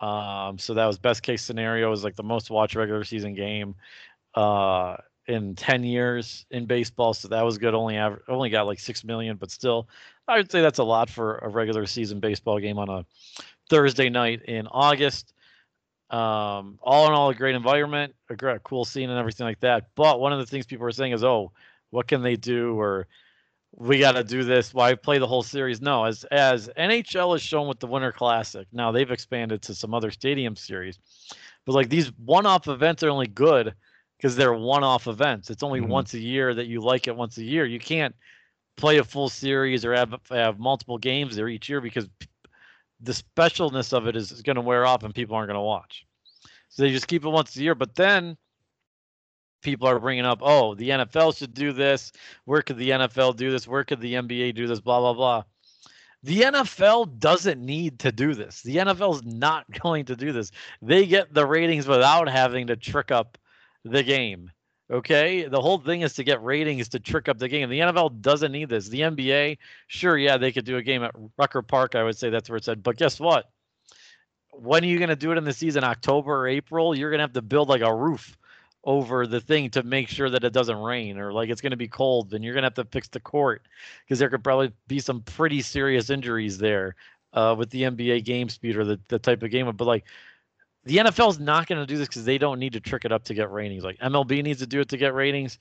Um, 0.00 0.58
so 0.58 0.74
that 0.74 0.86
was 0.86 0.98
best 0.98 1.22
case 1.22 1.42
scenario. 1.42 1.88
It 1.88 1.90
was 1.90 2.04
like 2.04 2.16
the 2.16 2.22
most 2.22 2.50
watched 2.50 2.74
regular 2.74 3.04
season 3.04 3.34
game 3.34 3.74
uh, 4.34 4.96
in 5.26 5.54
10 5.54 5.84
years 5.84 6.46
in 6.50 6.66
baseball. 6.66 7.14
So 7.14 7.28
that 7.28 7.44
was 7.44 7.58
good. 7.58 7.74
Only 7.74 7.96
aver- 7.96 8.24
only 8.28 8.50
got 8.50 8.66
like 8.66 8.80
six 8.80 9.04
million, 9.04 9.36
but 9.36 9.50
still, 9.50 9.88
I 10.30 10.36
would 10.36 10.50
say 10.50 10.62
that's 10.62 10.78
a 10.78 10.84
lot 10.84 11.10
for 11.10 11.38
a 11.38 11.48
regular 11.48 11.86
season 11.86 12.20
baseball 12.20 12.60
game 12.60 12.78
on 12.78 12.88
a 12.88 13.04
Thursday 13.68 14.08
night 14.08 14.42
in 14.42 14.68
August. 14.68 15.34
Um, 16.08 16.78
all 16.82 17.08
in 17.08 17.12
all, 17.12 17.30
a 17.30 17.34
great 17.34 17.56
environment, 17.56 18.14
a 18.28 18.36
great, 18.36 18.62
cool 18.62 18.84
scene, 18.84 19.10
and 19.10 19.18
everything 19.18 19.44
like 19.44 19.60
that. 19.60 19.88
But 19.96 20.20
one 20.20 20.32
of 20.32 20.38
the 20.38 20.46
things 20.46 20.66
people 20.66 20.86
are 20.86 20.92
saying 20.92 21.12
is, 21.12 21.24
"Oh, 21.24 21.50
what 21.90 22.06
can 22.06 22.22
they 22.22 22.36
do?" 22.36 22.78
or 22.78 23.08
"We 23.72 23.98
got 23.98 24.12
to 24.12 24.22
do 24.22 24.44
this." 24.44 24.72
Why 24.72 24.94
play 24.94 25.18
the 25.18 25.26
whole 25.26 25.42
series? 25.42 25.80
No, 25.80 26.04
as 26.04 26.22
as 26.24 26.68
NHL 26.76 27.32
has 27.32 27.42
shown 27.42 27.66
with 27.66 27.80
the 27.80 27.88
Winter 27.88 28.12
Classic. 28.12 28.68
Now 28.72 28.92
they've 28.92 29.10
expanded 29.10 29.62
to 29.62 29.74
some 29.74 29.94
other 29.94 30.12
stadium 30.12 30.54
series, 30.54 30.98
but 31.66 31.74
like 31.74 31.88
these 31.88 32.12
one-off 32.18 32.68
events 32.68 33.02
are 33.02 33.10
only 33.10 33.28
good 33.28 33.74
because 34.16 34.36
they're 34.36 34.54
one-off 34.54 35.08
events. 35.08 35.50
It's 35.50 35.64
only 35.64 35.80
mm-hmm. 35.80 35.90
once 35.90 36.14
a 36.14 36.20
year 36.20 36.54
that 36.54 36.66
you 36.66 36.80
like 36.80 37.08
it 37.08 37.16
once 37.16 37.38
a 37.38 37.44
year. 37.44 37.66
You 37.66 37.80
can't 37.80 38.14
play 38.80 38.98
a 38.98 39.04
full 39.04 39.28
series 39.28 39.84
or 39.84 39.94
have 39.94 40.14
have 40.30 40.58
multiple 40.58 40.98
games 40.98 41.36
there 41.36 41.48
each 41.48 41.68
year 41.68 41.80
because 41.80 42.08
the 43.00 43.12
specialness 43.12 43.92
of 43.92 44.06
it 44.06 44.16
is, 44.16 44.32
is 44.32 44.42
going 44.42 44.56
to 44.56 44.62
wear 44.62 44.86
off 44.86 45.04
and 45.04 45.14
people 45.14 45.36
aren't 45.36 45.48
going 45.48 45.54
to 45.54 45.60
watch. 45.60 46.04
So 46.68 46.82
they 46.82 46.90
just 46.90 47.08
keep 47.08 47.24
it 47.24 47.28
once 47.28 47.56
a 47.56 47.62
year. 47.62 47.74
But 47.74 47.94
then 47.94 48.36
people 49.62 49.88
are 49.88 49.98
bringing 49.98 50.24
up, 50.24 50.40
oh, 50.42 50.74
the 50.74 50.90
NFL 50.90 51.36
should 51.36 51.54
do 51.54 51.72
this. 51.72 52.12
Where 52.44 52.62
could 52.62 52.76
the 52.76 52.90
NFL 52.90 53.36
do 53.36 53.50
this? 53.50 53.66
Where 53.66 53.84
could 53.84 54.00
the 54.00 54.14
NBA 54.14 54.54
do 54.54 54.66
this? 54.66 54.80
Blah, 54.80 55.00
blah, 55.00 55.14
blah. 55.14 55.42
The 56.22 56.42
NFL 56.42 57.18
doesn't 57.18 57.64
need 57.64 57.98
to 58.00 58.12
do 58.12 58.34
this. 58.34 58.62
The 58.62 58.76
NFL 58.76 59.14
is 59.14 59.24
not 59.24 59.64
going 59.82 60.04
to 60.06 60.16
do 60.16 60.32
this. 60.32 60.50
They 60.82 61.06
get 61.06 61.32
the 61.32 61.46
ratings 61.46 61.86
without 61.86 62.28
having 62.28 62.66
to 62.68 62.76
trick 62.76 63.10
up 63.10 63.38
the 63.84 64.02
game. 64.02 64.50
Okay, 64.90 65.46
the 65.46 65.60
whole 65.60 65.78
thing 65.78 66.00
is 66.00 66.14
to 66.14 66.24
get 66.24 66.42
ratings 66.42 66.88
to 66.88 66.98
trick 66.98 67.28
up 67.28 67.38
the 67.38 67.48
game. 67.48 67.70
The 67.70 67.78
NFL 67.78 68.20
doesn't 68.22 68.50
need 68.50 68.68
this. 68.68 68.88
The 68.88 69.02
NBA, 69.02 69.58
sure, 69.86 70.18
yeah, 70.18 70.36
they 70.36 70.50
could 70.50 70.64
do 70.64 70.78
a 70.78 70.82
game 70.82 71.04
at 71.04 71.14
Rucker 71.38 71.62
Park. 71.62 71.94
I 71.94 72.02
would 72.02 72.18
say 72.18 72.28
that's 72.28 72.50
where 72.50 72.56
it 72.56 72.64
said. 72.64 72.82
But 72.82 72.96
guess 72.96 73.20
what? 73.20 73.50
When 74.50 74.82
are 74.82 74.88
you 74.88 74.98
going 74.98 75.10
to 75.10 75.16
do 75.16 75.30
it 75.30 75.38
in 75.38 75.44
the 75.44 75.52
season? 75.52 75.84
October 75.84 76.40
or 76.40 76.48
April? 76.48 76.96
You're 76.96 77.10
going 77.10 77.18
to 77.18 77.22
have 77.22 77.34
to 77.34 77.42
build 77.42 77.68
like 77.68 77.82
a 77.82 77.94
roof 77.94 78.36
over 78.82 79.28
the 79.28 79.40
thing 79.40 79.70
to 79.70 79.84
make 79.84 80.08
sure 80.08 80.28
that 80.28 80.42
it 80.42 80.52
doesn't 80.52 80.78
rain 80.78 81.18
or 81.18 81.32
like 81.32 81.50
it's 81.50 81.60
going 81.60 81.70
to 81.70 81.76
be 81.76 81.86
cold. 81.86 82.30
Then 82.30 82.42
you're 82.42 82.54
going 82.54 82.62
to 82.62 82.66
have 82.66 82.74
to 82.74 82.84
fix 82.84 83.06
the 83.06 83.20
court 83.20 83.62
because 84.04 84.18
there 84.18 84.28
could 84.28 84.42
probably 84.42 84.72
be 84.88 84.98
some 84.98 85.20
pretty 85.22 85.62
serious 85.62 86.10
injuries 86.10 86.58
there 86.58 86.96
uh, 87.32 87.54
with 87.56 87.70
the 87.70 87.82
NBA 87.82 88.24
game 88.24 88.48
speed 88.48 88.76
or 88.76 88.84
the, 88.84 88.98
the 89.06 89.20
type 89.20 89.44
of 89.44 89.50
game. 89.50 89.70
But 89.76 89.84
like 89.84 90.04
the 90.84 90.96
NFL 90.96 91.30
is 91.30 91.40
not 91.40 91.66
going 91.66 91.80
to 91.80 91.86
do 91.86 91.98
this 91.98 92.08
because 92.08 92.24
they 92.24 92.38
don't 92.38 92.58
need 92.58 92.72
to 92.72 92.80
trick 92.80 93.04
it 93.04 93.12
up 93.12 93.24
to 93.24 93.34
get 93.34 93.50
ratings. 93.50 93.84
Like 93.84 93.98
MLB 93.98 94.42
needs 94.42 94.60
to 94.60 94.66
do 94.66 94.80
it 94.80 94.88
to 94.90 94.96
get 94.96 95.14
ratings. 95.14 95.58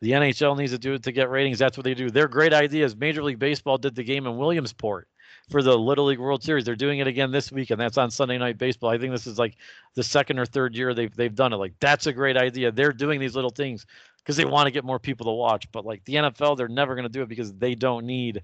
The 0.00 0.12
NHL 0.12 0.56
needs 0.56 0.72
to 0.72 0.78
do 0.78 0.94
it 0.94 1.02
to 1.04 1.12
get 1.12 1.30
ratings. 1.30 1.58
That's 1.58 1.76
what 1.76 1.84
they 1.84 1.94
do. 1.94 2.10
They're 2.10 2.28
great 2.28 2.52
ideas. 2.52 2.96
Major 2.96 3.22
League 3.22 3.38
Baseball 3.38 3.78
did 3.78 3.94
the 3.94 4.02
game 4.02 4.26
in 4.26 4.36
Williamsport 4.36 5.08
for 5.48 5.62
the 5.62 5.76
Little 5.76 6.06
League 6.06 6.18
World 6.18 6.42
Series. 6.42 6.64
They're 6.64 6.74
doing 6.74 6.98
it 6.98 7.06
again 7.06 7.30
this 7.30 7.52
week, 7.52 7.70
and 7.70 7.80
that's 7.80 7.98
on 7.98 8.10
Sunday 8.10 8.38
Night 8.38 8.58
Baseball. 8.58 8.90
I 8.90 8.98
think 8.98 9.12
this 9.12 9.26
is 9.26 9.38
like 9.38 9.56
the 9.94 10.02
second 10.02 10.38
or 10.38 10.46
third 10.46 10.74
year 10.74 10.94
they've 10.94 11.14
they've 11.14 11.34
done 11.34 11.52
it. 11.52 11.56
Like 11.56 11.74
that's 11.80 12.06
a 12.06 12.12
great 12.12 12.36
idea. 12.36 12.72
They're 12.72 12.92
doing 12.92 13.20
these 13.20 13.36
little 13.36 13.50
things 13.50 13.86
because 14.18 14.36
they 14.36 14.44
want 14.44 14.66
to 14.66 14.72
get 14.72 14.84
more 14.84 14.98
people 14.98 15.26
to 15.26 15.32
watch. 15.32 15.70
But 15.72 15.84
like 15.84 16.04
the 16.04 16.14
NFL, 16.14 16.56
they're 16.56 16.68
never 16.68 16.94
going 16.94 17.06
to 17.06 17.12
do 17.12 17.22
it 17.22 17.28
because 17.28 17.52
they 17.54 17.74
don't 17.74 18.06
need 18.06 18.42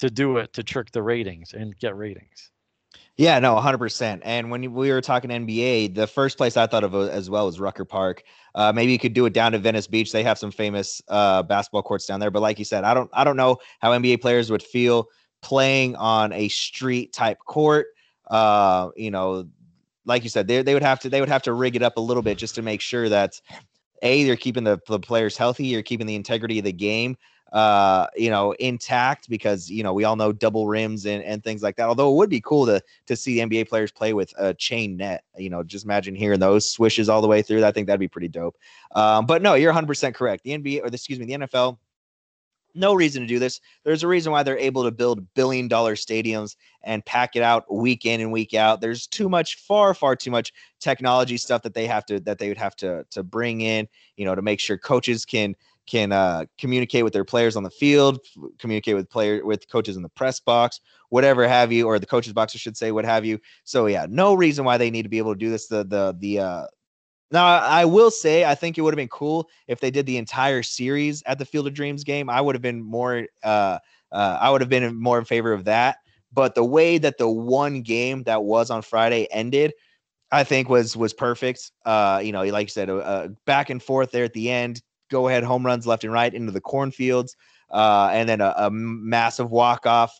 to 0.00 0.10
do 0.10 0.36
it 0.38 0.52
to 0.54 0.62
trick 0.62 0.90
the 0.90 1.02
ratings 1.02 1.52
and 1.52 1.76
get 1.78 1.96
ratings. 1.96 2.50
Yeah, 3.16 3.38
no, 3.38 3.54
100%. 3.54 4.20
And 4.24 4.50
when 4.50 4.74
we 4.74 4.90
were 4.90 5.00
talking 5.00 5.30
NBA, 5.30 5.94
the 5.94 6.06
first 6.06 6.36
place 6.36 6.56
I 6.56 6.66
thought 6.66 6.84
of 6.84 6.94
as 6.94 7.30
well 7.30 7.46
was 7.46 7.58
Rucker 7.58 7.86
Park. 7.86 8.22
Uh, 8.54 8.72
maybe 8.74 8.92
you 8.92 8.98
could 8.98 9.14
do 9.14 9.24
it 9.24 9.32
down 9.32 9.52
to 9.52 9.58
Venice 9.58 9.86
Beach. 9.86 10.12
They 10.12 10.22
have 10.22 10.38
some 10.38 10.50
famous 10.50 11.00
uh, 11.08 11.42
basketball 11.42 11.82
courts 11.82 12.06
down 12.06 12.20
there. 12.20 12.30
But 12.30 12.42
like 12.42 12.58
you 12.58 12.64
said, 12.64 12.84
I 12.84 12.92
don't, 12.92 13.08
I 13.14 13.24
don't 13.24 13.36
know 13.36 13.56
how 13.80 13.92
NBA 13.92 14.20
players 14.20 14.50
would 14.50 14.62
feel 14.62 15.06
playing 15.40 15.96
on 15.96 16.32
a 16.32 16.48
street 16.48 17.14
type 17.14 17.38
court. 17.46 17.86
Uh, 18.28 18.90
you 18.96 19.10
know, 19.10 19.48
like 20.04 20.22
you 20.22 20.28
said, 20.28 20.46
they, 20.46 20.60
they 20.62 20.74
would 20.74 20.82
have 20.82 21.00
to, 21.00 21.08
they 21.08 21.20
would 21.20 21.28
have 21.30 21.42
to 21.42 21.54
rig 21.54 21.74
it 21.74 21.82
up 21.82 21.96
a 21.96 22.00
little 22.00 22.22
bit 22.22 22.36
just 22.36 22.54
to 22.56 22.62
make 22.62 22.82
sure 22.82 23.08
that 23.08 23.40
a 24.02 24.24
they're 24.24 24.36
keeping 24.36 24.64
the, 24.64 24.78
the 24.88 25.00
players 25.00 25.36
healthy, 25.38 25.66
you're 25.66 25.82
keeping 25.82 26.06
the 26.06 26.14
integrity 26.14 26.58
of 26.58 26.64
the 26.64 26.72
game 26.72 27.16
uh, 27.52 28.08
you 28.16 28.28
know, 28.28 28.52
intact 28.52 29.28
because 29.28 29.70
you 29.70 29.82
know 29.82 29.92
we 29.92 30.04
all 30.04 30.16
know 30.16 30.32
double 30.32 30.66
rims 30.66 31.06
and, 31.06 31.22
and 31.22 31.44
things 31.44 31.62
like 31.62 31.76
that. 31.76 31.88
Although 31.88 32.12
it 32.12 32.16
would 32.16 32.30
be 32.30 32.40
cool 32.40 32.66
to 32.66 32.82
to 33.06 33.16
see 33.16 33.36
NBA 33.36 33.68
players 33.68 33.92
play 33.92 34.12
with 34.12 34.34
a 34.36 34.52
chain 34.54 34.96
net. 34.96 35.24
You 35.36 35.50
know, 35.50 35.62
just 35.62 35.84
imagine 35.84 36.14
hearing 36.14 36.40
those 36.40 36.70
swishes 36.70 37.08
all 37.08 37.22
the 37.22 37.28
way 37.28 37.42
through. 37.42 37.64
I 37.64 37.72
think 37.72 37.86
that'd 37.86 38.00
be 38.00 38.08
pretty 38.08 38.28
dope. 38.28 38.56
Um, 38.94 39.26
but 39.26 39.42
no, 39.42 39.54
you're 39.54 39.70
100 39.70 39.86
percent 39.86 40.14
correct. 40.14 40.44
The 40.44 40.58
NBA 40.58 40.82
or 40.82 40.90
the, 40.90 40.96
excuse 40.96 41.18
me, 41.18 41.26
the 41.26 41.46
NFL. 41.46 41.78
No 42.74 42.92
reason 42.92 43.22
to 43.22 43.26
do 43.26 43.38
this. 43.38 43.58
There's 43.84 44.02
a 44.02 44.08
reason 44.08 44.32
why 44.32 44.42
they're 44.42 44.58
able 44.58 44.84
to 44.84 44.90
build 44.90 45.32
billion 45.32 45.66
dollar 45.66 45.94
stadiums 45.94 46.56
and 46.82 47.02
pack 47.06 47.34
it 47.34 47.42
out 47.42 47.72
week 47.72 48.04
in 48.04 48.20
and 48.20 48.30
week 48.30 48.52
out. 48.52 48.82
There's 48.82 49.06
too 49.06 49.30
much, 49.30 49.56
far, 49.56 49.94
far 49.94 50.14
too 50.14 50.30
much 50.30 50.52
technology 50.78 51.38
stuff 51.38 51.62
that 51.62 51.72
they 51.72 51.86
have 51.86 52.04
to 52.04 52.20
that 52.20 52.38
they 52.38 52.48
would 52.48 52.58
have 52.58 52.76
to 52.76 53.06
to 53.12 53.22
bring 53.22 53.62
in, 53.62 53.88
you 54.18 54.26
know, 54.26 54.34
to 54.34 54.42
make 54.42 54.60
sure 54.60 54.76
coaches 54.76 55.24
can 55.24 55.56
can 55.86 56.12
uh, 56.12 56.44
communicate 56.58 57.04
with 57.04 57.12
their 57.12 57.24
players 57.24 57.56
on 57.56 57.62
the 57.62 57.70
field, 57.70 58.18
communicate 58.58 58.96
with 58.96 59.08
player 59.08 59.44
with 59.44 59.68
coaches 59.68 59.96
in 59.96 60.02
the 60.02 60.08
press 60.08 60.40
box, 60.40 60.80
whatever 61.10 61.46
have 61.46 61.72
you, 61.72 61.86
or 61.86 61.98
the 61.98 62.06
coaches 62.06 62.32
box, 62.32 62.54
I 62.54 62.58
should 62.58 62.76
say, 62.76 62.92
what 62.92 63.04
have 63.04 63.24
you. 63.24 63.38
So 63.64 63.86
yeah, 63.86 64.06
no 64.08 64.34
reason 64.34 64.64
why 64.64 64.78
they 64.78 64.90
need 64.90 65.02
to 65.02 65.08
be 65.08 65.18
able 65.18 65.34
to 65.34 65.38
do 65.38 65.50
this. 65.50 65.68
The 65.68 65.84
the 65.84 66.16
the 66.18 66.40
uh, 66.40 66.66
now 67.30 67.46
I 67.46 67.84
will 67.84 68.10
say 68.10 68.44
I 68.44 68.54
think 68.54 68.78
it 68.78 68.82
would 68.82 68.94
have 68.94 68.98
been 68.98 69.08
cool 69.08 69.48
if 69.66 69.80
they 69.80 69.90
did 69.90 70.06
the 70.06 70.16
entire 70.16 70.62
series 70.62 71.22
at 71.26 71.38
the 71.38 71.44
Field 71.44 71.66
of 71.66 71.74
Dreams 71.74 72.04
game. 72.04 72.30
I 72.30 72.40
would 72.40 72.54
have 72.54 72.62
been 72.62 72.82
more 72.82 73.26
uh, 73.42 73.78
uh 74.12 74.38
I 74.40 74.50
would 74.50 74.60
have 74.60 74.70
been 74.70 75.00
more 75.00 75.18
in 75.18 75.24
favor 75.24 75.52
of 75.52 75.64
that. 75.64 75.98
But 76.32 76.54
the 76.54 76.64
way 76.64 76.98
that 76.98 77.18
the 77.18 77.28
one 77.28 77.82
game 77.82 78.24
that 78.24 78.42
was 78.42 78.70
on 78.70 78.82
Friday 78.82 79.26
ended, 79.30 79.72
I 80.30 80.44
think 80.44 80.68
was 80.68 80.96
was 80.96 81.14
perfect. 81.14 81.70
Uh, 81.84 82.20
you 82.22 82.32
know, 82.32 82.42
like 82.44 82.66
you 82.66 82.70
said, 82.70 82.90
uh, 82.90 83.28
back 83.46 83.70
and 83.70 83.82
forth 83.82 84.10
there 84.10 84.24
at 84.24 84.32
the 84.32 84.50
end, 84.50 84.82
go 85.10 85.28
ahead 85.28 85.44
home 85.44 85.64
runs 85.64 85.86
left 85.86 86.04
and 86.04 86.12
right 86.12 86.32
into 86.32 86.52
the 86.52 86.60
cornfields, 86.60 87.36
uh, 87.70 88.10
and 88.12 88.28
then 88.28 88.40
a, 88.40 88.54
a 88.56 88.70
massive 88.70 89.50
walk 89.50 89.86
off. 89.86 90.18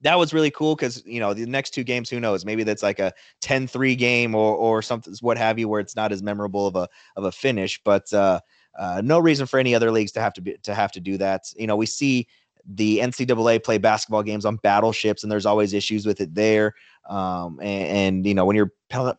That 0.00 0.18
was 0.18 0.34
really 0.34 0.50
cool 0.50 0.74
because 0.74 1.04
you 1.06 1.20
know 1.20 1.32
the 1.32 1.46
next 1.46 1.70
two 1.70 1.84
games, 1.84 2.10
who 2.10 2.18
knows? 2.18 2.44
Maybe 2.44 2.64
that's 2.64 2.82
like 2.82 2.98
a 2.98 3.12
10-3 3.42 3.96
game 3.96 4.34
or 4.34 4.56
or 4.56 4.82
something, 4.82 5.14
what 5.20 5.38
have 5.38 5.58
you, 5.58 5.68
where 5.68 5.80
it's 5.80 5.96
not 5.96 6.12
as 6.12 6.22
memorable 6.22 6.66
of 6.66 6.76
a 6.76 6.88
of 7.16 7.24
a 7.24 7.32
finish. 7.32 7.80
But 7.84 8.12
uh, 8.12 8.40
uh, 8.78 9.02
no 9.04 9.18
reason 9.18 9.46
for 9.46 9.58
any 9.58 9.74
other 9.74 9.90
leagues 9.90 10.12
to 10.12 10.20
have 10.20 10.32
to 10.34 10.40
be 10.40 10.56
to 10.62 10.74
have 10.74 10.92
to 10.92 11.00
do 11.00 11.18
that. 11.18 11.44
You 11.56 11.66
know, 11.66 11.76
we 11.76 11.86
see 11.86 12.26
the 12.66 12.98
NCAA 12.98 13.62
play 13.62 13.78
basketball 13.78 14.22
games 14.22 14.44
on 14.44 14.56
battleships, 14.56 15.22
and 15.22 15.32
there's 15.32 15.46
always 15.46 15.72
issues 15.72 16.06
with 16.06 16.20
it 16.20 16.34
there. 16.34 16.74
Um, 17.08 17.58
and, 17.60 17.88
and, 17.88 18.26
you 18.26 18.34
know, 18.34 18.44
when 18.44 18.54
you're 18.54 18.72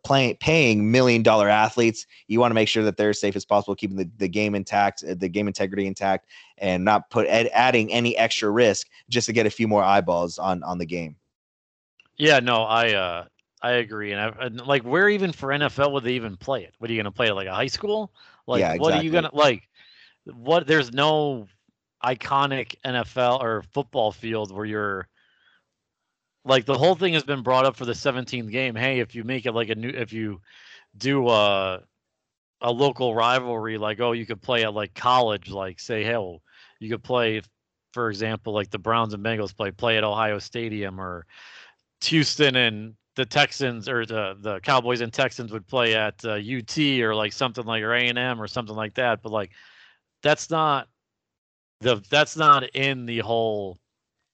playing, 0.03 0.37
paying 0.39 0.89
million 0.89 1.21
dollar 1.21 1.49
athletes, 1.49 2.05
you 2.27 2.39
want 2.39 2.51
to 2.51 2.55
make 2.55 2.69
sure 2.69 2.83
that 2.83 2.95
they're 2.95 3.09
as 3.09 3.19
safe 3.19 3.35
as 3.35 3.43
possible, 3.43 3.75
keeping 3.75 3.97
the, 3.97 4.09
the 4.17 4.29
game 4.29 4.55
intact, 4.55 5.03
uh, 5.03 5.15
the 5.17 5.27
game 5.27 5.47
integrity 5.47 5.85
intact, 5.85 6.27
and 6.59 6.85
not 6.85 7.09
put 7.09 7.27
ed- 7.27 7.49
adding 7.53 7.91
any 7.91 8.17
extra 8.17 8.49
risk 8.49 8.87
just 9.09 9.25
to 9.25 9.33
get 9.33 9.45
a 9.45 9.49
few 9.49 9.67
more 9.67 9.83
eyeballs 9.83 10.37
on 10.37 10.63
on 10.63 10.77
the 10.77 10.85
game. 10.85 11.17
Yeah, 12.17 12.39
no, 12.39 12.63
I 12.63 12.93
uh, 12.93 13.25
I 13.61 13.71
agree, 13.71 14.13
and, 14.13 14.21
I, 14.21 14.45
and 14.45 14.65
like, 14.65 14.83
where 14.83 15.09
even 15.09 15.31
for 15.31 15.49
NFL 15.49 15.91
would 15.91 16.03
they 16.03 16.13
even 16.13 16.37
play 16.37 16.63
it? 16.63 16.73
What 16.77 16.89
are 16.89 16.93
you 16.93 16.97
going 17.01 17.11
to 17.11 17.15
play 17.15 17.27
it 17.27 17.33
like 17.33 17.47
a 17.47 17.55
high 17.55 17.67
school? 17.67 18.13
Like, 18.47 18.59
yeah, 18.59 18.73
exactly. 18.73 18.79
what 18.79 18.93
are 18.93 19.03
you 19.03 19.11
going 19.11 19.23
to 19.23 19.35
like? 19.35 19.67
What? 20.25 20.67
There's 20.67 20.93
no 20.93 21.47
iconic 22.03 22.75
NFL 22.85 23.41
or 23.41 23.63
football 23.73 24.11
field 24.11 24.51
where 24.51 24.65
you're 24.65 25.07
like 26.45 26.65
the 26.65 26.77
whole 26.77 26.95
thing 26.95 27.13
has 27.13 27.23
been 27.23 27.41
brought 27.41 27.65
up 27.65 27.75
for 27.75 27.85
the 27.85 27.93
17th 27.93 28.51
game. 28.51 28.75
Hey, 28.75 28.99
if 28.99 29.15
you 29.15 29.23
make 29.23 29.45
it 29.45 29.53
like 29.53 29.69
a 29.69 29.75
new, 29.75 29.89
if 29.89 30.11
you 30.11 30.41
do 30.97 31.29
a 31.29 31.81
a 32.61 32.71
local 32.71 33.15
rivalry, 33.15 33.77
like 33.77 33.99
oh, 33.99 34.11
you 34.11 34.25
could 34.25 34.41
play 34.41 34.63
at 34.63 34.73
like 34.73 34.93
college, 34.93 35.49
like 35.49 35.79
say, 35.79 36.03
hell, 36.03 36.41
you 36.79 36.89
could 36.89 37.03
play, 37.03 37.41
for 37.93 38.09
example, 38.09 38.53
like 38.53 38.69
the 38.69 38.79
Browns 38.79 39.13
and 39.13 39.23
Bengals 39.23 39.55
play 39.55 39.71
play 39.71 39.97
at 39.97 40.03
Ohio 40.03 40.39
Stadium, 40.39 40.99
or 40.99 41.25
Houston 42.03 42.55
and 42.55 42.95
the 43.15 43.25
Texans 43.25 43.87
or 43.87 44.05
the 44.05 44.35
the 44.39 44.59
Cowboys 44.61 45.01
and 45.01 45.13
Texans 45.13 45.51
would 45.51 45.67
play 45.67 45.95
at 45.95 46.23
uh, 46.25 46.33
UT 46.33 46.77
or 47.01 47.15
like 47.15 47.31
something 47.31 47.65
like 47.65 47.83
or 47.83 47.93
A 47.93 48.07
and 48.07 48.17
M 48.17 48.41
or 48.41 48.47
something 48.47 48.75
like 48.75 48.95
that. 48.95 49.21
But 49.21 49.31
like, 49.31 49.51
that's 50.21 50.49
not 50.49 50.87
the 51.83 52.03
that's 52.09 52.35
not 52.35 52.63
in 52.75 53.05
the 53.05 53.19
whole 53.19 53.79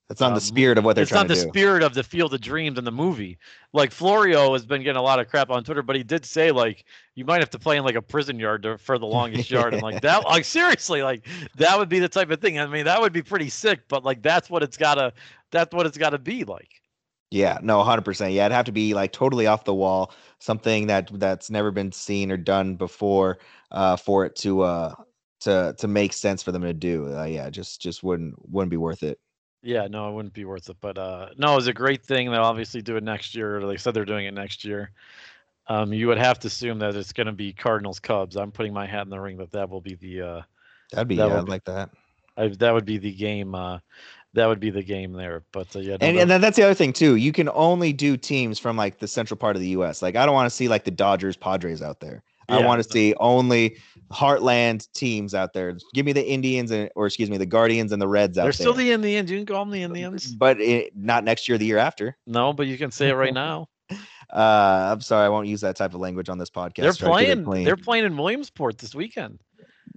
That's 0.07 0.21
not 0.21 0.29
um, 0.29 0.35
the 0.35 0.41
spirit 0.41 0.77
of 0.77 0.85
what 0.85 0.95
they're 0.95 1.03
it's 1.03 1.11
trying 1.11 1.27
to 1.27 1.27
do. 1.27 1.33
It's 1.33 1.45
not 1.45 1.53
the 1.53 1.59
spirit 1.59 1.83
of 1.83 1.93
the 1.93 2.03
Field 2.03 2.33
of 2.33 2.41
Dreams 2.41 2.79
in 2.79 2.83
the 2.83 2.91
movie. 2.91 3.37
Like 3.73 3.91
Florio 3.91 4.53
has 4.53 4.65
been 4.65 4.81
getting 4.81 4.97
a 4.97 5.01
lot 5.03 5.19
of 5.19 5.27
crap 5.27 5.51
on 5.51 5.63
Twitter, 5.63 5.83
but 5.83 5.95
he 5.95 6.03
did 6.03 6.25
say 6.25 6.51
like 6.51 6.85
you 7.15 7.25
might 7.25 7.41
have 7.41 7.51
to 7.51 7.59
play 7.59 7.77
in 7.77 7.83
like 7.83 7.95
a 7.95 8.01
prison 8.01 8.39
yard 8.39 8.63
to, 8.63 8.77
for 8.77 8.97
the 8.97 9.05
longest 9.05 9.51
yard, 9.51 9.73
and 9.73 9.83
like 9.83 10.01
that, 10.01 10.25
like 10.25 10.45
seriously, 10.45 11.03
like 11.03 11.27
that 11.57 11.77
would 11.77 11.89
be 11.89 11.99
the 11.99 12.09
type 12.09 12.31
of 12.31 12.41
thing. 12.41 12.59
I 12.59 12.65
mean, 12.65 12.85
that 12.85 12.99
would 12.99 13.13
be 13.13 13.21
pretty 13.21 13.49
sick, 13.49 13.81
but 13.87 14.03
like 14.03 14.21
that's 14.23 14.49
what 14.49 14.63
it's 14.63 14.77
gotta, 14.77 15.13
that's 15.51 15.73
what 15.75 15.85
it's 15.85 15.97
gotta 15.97 16.17
be 16.17 16.43
like. 16.43 16.81
Yeah, 17.31 17.59
no, 17.61 17.83
hundred 17.83 18.05
percent. 18.05 18.33
Yeah, 18.33 18.45
it'd 18.47 18.55
have 18.55 18.65
to 18.65 18.71
be 18.71 18.95
like 18.95 19.11
totally 19.11 19.45
off 19.45 19.63
the 19.63 19.73
wall, 19.75 20.11
something 20.39 20.87
that 20.87 21.11
that's 21.13 21.51
never 21.51 21.69
been 21.69 21.91
seen 21.91 22.31
or 22.31 22.37
done 22.37 22.75
before, 22.75 23.37
uh, 23.69 23.95
for 23.95 24.25
it 24.25 24.35
to 24.37 24.61
uh 24.61 24.95
to 25.41 25.75
to 25.77 25.87
make 25.87 26.13
sense 26.13 26.43
for 26.43 26.51
them 26.51 26.61
to 26.61 26.73
do. 26.73 27.15
Uh, 27.17 27.25
yeah, 27.25 27.49
just 27.49 27.81
just 27.81 28.03
wouldn't 28.03 28.35
wouldn't 28.49 28.71
be 28.71 28.77
worth 28.77 29.03
it. 29.03 29.19
Yeah, 29.61 29.87
no, 29.87 30.09
it 30.09 30.13
wouldn't 30.13 30.33
be 30.33 30.45
worth 30.45 30.69
it. 30.69 30.77
But 30.79 30.97
uh, 30.97 31.29
no, 31.37 31.53
it 31.53 31.55
was 31.57 31.67
a 31.67 31.73
great 31.73 32.05
thing. 32.05 32.31
They'll 32.31 32.41
obviously 32.41 32.81
do 32.81 32.95
it 32.95 33.03
next 33.03 33.35
year. 33.35 33.65
They 33.65 33.77
said 33.77 33.93
they're 33.93 34.05
doing 34.05 34.25
it 34.25 34.33
next 34.33 34.63
year. 34.63 34.91
Um, 35.67 35.93
you 35.93 36.07
would 36.07 36.17
have 36.17 36.39
to 36.39 36.47
assume 36.47 36.79
that 36.79 36.95
it's 36.95 37.13
going 37.13 37.27
to 37.27 37.33
be 37.33 37.53
Cardinals 37.53 37.99
Cubs. 37.99 38.35
I'm 38.35 38.51
putting 38.51 38.73
my 38.73 38.87
hat 38.87 39.03
in 39.03 39.09
the 39.09 39.19
ring 39.19 39.37
that 39.37 39.51
that 39.51 39.69
will 39.69 39.81
be 39.81 39.95
the 39.95 40.21
uh, 40.21 40.41
That'd 40.91 41.07
be 41.07 41.15
That 41.17 41.29
yeah, 41.29 41.41
be- 41.41 41.51
like 41.51 41.65
that. 41.65 41.89
I, 42.37 42.47
that 42.47 42.73
would 42.73 42.85
be 42.85 42.97
the 42.97 43.13
game. 43.13 43.53
Uh, 43.53 43.79
that 44.33 44.45
would 44.47 44.59
be 44.59 44.69
the 44.69 44.83
game 44.83 45.13
there. 45.13 45.43
But 45.51 45.75
uh, 45.75 45.79
yeah, 45.79 45.97
no, 45.99 46.07
And, 46.07 46.17
and 46.17 46.29
then 46.29 46.41
that's 46.41 46.55
the 46.55 46.63
other 46.63 46.73
thing 46.73 46.93
too. 46.93 47.15
You 47.15 47.31
can 47.31 47.49
only 47.49 47.93
do 47.93 48.15
teams 48.15 48.59
from 48.59 48.77
like 48.77 48.99
the 48.99 49.07
central 49.07 49.37
part 49.37 49.55
of 49.55 49.61
the 49.61 49.69
U.S. 49.69 50.01
Like 50.01 50.15
I 50.15 50.25
don't 50.25 50.35
want 50.35 50.49
to 50.49 50.55
see 50.55 50.67
like 50.67 50.83
the 50.83 50.91
Dodgers, 50.91 51.35
Padres 51.35 51.81
out 51.81 51.99
there. 51.99 52.23
I 52.49 52.65
want 52.65 52.83
to 52.83 52.89
see 52.89 53.13
only 53.19 53.77
Heartland 54.11 54.87
teams 54.93 55.33
out 55.35 55.53
there. 55.53 55.77
Give 55.93 56.05
me 56.05 56.13
the 56.13 56.25
Indians 56.27 56.71
and 56.71 56.89
or 56.95 57.05
excuse 57.05 57.29
me, 57.29 57.37
the 57.37 57.45
Guardians 57.45 57.91
and 57.91 58.01
the 58.01 58.07
Reds 58.07 58.37
out 58.37 58.43
there. 58.43 58.45
they're 58.45 58.53
still 58.53 58.73
the 58.73 58.91
Indians. 58.91 59.29
You 59.29 59.37
can 59.37 59.45
call 59.45 59.63
them 59.65 59.71
the 59.71 59.83
Indians. 59.83 60.33
but 60.33 60.59
it, 60.59 60.93
not 60.95 61.23
next 61.23 61.47
year, 61.47 61.57
the 61.57 61.65
year 61.65 61.77
after. 61.77 62.17
No, 62.25 62.53
but 62.53 62.67
you 62.67 62.77
can 62.77 62.91
say 62.91 63.09
it 63.09 63.13
right 63.13 63.33
now. 63.33 63.67
Uh, 64.31 64.89
I'm 64.91 65.01
sorry, 65.01 65.25
I 65.25 65.29
won't 65.29 65.47
use 65.47 65.61
that 65.61 65.75
type 65.75 65.95
of 65.95 65.99
language 65.99 66.29
on 66.29 66.37
this 66.37 66.51
podcast. 66.51 66.75
they're 66.83 66.93
Try 66.93 67.21
to 67.23 67.29
keep 67.29 67.37
it 67.39 67.43
playing. 67.45 67.65
They're 67.65 67.75
playing 67.75 68.05
in 68.05 68.15
Williamsport 68.15 68.77
this 68.77 68.93
weekend. 68.93 69.39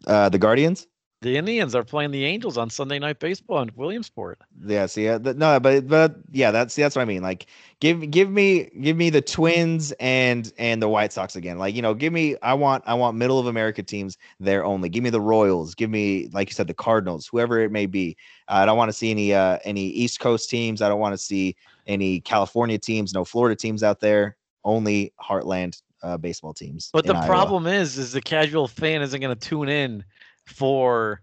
uh, 0.07 0.31
the 0.31 0.39
Guardians. 0.39 0.87
The 1.23 1.37
Indians 1.37 1.77
are 1.77 1.85
playing 1.85 2.11
the 2.11 2.25
Angels 2.25 2.59
on 2.59 2.69
Sunday 2.69 2.99
Night 2.99 3.21
Baseball 3.21 3.63
in 3.63 3.71
Williamsport. 3.77 4.41
Yeah, 4.67 4.87
see, 4.87 5.09
uh, 5.09 5.21
th- 5.21 5.37
no, 5.37 5.61
but 5.61 5.87
but 5.87 6.17
yeah, 6.33 6.51
that's 6.51 6.75
that's 6.75 6.97
what 6.97 7.03
I 7.03 7.05
mean. 7.05 7.23
Like, 7.23 7.47
give 7.79 8.11
give 8.11 8.29
me 8.29 8.69
give 8.81 8.97
me 8.97 9.09
the 9.09 9.23
Twins 9.23 9.93
and 10.01 10.53
and 10.59 10.83
the 10.83 10.89
White 10.89 11.13
Sox 11.13 11.37
again. 11.37 11.59
Like, 11.59 11.77
you 11.77 11.83
know, 11.83 11.95
give 11.95 12.13
me. 12.13 12.35
I 12.43 12.55
want 12.55 12.83
I 12.89 12.95
want 12.95 13.17
middle 13.17 13.39
of 13.39 13.47
America 13.47 13.85
teams 13.85 14.19
there 14.41 14.65
only. 14.65 14.89
Give 14.89 15.05
me 15.05 15.11
the 15.11 15.21
Royals. 15.21 15.77
Give 15.77 15.91
me, 15.91 16.29
like 16.33 16.49
you 16.49 16.55
said, 16.55 16.67
the 16.67 16.75
Cardinals, 16.75 17.29
whoever 17.29 17.61
it 17.61 17.71
may 17.71 17.87
be. 17.87 18.17
I 18.49 18.67
don't 18.67 18.77
want 18.77 18.89
to 18.89 18.93
see 18.93 19.13
any 19.13 19.33
uh 19.33 19.59
any 19.63 19.87
East 19.87 20.19
Coast 20.19 20.51
teams. 20.51 20.83
I 20.83 20.89
don't 20.89 21.01
want 21.01 21.13
to 21.13 21.19
see 21.19 21.55
any 21.87 22.19
California 22.19 22.79
teams. 22.79 23.15
No 23.15 23.25
Florida 23.25 23.55
teams 23.55 23.85
out 23.85 24.01
there. 24.01 24.37
Only 24.65 25.13
Heartland 25.21 25.81
uh, 26.03 26.17
baseball 26.17 26.53
teams. 26.53 26.91
But 26.93 27.07
the 27.07 27.15
Iowa. 27.15 27.27
problem 27.27 27.67
is, 27.69 27.97
is 27.97 28.13
the 28.13 28.21
casual 28.21 28.67
fan 28.67 29.03
isn't 29.03 29.21
going 29.21 29.37
to 29.37 29.49
tune 29.49 29.69
in 29.69 30.05
for 30.47 31.21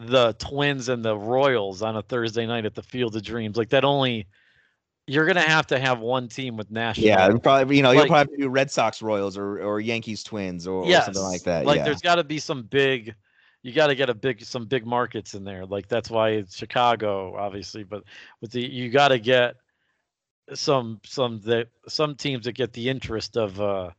the 0.00 0.34
Twins 0.34 0.88
and 0.88 1.04
the 1.04 1.16
Royals 1.16 1.82
on 1.82 1.96
a 1.96 2.02
Thursday 2.02 2.46
night 2.46 2.64
at 2.64 2.74
the 2.74 2.82
Field 2.82 3.16
of 3.16 3.22
Dreams. 3.22 3.56
Like 3.56 3.70
that 3.70 3.84
only 3.84 4.26
you're 5.06 5.26
to 5.26 5.40
have 5.40 5.66
to 5.68 5.78
have 5.78 6.00
one 6.00 6.28
team 6.28 6.56
with 6.56 6.70
national. 6.70 7.06
Yeah, 7.06 7.36
probably 7.42 7.76
you 7.76 7.82
know 7.82 7.90
you'll 7.90 8.06
probably 8.06 8.18
have 8.18 8.30
to 8.30 8.36
do 8.36 8.48
Red 8.48 8.70
Sox 8.70 9.02
Royals 9.02 9.36
or 9.36 9.60
or 9.60 9.80
Yankees 9.80 10.22
Twins 10.22 10.66
or, 10.66 10.84
or 10.84 11.02
something 11.02 11.22
like 11.22 11.42
that. 11.42 11.66
Like 11.66 11.78
yeah. 11.78 11.84
there's 11.84 12.00
got 12.00 12.16
to 12.16 12.24
be 12.24 12.38
some 12.38 12.62
big. 12.62 13.14
You 13.64 13.72
got 13.72 13.88
to 13.88 13.94
get 13.94 14.10
a 14.10 14.14
big 14.14 14.44
some 14.44 14.66
big 14.66 14.86
markets 14.86 15.34
in 15.34 15.44
there. 15.44 15.66
Like 15.66 15.88
that's 15.88 16.10
why 16.10 16.30
it's 16.30 16.56
Chicago, 16.56 17.36
obviously. 17.36 17.84
But 17.84 18.04
with 18.40 18.52
the 18.52 18.60
you 18.60 18.90
got 18.90 19.08
to 19.08 19.18
get 19.18 19.56
some 20.54 21.00
some 21.04 21.40
that 21.40 21.68
some 21.88 22.14
teams 22.14 22.44
that 22.44 22.52
get 22.52 22.72
the 22.72 22.88
interest 22.88 23.36
of 23.36 23.60
uh 23.60 23.90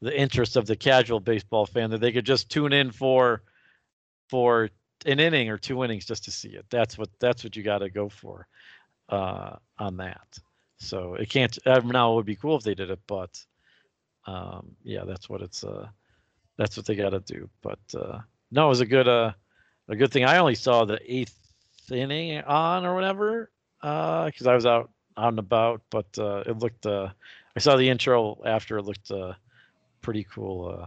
the 0.00 0.16
interest 0.16 0.56
of 0.56 0.66
the 0.66 0.76
casual 0.76 1.20
baseball 1.20 1.66
fan 1.66 1.90
that 1.90 2.00
they 2.00 2.12
could 2.12 2.26
just 2.26 2.50
tune 2.50 2.72
in 2.72 2.90
for 2.90 3.42
for 4.28 4.70
an 5.06 5.20
inning 5.20 5.48
or 5.48 5.58
two 5.58 5.82
innings 5.84 6.04
just 6.04 6.24
to 6.24 6.30
see 6.30 6.50
it. 6.50 6.66
That's 6.70 6.98
what 6.98 7.08
that's 7.20 7.44
what 7.44 7.56
you 7.56 7.62
got 7.62 7.78
to 7.78 7.90
go 7.90 8.08
for 8.08 8.46
uh 9.08 9.56
on 9.78 9.96
that. 9.98 10.38
So 10.78 11.14
it 11.14 11.28
can't 11.30 11.56
uh, 11.66 11.80
now 11.80 12.12
it 12.12 12.16
would 12.16 12.26
be 12.26 12.36
cool 12.36 12.56
if 12.56 12.62
they 12.62 12.74
did 12.74 12.90
it, 12.90 13.00
but 13.06 13.44
um 14.26 14.76
yeah, 14.82 15.04
that's 15.04 15.28
what 15.28 15.42
it's 15.42 15.64
uh 15.64 15.88
that's 16.56 16.76
what 16.76 16.86
they 16.86 16.94
got 16.96 17.10
to 17.10 17.20
do. 17.20 17.48
But 17.62 17.78
uh 17.96 18.20
no, 18.50 18.66
it 18.66 18.68
was 18.68 18.80
a 18.80 18.86
good 18.86 19.08
uh 19.08 19.32
a 19.88 19.96
good 19.96 20.12
thing. 20.12 20.24
I 20.24 20.38
only 20.38 20.54
saw 20.54 20.84
the 20.84 21.00
eighth 21.06 21.34
inning 21.90 22.40
on 22.42 22.84
or 22.84 22.94
whatever 22.94 23.50
uh 23.82 24.26
because 24.26 24.46
I 24.46 24.54
was 24.54 24.66
out 24.66 24.90
out 25.16 25.28
and 25.28 25.38
about, 25.38 25.82
but 25.90 26.06
uh 26.18 26.42
it 26.46 26.58
looked 26.58 26.86
uh 26.86 27.08
I 27.56 27.60
saw 27.60 27.76
the 27.76 27.88
intro 27.88 28.40
after 28.44 28.78
it 28.78 28.82
looked 28.82 29.10
uh 29.10 29.34
pretty 30.02 30.24
cool 30.24 30.78
uh 30.82 30.86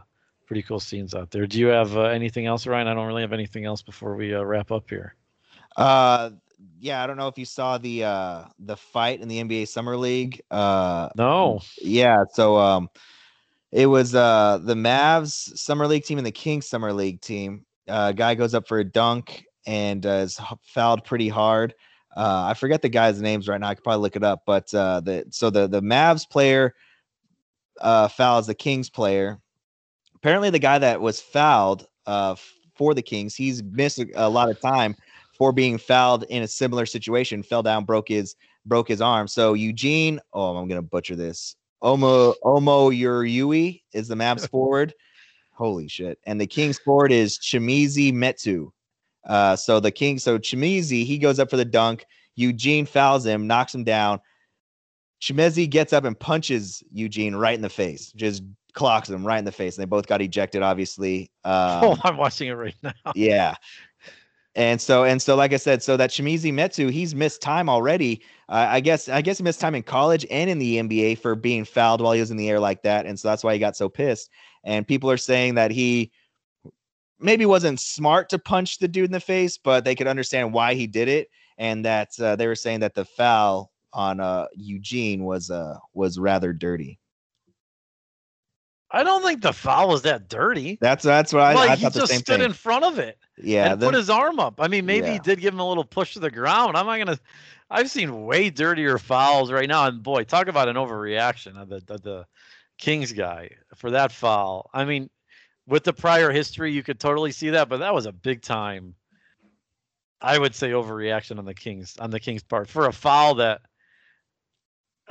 pretty 0.52 0.64
cool 0.64 0.82
scenes 0.82 1.16
out 1.16 1.32
there. 1.32 1.47
Do 1.47 1.60
you 1.60 1.68
have 1.68 1.95
uh, 1.95 2.02
anything 2.02 2.45
else, 2.45 2.68
Ryan? 2.68 2.89
I 2.89 2.93
don't 2.93 3.08
really 3.08 3.22
have 3.22 3.32
anything 3.32 3.64
else 3.64 3.82
before 3.82 4.18
we 4.18 4.36
uh, 4.36 4.43
wrap 4.43 4.70
up 4.70 4.89
here. 4.89 5.16
Uh, 5.78 6.32
yeah, 6.78 7.02
I 7.02 7.08
don't 7.08 7.16
know 7.16 7.30
if 7.30 7.38
you 7.38 7.45
saw 7.45 7.78
the 7.78 8.04
uh 8.04 8.43
the 8.60 8.76
fight 8.76 9.22
in 9.22 9.30
the 9.30 9.41
NBA 9.41 9.70
Summer 9.70 9.95
League. 9.95 10.41
Uh, 10.52 11.08
No. 11.16 11.62
yeah, 11.82 12.26
so 12.34 12.58
um, 12.58 12.89
it 13.72 13.86
was 13.86 14.14
uh 14.14 14.60
the 14.62 14.74
Mavs 14.74 15.58
Summer 15.58 15.88
League 15.88 16.04
team 16.04 16.18
and 16.18 16.28
the 16.28 16.34
Kings 16.34 16.68
Summer 16.68 16.91
League 16.91 17.22
team. 17.22 17.66
Uh, 17.88 18.12
guy 18.12 18.36
goes 18.36 18.54
up 18.54 18.68
for 18.68 18.80
a 18.80 18.84
dunk 18.84 19.45
and 19.66 20.06
uh, 20.06 20.26
is 20.26 20.38
fouled 20.64 21.06
pretty 21.06 21.30
hard. 21.30 21.74
Uh, 22.14 22.47
I 22.49 22.56
forget 22.56 22.82
the 22.82 22.89
guy's 22.89 23.22
names 23.22 23.47
right 23.47 23.62
now. 23.62 23.70
I 23.70 23.76
could 23.76 23.86
probably 23.86 24.02
look 24.02 24.18
it 24.18 24.24
up, 24.26 24.43
but 24.45 24.74
uh, 24.74 24.99
the 24.99 25.28
so 25.30 25.49
the 25.49 25.70
the 25.70 25.82
Mavs 25.82 26.30
player 26.30 26.76
uh 27.80 28.10
fouls 28.10 28.47
the 28.47 28.54
Kings 28.54 28.89
player. 28.89 29.39
Apparently, 30.22 30.49
the 30.49 30.59
guy 30.59 30.78
that 30.80 31.01
was 31.01 31.19
fouled 31.19 31.88
uh 32.05 32.36
for 32.76 32.93
the 32.93 33.01
Kings, 33.01 33.36
he's 33.36 33.61
missed 33.63 34.03
a, 34.15 34.30
lot 34.30 34.49
of 34.49 34.59
time 34.59 34.95
for 35.38 35.51
being 35.51 35.78
fouled 35.78 36.24
in 36.24 36.43
a 36.43 36.47
similar 36.47 36.86
situation. 36.86 37.43
Fell 37.43 37.63
down, 37.63 37.86
broke 37.86 38.07
his 38.07 38.36
broke 38.65 38.88
his 38.88 39.01
arm. 39.01 39.28
So 39.28 39.53
Eugene, 39.53 40.19
oh, 40.34 40.55
I'm 40.55 40.67
gonna 40.67 40.82
butcher 40.82 41.15
this. 41.15 41.55
Omo 41.84 42.36
Omoruyi 42.43 43.82
is 43.93 44.07
the 44.07 44.15
Mavs 44.15 44.49
forward. 44.51 44.93
Holy 45.51 45.88
shit! 45.88 46.19
And 46.26 46.39
the 46.39 46.47
Kings 46.47 46.80
forward 46.80 47.11
is 47.11 47.38
Chimezie 47.39 48.13
Metu. 48.13 48.72
Uh, 49.26 49.55
so 49.55 49.80
the 49.80 49.91
King, 49.91 50.17
so 50.17 50.39
Chimezie, 50.39 51.05
he 51.05 51.17
goes 51.17 51.39
up 51.39 51.49
for 51.49 51.57
the 51.57 51.65
dunk. 51.65 52.05
Eugene 52.36 52.86
fouls 52.86 53.26
him, 53.26 53.47
knocks 53.47 53.76
him 53.76 53.84
down. 53.84 54.19
Chimezie 55.22 55.69
gets 55.69 55.93
up 55.93 56.03
and 56.03 56.19
punches 56.19 56.84
Eugene 56.91 57.36
right 57.36 57.53
in 57.53 57.61
the 57.61 57.69
face, 57.69 58.11
just 58.13 58.41
clocks 58.74 59.07
them 59.07 59.26
right 59.26 59.39
in 59.39 59.45
the 59.45 59.51
face. 59.51 59.78
And 59.78 59.82
they 59.82 59.88
both 59.88 60.07
got 60.07 60.22
ejected, 60.22 60.61
obviously. 60.61 61.32
oh, 61.45 61.93
Um, 61.93 61.99
I'm 62.03 62.17
watching 62.17 62.47
it 62.49 62.53
right 62.53 62.76
now. 62.82 62.93
yeah. 63.15 63.55
And 64.55 64.82
so 64.82 65.05
and 65.05 65.22
so, 65.22 65.36
like 65.36 65.53
I 65.53 65.57
said, 65.57 65.82
so 65.82 65.95
that 65.95 66.09
Chimezie 66.09 66.51
Metu, 66.51 66.91
he's 66.91 67.15
missed 67.15 67.41
time 67.41 67.69
already. 67.69 68.22
Uh, 68.49 68.67
I 68.69 68.82
guess 68.82 69.07
I 69.07 69.22
guess 69.22 69.38
he 69.38 69.45
missed 69.45 69.61
time 69.61 69.76
in 69.76 69.84
college 69.84 70.26
and 70.30 70.49
in 70.49 70.59
the 70.59 70.78
NBA 70.78 71.19
for 71.19 71.36
being 71.36 71.63
fouled 71.63 72.01
while 72.01 72.11
he 72.11 72.19
was 72.19 72.32
in 72.32 72.38
the 72.38 72.49
air 72.49 72.59
like 72.59 72.82
that, 72.84 73.05
and 73.05 73.17
so 73.17 73.30
that's 73.30 73.45
why 73.45 73.53
he 73.53 73.59
got 73.59 73.78
so 73.78 73.88
pissed. 73.88 74.30
And 74.65 74.86
people 74.86 75.09
are 75.09 75.15
saying 75.15 75.55
that 75.55 75.72
he 75.72 76.11
maybe 77.17 77.45
wasn't 77.45 77.80
smart 77.80 78.28
to 78.30 78.39
punch 78.39 78.80
the 78.80 78.89
dude 78.89 79.05
in 79.05 79.11
the 79.11 79.22
face, 79.22 79.57
but 79.57 79.86
they 79.86 79.95
could 79.95 80.07
understand 80.07 80.51
why 80.51 80.74
he 80.74 80.86
did 80.86 81.07
it, 81.07 81.30
and 81.57 81.86
that 81.86 82.09
uh, 82.19 82.36
they 82.36 82.47
were 82.47 82.55
saying 82.55 82.82
that 82.82 82.93
the 82.93 83.05
foul 83.05 83.72
on 83.93 84.19
uh, 84.19 84.47
Eugene 84.53 85.24
was 85.24 85.49
uh, 85.49 85.78
was 85.93 86.19
rather 86.19 86.51
dirty. 86.51 86.99
I 88.94 89.04
don't 89.04 89.24
think 89.24 89.42
the 89.42 89.54
foul 89.54 89.88
was 89.88 90.02
that 90.02 90.28
dirty. 90.28 90.78
That's 90.82 91.04
that's 91.04 91.32
what 91.32 91.44
I, 91.44 91.54
like 91.54 91.70
I 91.70 91.76
he 91.76 91.84
thought 91.84 91.94
the 91.94 92.00
just 92.02 92.14
stood 92.14 92.38
thing. 92.38 92.42
in 92.42 92.54
front 92.54 92.84
of 92.84 93.00
it 93.00 93.18
yeah, 93.38 93.72
and 93.72 93.82
then- 93.82 93.89
put 93.89 93.98
his 93.98 94.10
arm 94.10 94.39
up. 94.39 94.60
I 94.60 94.68
mean, 94.68 94.86
maybe 94.86 95.10
he 95.10 95.20
did 95.20 95.39
give 95.39 95.54
him 95.54 95.60
a 95.60 95.68
little 95.68 95.86
push 95.86 96.14
to 96.14 96.20
the 96.20 96.32
ground. 96.32 96.76
I'm 96.78 96.86
not 96.86 96.98
gonna. 96.98 97.20
I've 97.70 97.89
seen 97.89 98.26
way 98.26 98.50
dirtier 98.50 98.98
fouls 98.98 99.52
right 99.52 99.68
now, 99.68 99.86
and 99.86 100.04
boy, 100.04 100.26
talk 100.26 100.48
about 100.48 100.68
an 100.68 100.76
overreaction 100.76 101.58
of 101.58 101.70
the 101.70 101.82
of 101.88 102.02
the 102.02 102.26
Kings 102.78 103.14
guy 103.14 103.52
for 103.76 103.92
that 103.92 104.12
foul. 104.12 104.70
I 104.74 104.84
mean, 104.86 105.10
with 105.68 105.84
the 105.84 105.94
prior 105.94 106.32
history, 106.32 106.74
you 106.74 106.84
could 106.84 107.00
totally 107.00 107.32
see 107.32 107.52
that, 107.52 107.70
but 107.70 107.78
that 107.78 107.94
was 107.94 108.06
a 108.06 108.12
big 108.12 108.42
time. 108.42 108.96
I 110.20 110.38
would 110.38 110.54
say 110.54 110.72
overreaction 110.72 111.39
on 111.39 111.46
the 111.46 111.54
Kings 111.54 111.96
on 111.98 112.10
the 112.12 112.20
Kings 112.20 112.44
part 112.44 112.68
for 112.68 112.88
a 112.88 112.94
foul 112.94 113.36
that. 113.36 113.62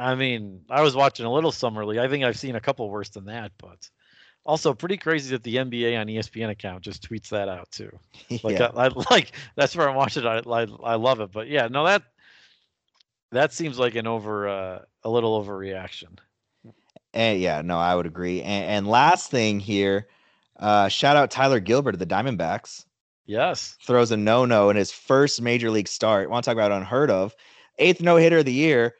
I 0.01 0.15
mean, 0.15 0.63
I 0.71 0.83
was 0.83 0.97
watching 0.97 1.27
a 1.27 1.33
little 1.33 1.53
summer 1.53 1.85
league. 1.85 1.99
I 1.99 2.09
think 2.09 2.25
I've 2.25 2.39
seen 2.39 2.57
a 2.57 2.61
couple 2.61 2.89
worse 2.91 3.11
than 3.11 3.27
that, 3.27 3.53
but 3.59 3.89
Also, 4.45 4.73
pretty 4.75 4.97
crazy 4.97 5.31
that 5.33 5.43
the 5.43 5.57
NBA 5.57 6.01
on 6.01 6.07
ESPN 6.07 6.51
account 6.51 6.83
just 6.83 7.03
tweets 7.09 7.29
that 7.29 7.49
out 7.49 7.71
too. 7.71 7.91
Like, 8.43 8.59
yeah. 8.59 8.71
I, 8.75 8.87
I 8.87 8.89
like 9.11 9.33
that's 9.57 9.77
where 9.77 9.89
I'm 9.89 9.97
watching. 9.97 10.27
I, 10.27 10.39
I 10.39 10.67
I 10.83 10.95
love 10.97 11.21
it. 11.21 11.31
But 11.33 11.49
yeah, 11.49 11.69
no 11.69 11.85
that 11.85 12.03
that 13.33 13.53
seems 13.53 13.79
like 13.79 13.95
an 13.95 14.07
over 14.07 14.49
uh, 14.49 14.79
a 15.05 15.11
little 15.11 15.43
overreaction. 15.45 16.19
And 17.13 17.41
yeah, 17.41 17.63
no, 17.63 17.79
I 17.79 17.95
would 17.95 18.07
agree. 18.07 18.43
And, 18.43 18.65
and 18.67 18.89
last 18.89 19.31
thing 19.31 19.61
here, 19.61 20.09
uh, 20.59 20.89
shout 20.89 21.17
out 21.17 21.31
Tyler 21.31 21.61
Gilbert 21.61 21.95
of 21.95 21.99
the 21.99 22.07
Diamondbacks. 22.07 22.85
Yes. 23.27 23.77
Throws 23.85 24.11
a 24.11 24.17
no 24.17 24.45
no 24.45 24.71
in 24.71 24.77
his 24.77 24.91
first 24.93 25.41
major 25.43 25.71
league 25.71 25.89
start. 25.89 26.31
Want 26.31 26.45
to 26.45 26.49
talk 26.51 26.57
about 26.57 26.73
unheard 26.73 27.11
of? 27.11 27.35
Eighth 27.79 28.01
no 28.01 28.17
hitter 28.17 28.39
of 28.39 28.45
the 28.45 28.53
year. 28.53 28.95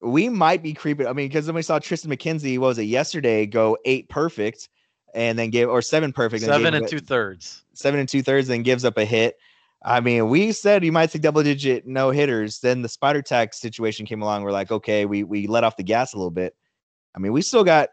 We 0.00 0.28
might 0.28 0.62
be 0.62 0.74
creeping. 0.74 1.06
I 1.06 1.12
mean, 1.12 1.28
because 1.28 1.46
then 1.46 1.54
we 1.54 1.62
saw 1.62 1.78
Triston 1.78 2.06
McKenzie, 2.06 2.58
what 2.58 2.68
was 2.68 2.78
it, 2.78 2.84
yesterday, 2.84 3.46
go 3.46 3.76
eight 3.84 4.08
perfect 4.08 4.68
and 5.14 5.38
then 5.38 5.50
give, 5.50 5.70
or 5.70 5.80
seven 5.80 6.12
perfect. 6.12 6.44
Seven 6.44 6.74
and 6.74 6.88
two 6.88 6.98
thirds. 6.98 7.64
seven 7.72 8.00
and 8.00 8.08
two 8.08 8.22
thirds, 8.22 8.48
then 8.48 8.62
gives 8.62 8.84
up 8.84 8.98
a 8.98 9.04
hit. 9.04 9.36
I 9.84 10.00
mean, 10.00 10.28
we 10.28 10.52
said 10.52 10.82
you 10.84 10.92
might 10.92 11.10
see 11.10 11.18
double 11.18 11.42
digit 11.42 11.86
no 11.86 12.10
hitters. 12.10 12.60
Then 12.60 12.82
the 12.82 12.88
spider 12.88 13.22
tax 13.22 13.60
situation 13.60 14.06
came 14.06 14.22
along. 14.22 14.42
We're 14.42 14.52
like, 14.52 14.70
okay, 14.70 15.04
we 15.04 15.22
we 15.22 15.46
let 15.46 15.62
off 15.64 15.76
the 15.76 15.82
gas 15.82 16.14
a 16.14 16.16
little 16.16 16.30
bit. 16.30 16.56
I 17.14 17.18
mean, 17.18 17.32
we 17.32 17.42
still 17.42 17.64
got. 17.64 17.90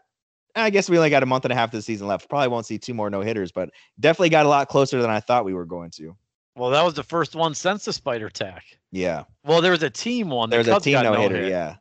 I 0.54 0.68
guess 0.68 0.90
we 0.90 0.98
only 0.98 1.08
got 1.08 1.22
a 1.22 1.26
month 1.26 1.46
and 1.46 1.52
a 1.52 1.54
half 1.54 1.68
of 1.68 1.72
the 1.72 1.82
season 1.82 2.08
left. 2.08 2.28
Probably 2.28 2.48
won't 2.48 2.66
see 2.66 2.78
two 2.78 2.92
more 2.92 3.08
no 3.08 3.22
hitters, 3.22 3.52
but 3.52 3.70
definitely 4.00 4.28
got 4.28 4.44
a 4.44 4.50
lot 4.50 4.68
closer 4.68 5.00
than 5.00 5.10
I 5.10 5.20
thought 5.20 5.46
we 5.46 5.54
were 5.54 5.64
going 5.64 5.90
to. 5.92 6.14
Well, 6.56 6.70
that 6.70 6.84
was 6.84 6.92
the 6.94 7.02
first 7.02 7.34
one 7.34 7.54
since 7.54 7.86
the 7.86 7.92
spider 7.92 8.28
tack. 8.28 8.64
Yeah, 8.90 9.24
Well, 9.44 9.62
there 9.62 9.70
was 9.70 9.82
a 9.82 9.88
team 9.88 10.28
one. 10.28 10.50
The 10.50 10.56
there's 10.56 10.68
a 10.68 10.78
team 10.80 11.02
no 11.02 11.14
hitter. 11.14 11.48
Yeah, 11.48 11.76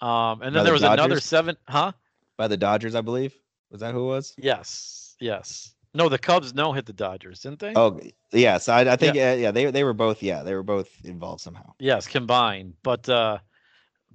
Um, 0.00 0.42
and 0.42 0.54
then 0.54 0.54
By 0.54 0.58
the 0.58 0.64
there 0.64 0.72
was 0.72 0.82
another 0.82 1.20
seven. 1.20 1.56
Huh? 1.68 1.92
by 2.40 2.48
the 2.48 2.56
Dodgers, 2.56 2.94
I 2.94 3.02
believe. 3.02 3.34
Was 3.70 3.82
that 3.82 3.92
who 3.92 4.04
it 4.04 4.14
was? 4.14 4.34
Yes. 4.38 5.14
Yes. 5.20 5.74
No, 5.92 6.08
the 6.08 6.18
Cubs 6.18 6.54
no 6.54 6.72
hit 6.72 6.86
the 6.86 6.94
Dodgers, 6.94 7.40
didn't 7.40 7.58
they? 7.58 7.74
Oh, 7.76 8.00
yeah. 8.32 8.56
So 8.56 8.72
I, 8.72 8.92
I 8.92 8.96
think 8.96 9.14
yeah. 9.14 9.34
yeah, 9.34 9.50
they 9.50 9.70
they 9.70 9.84
were 9.84 9.92
both 9.92 10.22
yeah 10.22 10.42
they 10.42 10.54
were 10.54 10.62
both 10.62 10.88
involved 11.04 11.42
somehow. 11.42 11.74
Yes, 11.78 12.06
combined. 12.06 12.72
But 12.82 13.06
uh 13.10 13.38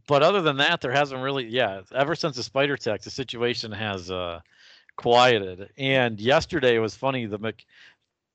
but 0.08 0.24
other 0.24 0.42
than 0.42 0.58
that, 0.58 0.82
there 0.82 0.92
hasn't 0.92 1.22
really 1.22 1.46
yeah, 1.46 1.82
ever 1.94 2.16
since 2.16 2.36
the 2.36 2.42
spider 2.42 2.78
tack, 2.78 3.02
the 3.02 3.12
situation 3.12 3.72
has 3.72 4.10
uh 4.10 4.40
quieted. 4.96 5.70
And 5.78 6.20
yesterday 6.20 6.80
was 6.80 6.96
funny, 6.96 7.28
the 7.28 7.38
Mc 7.38 7.64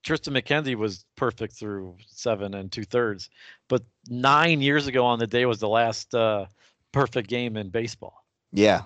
Triston 0.05 0.39
McKenzie 0.39 0.75
was 0.75 1.03
perfect 1.17 1.53
through 1.53 1.97
seven 2.07 2.53
and 2.53 2.71
two 2.71 2.85
thirds. 2.85 3.29
But 3.67 3.83
nine 4.07 4.61
years 4.61 4.87
ago 4.87 5.05
on 5.05 5.19
the 5.19 5.27
day 5.27 5.45
was 5.45 5.59
the 5.59 5.67
last 5.67 6.15
uh 6.15 6.45
perfect 6.91 7.29
game 7.29 7.57
in 7.57 7.69
baseball. 7.69 8.25
Yeah, 8.51 8.83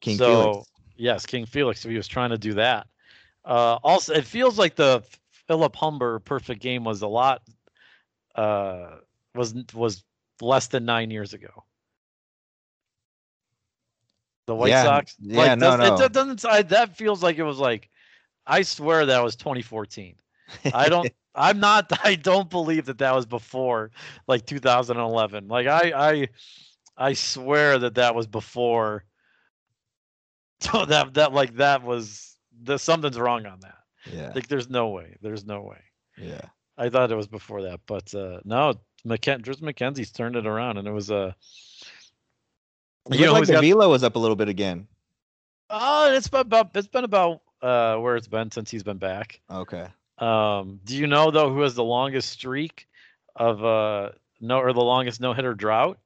King 0.00 0.16
so 0.16 0.26
Felix. 0.52 0.70
yes, 0.96 1.26
King 1.26 1.46
Felix. 1.46 1.82
He 1.82 1.96
was 1.96 2.08
trying 2.08 2.30
to 2.30 2.38
do 2.38 2.54
that. 2.54 2.86
Uh, 3.44 3.78
also, 3.82 4.14
it 4.14 4.24
feels 4.24 4.58
like 4.58 4.76
the 4.76 5.02
Philip 5.48 5.74
Humber 5.76 6.20
perfect 6.20 6.62
game 6.62 6.84
was 6.84 7.02
a 7.02 7.08
lot. 7.08 7.42
Uh, 8.34 8.96
was 9.34 9.54
was 9.74 10.04
less 10.40 10.68
than 10.68 10.84
nine 10.84 11.10
years 11.10 11.34
ago. 11.34 11.64
The 14.46 14.54
White 14.54 14.70
Yeah, 14.70 14.82
Sox. 14.84 15.16
yeah, 15.20 15.38
like, 15.38 15.58
no, 15.58 15.76
does- 15.76 16.00
no. 16.00 16.04
It 16.04 16.12
doesn't. 16.12 16.44
I, 16.44 16.62
that 16.62 16.96
feels 16.96 17.22
like 17.22 17.38
it 17.38 17.42
was 17.44 17.58
like. 17.58 17.88
I 18.44 18.62
swear 18.62 19.06
that 19.06 19.22
was 19.22 19.36
2014. 19.36 20.16
I 20.74 20.88
don't. 20.88 21.12
I'm 21.34 21.60
not. 21.60 21.90
I 22.04 22.16
don't 22.16 22.50
believe 22.50 22.86
that 22.86 22.98
that 22.98 23.14
was 23.14 23.24
before 23.26 23.90
like 24.26 24.44
2011. 24.46 25.48
Like 25.48 25.66
I. 25.66 25.92
I. 25.94 26.28
I 26.96 27.14
swear 27.14 27.78
that 27.78 27.94
that 27.96 28.14
was 28.14 28.26
before. 28.26 29.04
So 30.60 30.84
that 30.86 31.14
that 31.14 31.32
like 31.32 31.56
that 31.56 31.82
was 31.82 32.36
the 32.62 32.78
something's 32.78 33.18
wrong 33.18 33.46
on 33.46 33.58
that. 33.62 33.78
yeah, 34.12 34.30
Like 34.32 34.46
there's 34.46 34.70
no 34.70 34.90
way. 34.90 35.16
There's 35.20 35.44
no 35.44 35.62
way. 35.62 35.80
yeah. 36.16 36.42
I 36.78 36.88
thought 36.88 37.10
it 37.10 37.16
was 37.16 37.26
before 37.26 37.62
that, 37.62 37.80
but 37.86 38.14
uh 38.14 38.38
no, 38.44 38.74
McKen- 39.04 39.42
Triston 39.42 39.62
McKenzie's 39.62 40.12
turned 40.12 40.36
it 40.36 40.46
around, 40.46 40.78
and 40.78 40.86
it 40.86 40.92
was 40.92 41.10
a. 41.10 41.34
It 43.10 43.18
You 43.18 43.26
know 43.26 43.32
like 43.32 43.46
the 43.46 43.54
got- 43.54 43.62
velo 43.62 43.88
was 43.90 44.04
up 44.04 44.14
a 44.14 44.18
little 44.20 44.36
bit 44.36 44.48
again. 44.48 44.86
Oh, 45.68 46.12
it's 46.14 46.28
been 46.28 46.40
about 46.42 46.70
it's 46.76 46.86
been 46.86 47.04
about 47.04 47.40
uh 47.60 47.96
where 47.96 48.14
it's 48.14 48.28
been 48.28 48.50
since 48.52 48.70
he's 48.70 48.84
been 48.84 48.98
back. 48.98 49.40
Okay. 49.50 49.86
Um, 50.18 50.78
do 50.84 50.96
you 50.96 51.08
know 51.08 51.32
though 51.32 51.52
who 51.52 51.62
has 51.62 51.74
the 51.74 51.82
longest 51.84 52.30
streak 52.30 52.86
of 53.34 53.64
uh 53.64 54.10
no 54.40 54.58
or 54.60 54.72
the 54.72 54.80
longest 54.80 55.20
no 55.20 55.32
hitter 55.32 55.54
drought? 55.54 55.98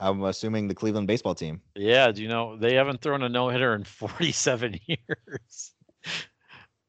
I'm 0.00 0.22
assuming 0.24 0.66
the 0.68 0.74
Cleveland 0.74 1.06
baseball 1.06 1.34
team. 1.34 1.60
Yeah, 1.74 2.10
do 2.10 2.22
you 2.22 2.28
know 2.28 2.56
they 2.56 2.74
haven't 2.74 3.00
thrown 3.02 3.22
a 3.22 3.28
no 3.28 3.48
hitter 3.48 3.74
in 3.74 3.84
47 3.84 4.80
years. 4.86 5.72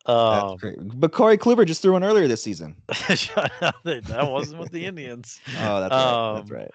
That's 0.06 0.64
Um. 0.64 0.90
But 0.96 1.12
Corey 1.12 1.38
Kluber 1.38 1.64
just 1.66 1.82
threw 1.84 1.92
one 1.92 2.04
earlier 2.04 2.28
this 2.28 2.42
season. 2.42 2.76
that 2.88 3.76
that 3.84 4.32
wasn't 4.32 4.60
with 4.60 4.72
the 4.72 4.84
Indians. 4.86 5.40
Oh, 5.60 5.80
that's 5.82 5.94
right. 5.94 6.34
That's 6.36 6.52
Um, 6.52 6.58
right. 6.58 6.72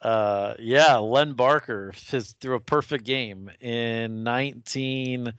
Uh, 0.00 0.54
yeah, 0.60 0.94
Len 0.96 1.32
Barker 1.32 1.92
has 2.12 2.36
threw 2.40 2.54
a 2.54 2.60
perfect 2.60 3.04
game 3.04 3.50
in 3.60 4.22
19. 4.22 5.24
God, 5.24 5.34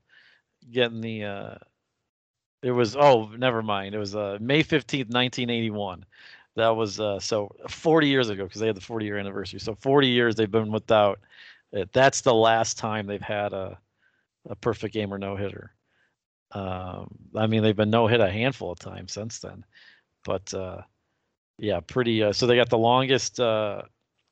getting 0.69 1.01
the. 1.01 1.23
uh 1.23 1.55
It 2.61 2.71
was 2.71 2.95
oh, 2.95 3.27
never 3.37 3.61
mind. 3.63 3.95
It 3.95 3.99
was 3.99 4.15
uh 4.15 4.37
May 4.41 4.63
15th, 4.63 5.09
1981. 5.09 6.05
That 6.55 6.69
was 6.69 6.99
uh 6.99 7.19
so 7.19 7.55
40 7.69 8.07
years 8.07 8.29
ago 8.29 8.43
because 8.43 8.59
they 8.61 8.67
had 8.67 8.75
the 8.75 8.81
40 8.81 9.05
year 9.05 9.17
anniversary. 9.17 9.59
So 9.59 9.75
40 9.75 10.07
years 10.07 10.35
they've 10.35 10.51
been 10.51 10.71
without 10.71 11.19
it. 11.71 11.91
That's 11.93 12.21
the 12.21 12.33
last 12.33 12.77
time 12.77 13.07
they've 13.07 13.21
had 13.21 13.53
a 13.53 13.77
a 14.49 14.55
perfect 14.55 14.93
game 14.93 15.13
or 15.13 15.17
no 15.17 15.35
hitter. 15.35 15.73
Um, 16.51 17.09
I 17.35 17.47
mean, 17.47 17.61
they've 17.63 17.75
been 17.75 17.91
no 17.91 18.07
hit 18.07 18.21
a 18.21 18.31
handful 18.31 18.71
of 18.71 18.79
times 18.79 19.11
since 19.13 19.39
then, 19.39 19.63
but 20.25 20.51
uh, 20.53 20.81
yeah, 21.57 21.79
pretty. 21.81 22.23
Uh, 22.23 22.33
so 22.33 22.47
they 22.47 22.55
got 22.55 22.69
the 22.69 22.77
longest 22.77 23.39
uh, 23.39 23.83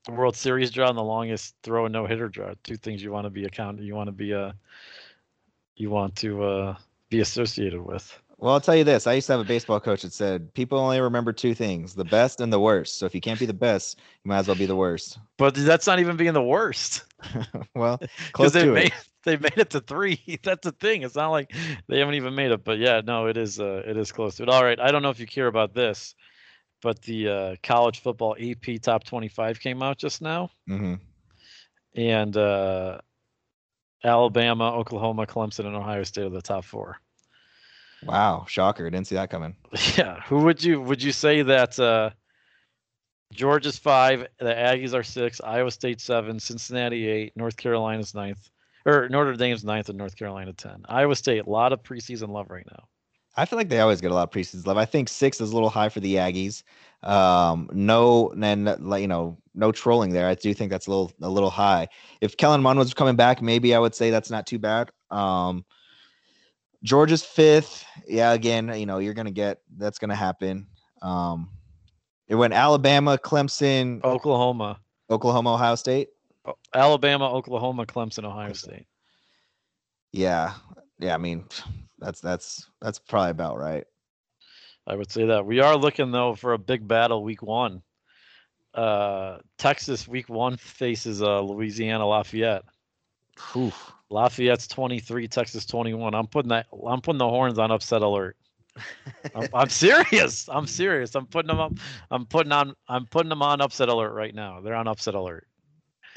World 0.09 0.36
Series 0.36 0.71
draw 0.71 0.89
and 0.89 0.97
the 0.97 1.03
longest 1.03 1.55
throw 1.63 1.86
and 1.86 1.93
no 1.93 2.05
hitter 2.07 2.30
draw. 2.30 2.53
Two 2.63 2.78
things 2.78 3.03
you 3.03 3.11
want 3.11 3.25
to 3.25 3.30
be 3.30 3.45
account. 3.45 3.82
You 3.82 3.95
want 3.95 4.07
to 4.07 4.13
be 4.13 4.34
uh, 4.34 4.53
you 5.75 5.89
want 5.89 6.15
to 6.17 6.43
uh, 6.43 6.75
be 7.10 7.20
associated 7.20 7.82
with. 7.82 8.20
Well, 8.38 8.53
I'll 8.53 8.62
tell 8.62 8.76
you 8.76 8.84
this. 8.84 9.08
I 9.08 9.14
used 9.14 9.28
to 9.28 9.34
have 9.34 9.39
a 9.39 9.45
baseball 9.45 9.80
coach 9.80 10.03
that 10.03 10.14
said 10.14 10.53
people 10.53 10.78
only 10.78 10.99
remember 11.01 11.34
two 11.34 11.55
things: 11.55 11.95
the 11.95 12.05
best 12.05 12.39
and 12.39 12.53
the 12.53 12.60
worst. 12.60 12.97
So 12.99 13.05
if 13.05 13.16
you 13.16 13.22
can't 13.22 13.39
be 13.39 13.45
the 13.47 13.53
best, 13.53 13.99
you 14.24 14.30
might 14.30 14.39
as 14.39 14.47
well 14.47 14.55
be 14.55 14.68
the 14.68 14.76
worst. 14.76 15.18
But 15.38 15.55
that's 15.55 15.88
not 15.88 15.99
even 15.99 16.18
being 16.18 16.34
the 16.34 16.43
worst 16.43 17.03
well, 17.76 18.01
close 18.34 18.51
they 18.53 18.64
to 18.64 18.74
made 18.74 18.88
it. 18.88 19.10
they 19.24 19.38
made 19.38 19.58
it 19.58 19.72
to 19.72 19.80
three. 19.82 20.39
That's 20.43 20.64
the 20.66 20.72
thing. 20.72 21.01
It's 21.01 21.16
not 21.16 21.30
like 21.30 21.51
they 21.88 21.99
haven't 21.99 22.16
even 22.16 22.36
made 22.36 22.51
it. 22.51 22.64
But 22.64 22.78
yeah, 22.78 23.01
no, 23.03 23.28
it 23.28 23.38
is 23.38 23.60
uh, 23.60 23.84
it 23.86 23.97
is 23.97 24.12
close 24.12 24.36
to 24.36 24.43
it. 24.43 24.49
All 24.49 24.64
right, 24.64 24.80
I 24.80 24.91
don't 24.91 25.01
know 25.01 25.10
if 25.10 25.20
you 25.20 25.28
care 25.28 25.47
about 25.47 25.74
this, 25.74 26.16
but 26.82 27.01
the 27.01 27.30
uh, 27.30 27.55
college 27.64 28.01
football 28.01 28.36
AP 28.39 28.82
top 28.82 29.03
twenty 29.03 29.28
five 29.30 29.60
came 29.60 29.82
out 29.82 29.97
just 29.97 30.22
now. 30.22 30.49
hmm 30.68 30.95
and 31.95 32.38
uh, 32.38 32.99
Alabama, 34.03 34.71
Oklahoma, 34.73 35.25
Clemson, 35.25 35.65
and 35.65 35.75
Ohio 35.75 36.03
State 36.03 36.25
are 36.25 36.29
the 36.29 36.41
top 36.41 36.65
four. 36.65 36.99
Wow, 38.03 38.45
shocker! 38.47 38.89
Didn't 38.89 39.07
see 39.07 39.15
that 39.15 39.29
coming. 39.29 39.55
Yeah, 39.97 40.21
who 40.21 40.43
would 40.43 40.63
you 40.63 40.81
would 40.81 41.01
you 41.01 41.11
say 41.11 41.41
that 41.41 41.79
uh, 41.79 42.11
Georgia's 43.33 43.77
five, 43.77 44.27
the 44.39 44.53
Aggies 44.53 44.93
are 44.93 45.03
six, 45.03 45.41
Iowa 45.41 45.71
State 45.71 45.99
seven, 45.99 46.39
Cincinnati 46.39 47.07
eight, 47.07 47.33
North 47.35 47.57
Carolina's 47.57 48.13
ninth, 48.13 48.49
or 48.85 49.09
Notre 49.09 49.35
Dame's 49.35 49.63
ninth, 49.63 49.89
and 49.89 49.97
North 49.97 50.15
Carolina 50.15 50.53
ten. 50.53 50.85
Iowa 50.87 51.15
State, 51.15 51.45
a 51.45 51.49
lot 51.49 51.73
of 51.73 51.81
preseason 51.83 52.29
love 52.29 52.49
right 52.49 52.65
now. 52.69 52.87
I 53.35 53.45
feel 53.45 53.57
like 53.57 53.69
they 53.69 53.79
always 53.79 54.01
get 54.01 54.11
a 54.11 54.15
lot 54.15 54.23
of 54.23 54.31
preseason 54.31 54.65
love. 54.65 54.77
I 54.77 54.85
think 54.85 55.09
six 55.09 55.39
is 55.41 55.51
a 55.51 55.53
little 55.53 55.69
high 55.69 55.89
for 55.89 55.99
the 55.99 56.15
Aggies. 56.15 56.63
Um, 57.03 57.69
no, 57.73 58.31
and 58.31 58.65
like 58.79 59.01
you 59.01 59.07
know, 59.07 59.37
no 59.53 59.71
trolling 59.71 60.11
there. 60.11 60.27
I 60.27 60.35
do 60.35 60.53
think 60.53 60.71
that's 60.71 60.87
a 60.87 60.89
little 60.89 61.11
a 61.21 61.29
little 61.29 61.49
high. 61.49 61.87
If 62.21 62.37
Kellen 62.37 62.61
Mond 62.61 62.79
was 62.79 62.93
coming 62.93 63.15
back, 63.15 63.41
maybe 63.41 63.75
I 63.75 63.79
would 63.79 63.95
say 63.95 64.09
that's 64.09 64.29
not 64.29 64.47
too 64.47 64.59
bad. 64.59 64.89
Um, 65.11 65.65
Georgia's 66.83 67.23
fifth. 67.23 67.85
Yeah, 68.07 68.33
again, 68.33 68.73
you 68.77 68.85
know, 68.85 68.99
you're 68.99 69.13
gonna 69.13 69.31
get 69.31 69.61
that's 69.77 69.99
gonna 69.99 70.15
happen. 70.15 70.67
Um, 71.01 71.49
it 72.27 72.35
went 72.35 72.53
Alabama, 72.53 73.17
Clemson, 73.17 74.03
Oklahoma, 74.03 74.79
Oklahoma, 75.09 75.53
Ohio 75.53 75.75
State. 75.75 76.09
Alabama, 76.73 77.31
Oklahoma, 77.31 77.85
Clemson, 77.85 78.25
Ohio 78.25 78.53
State. 78.53 78.85
Yeah, 80.11 80.53
yeah. 80.99 81.13
I 81.13 81.17
mean, 81.17 81.45
that's 81.99 82.21
that's 82.21 82.69
that's 82.81 82.99
probably 82.99 83.31
about 83.31 83.57
right. 83.57 83.85
I 84.88 84.95
would 84.95 85.11
say 85.11 85.25
that 85.25 85.45
we 85.45 85.59
are 85.59 85.75
looking 85.75 86.11
though 86.11 86.33
for 86.33 86.53
a 86.53 86.57
big 86.57 86.88
battle 86.88 87.21
week 87.21 87.43
one. 87.43 87.81
Uh, 88.73 89.39
Texas 89.57 90.07
week 90.07 90.29
one 90.29 90.55
faces 90.55 91.21
uh, 91.21 91.41
Louisiana 91.41 92.07
Lafayette. 92.07 92.63
Whew. 93.51 93.73
Lafayette's 94.09 94.67
23, 94.67 95.27
Texas 95.27 95.65
21. 95.65 96.15
I'm 96.15 96.27
putting 96.27 96.49
that. 96.49 96.67
I'm 96.88 97.01
putting 97.01 97.17
the 97.17 97.27
horns 97.27 97.59
on 97.59 97.71
upset 97.71 98.01
alert. 98.01 98.38
I'm, 99.35 99.49
I'm, 99.53 99.69
serious. 99.69 100.47
I'm 100.47 100.65
serious. 100.65 101.15
I'm 101.15 101.25
putting 101.25 101.47
them 101.47 101.59
up. 101.59 101.73
I'm 102.09 102.25
putting 102.25 102.53
on. 102.53 102.73
I'm 102.88 103.05
putting 103.05 103.29
them 103.29 103.41
on 103.41 103.59
upset 103.59 103.89
alert 103.89 104.13
right 104.13 104.33
now. 104.33 104.61
They're 104.61 104.75
on 104.75 104.88
upset 104.88 105.15
alert. 105.15 105.47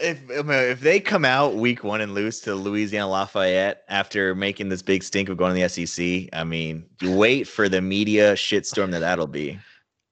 If 0.01 0.18
if 0.30 0.80
they 0.80 1.01
come 1.01 1.24
out 1.24 1.57
week 1.57 1.84
one 1.84 2.01
and 2.01 2.14
lose 2.14 2.40
to 2.40 2.55
Louisiana 2.55 3.09
Lafayette 3.09 3.84
after 3.88 4.34
making 4.34 4.68
this 4.68 4.82
big 4.82 5.03
stink 5.03 5.28
of 5.28 5.36
going 5.36 5.55
to 5.55 5.61
the 5.61 5.86
SEC, 5.86 6.28
I 6.32 6.44
mean, 6.44 6.86
you 7.01 7.14
wait 7.14 7.46
for 7.46 7.68
the 7.68 7.80
media 7.80 8.34
shitstorm 8.34 8.90
that 8.92 9.01
that'll 9.01 9.26
be. 9.26 9.59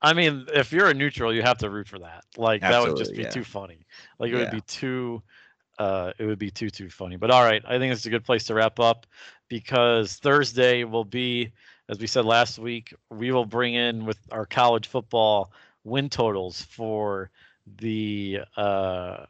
I 0.01 0.13
mean, 0.13 0.47
if 0.55 0.73
you're 0.73 0.89
a 0.89 0.95
neutral, 0.95 1.35
you 1.35 1.43
have 1.43 1.59
to 1.59 1.71
root 1.71 1.89
for 1.89 1.99
that. 1.99 2.25
Like 2.37 2.63
Absolutely, 2.63 2.87
that 2.87 2.93
would 2.93 2.99
just 2.99 3.17
be 3.17 3.23
yeah. 3.23 3.31
too 3.31 3.45
funny. 3.45 3.87
Like 4.19 4.31
it 4.31 4.35
yeah. 4.35 4.39
would 4.41 4.51
be 4.51 4.61
too 4.63 5.23
uh 5.79 6.13
it 6.19 6.27
would 6.27 6.39
be 6.39 6.51
too 6.51 6.71
too 6.71 6.91
funny. 6.91 7.17
But 7.17 7.31
all 7.31 7.43
right, 7.43 7.63
I 7.67 7.79
think 7.79 7.93
it's 7.93 8.07
a 8.07 8.11
good 8.11 8.25
place 8.25 8.45
to 8.45 8.55
wrap 8.55 8.79
up 8.79 9.07
because 9.49 10.17
Thursday 10.17 10.85
will 10.85 11.05
be 11.05 11.53
as 11.89 11.99
we 11.99 12.07
said 12.07 12.25
last 12.25 12.59
week, 12.59 12.93
we 13.11 13.33
will 13.33 13.47
bring 13.47 13.75
in 13.75 14.05
with 14.05 14.19
our 14.31 14.47
college 14.47 14.87
football 14.87 15.53
win 15.85 16.09
totals 16.09 16.63
for 16.63 17.31
the 17.79 18.41
uh 18.57 19.25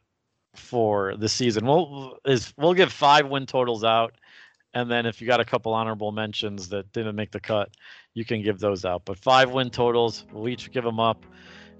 for 0.58 1.16
the 1.16 1.28
season. 1.28 1.66
We'll 1.66 2.18
is 2.24 2.52
we'll 2.56 2.74
give 2.74 2.92
five 2.92 3.28
win 3.28 3.46
totals 3.46 3.84
out 3.84 4.14
and 4.74 4.90
then 4.90 5.06
if 5.06 5.20
you 5.20 5.26
got 5.26 5.40
a 5.40 5.44
couple 5.44 5.72
honorable 5.72 6.12
mentions 6.12 6.68
that 6.68 6.92
didn't 6.92 7.16
make 7.16 7.32
the 7.32 7.40
cut, 7.40 7.70
you 8.14 8.24
can 8.24 8.42
give 8.42 8.58
those 8.58 8.84
out. 8.84 9.02
But 9.04 9.18
five 9.18 9.50
win 9.50 9.70
totals, 9.70 10.26
we'll 10.32 10.48
each 10.48 10.70
give 10.70 10.84
them 10.84 11.00
up, 11.00 11.24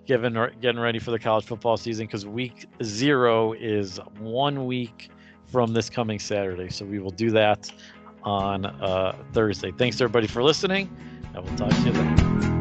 given 0.07 0.35
getting 0.61 0.81
ready 0.81 0.99
for 0.99 1.11
the 1.11 1.19
college 1.19 1.45
football 1.45 1.77
season 1.77 2.07
because 2.07 2.27
week 2.27 2.67
zero 2.83 3.53
is 3.53 4.01
one 4.19 4.67
week 4.67 5.11
from 5.47 5.73
this 5.73 5.91
coming 5.91 6.19
Saturday. 6.19 6.71
So 6.71 6.85
we 6.85 6.99
will 6.99 7.11
do 7.11 7.31
that 7.31 7.71
on 8.25 8.67
uh, 8.67 9.17
Thursday. 9.33 9.71
Thanks 9.71 10.01
everybody 10.01 10.27
for 10.27 10.43
listening, 10.43 10.95
and 11.35 11.45
we'll 11.45 11.57
talk 11.57 11.71
to 11.71 11.81
you 11.83 11.93
then. 11.93 12.58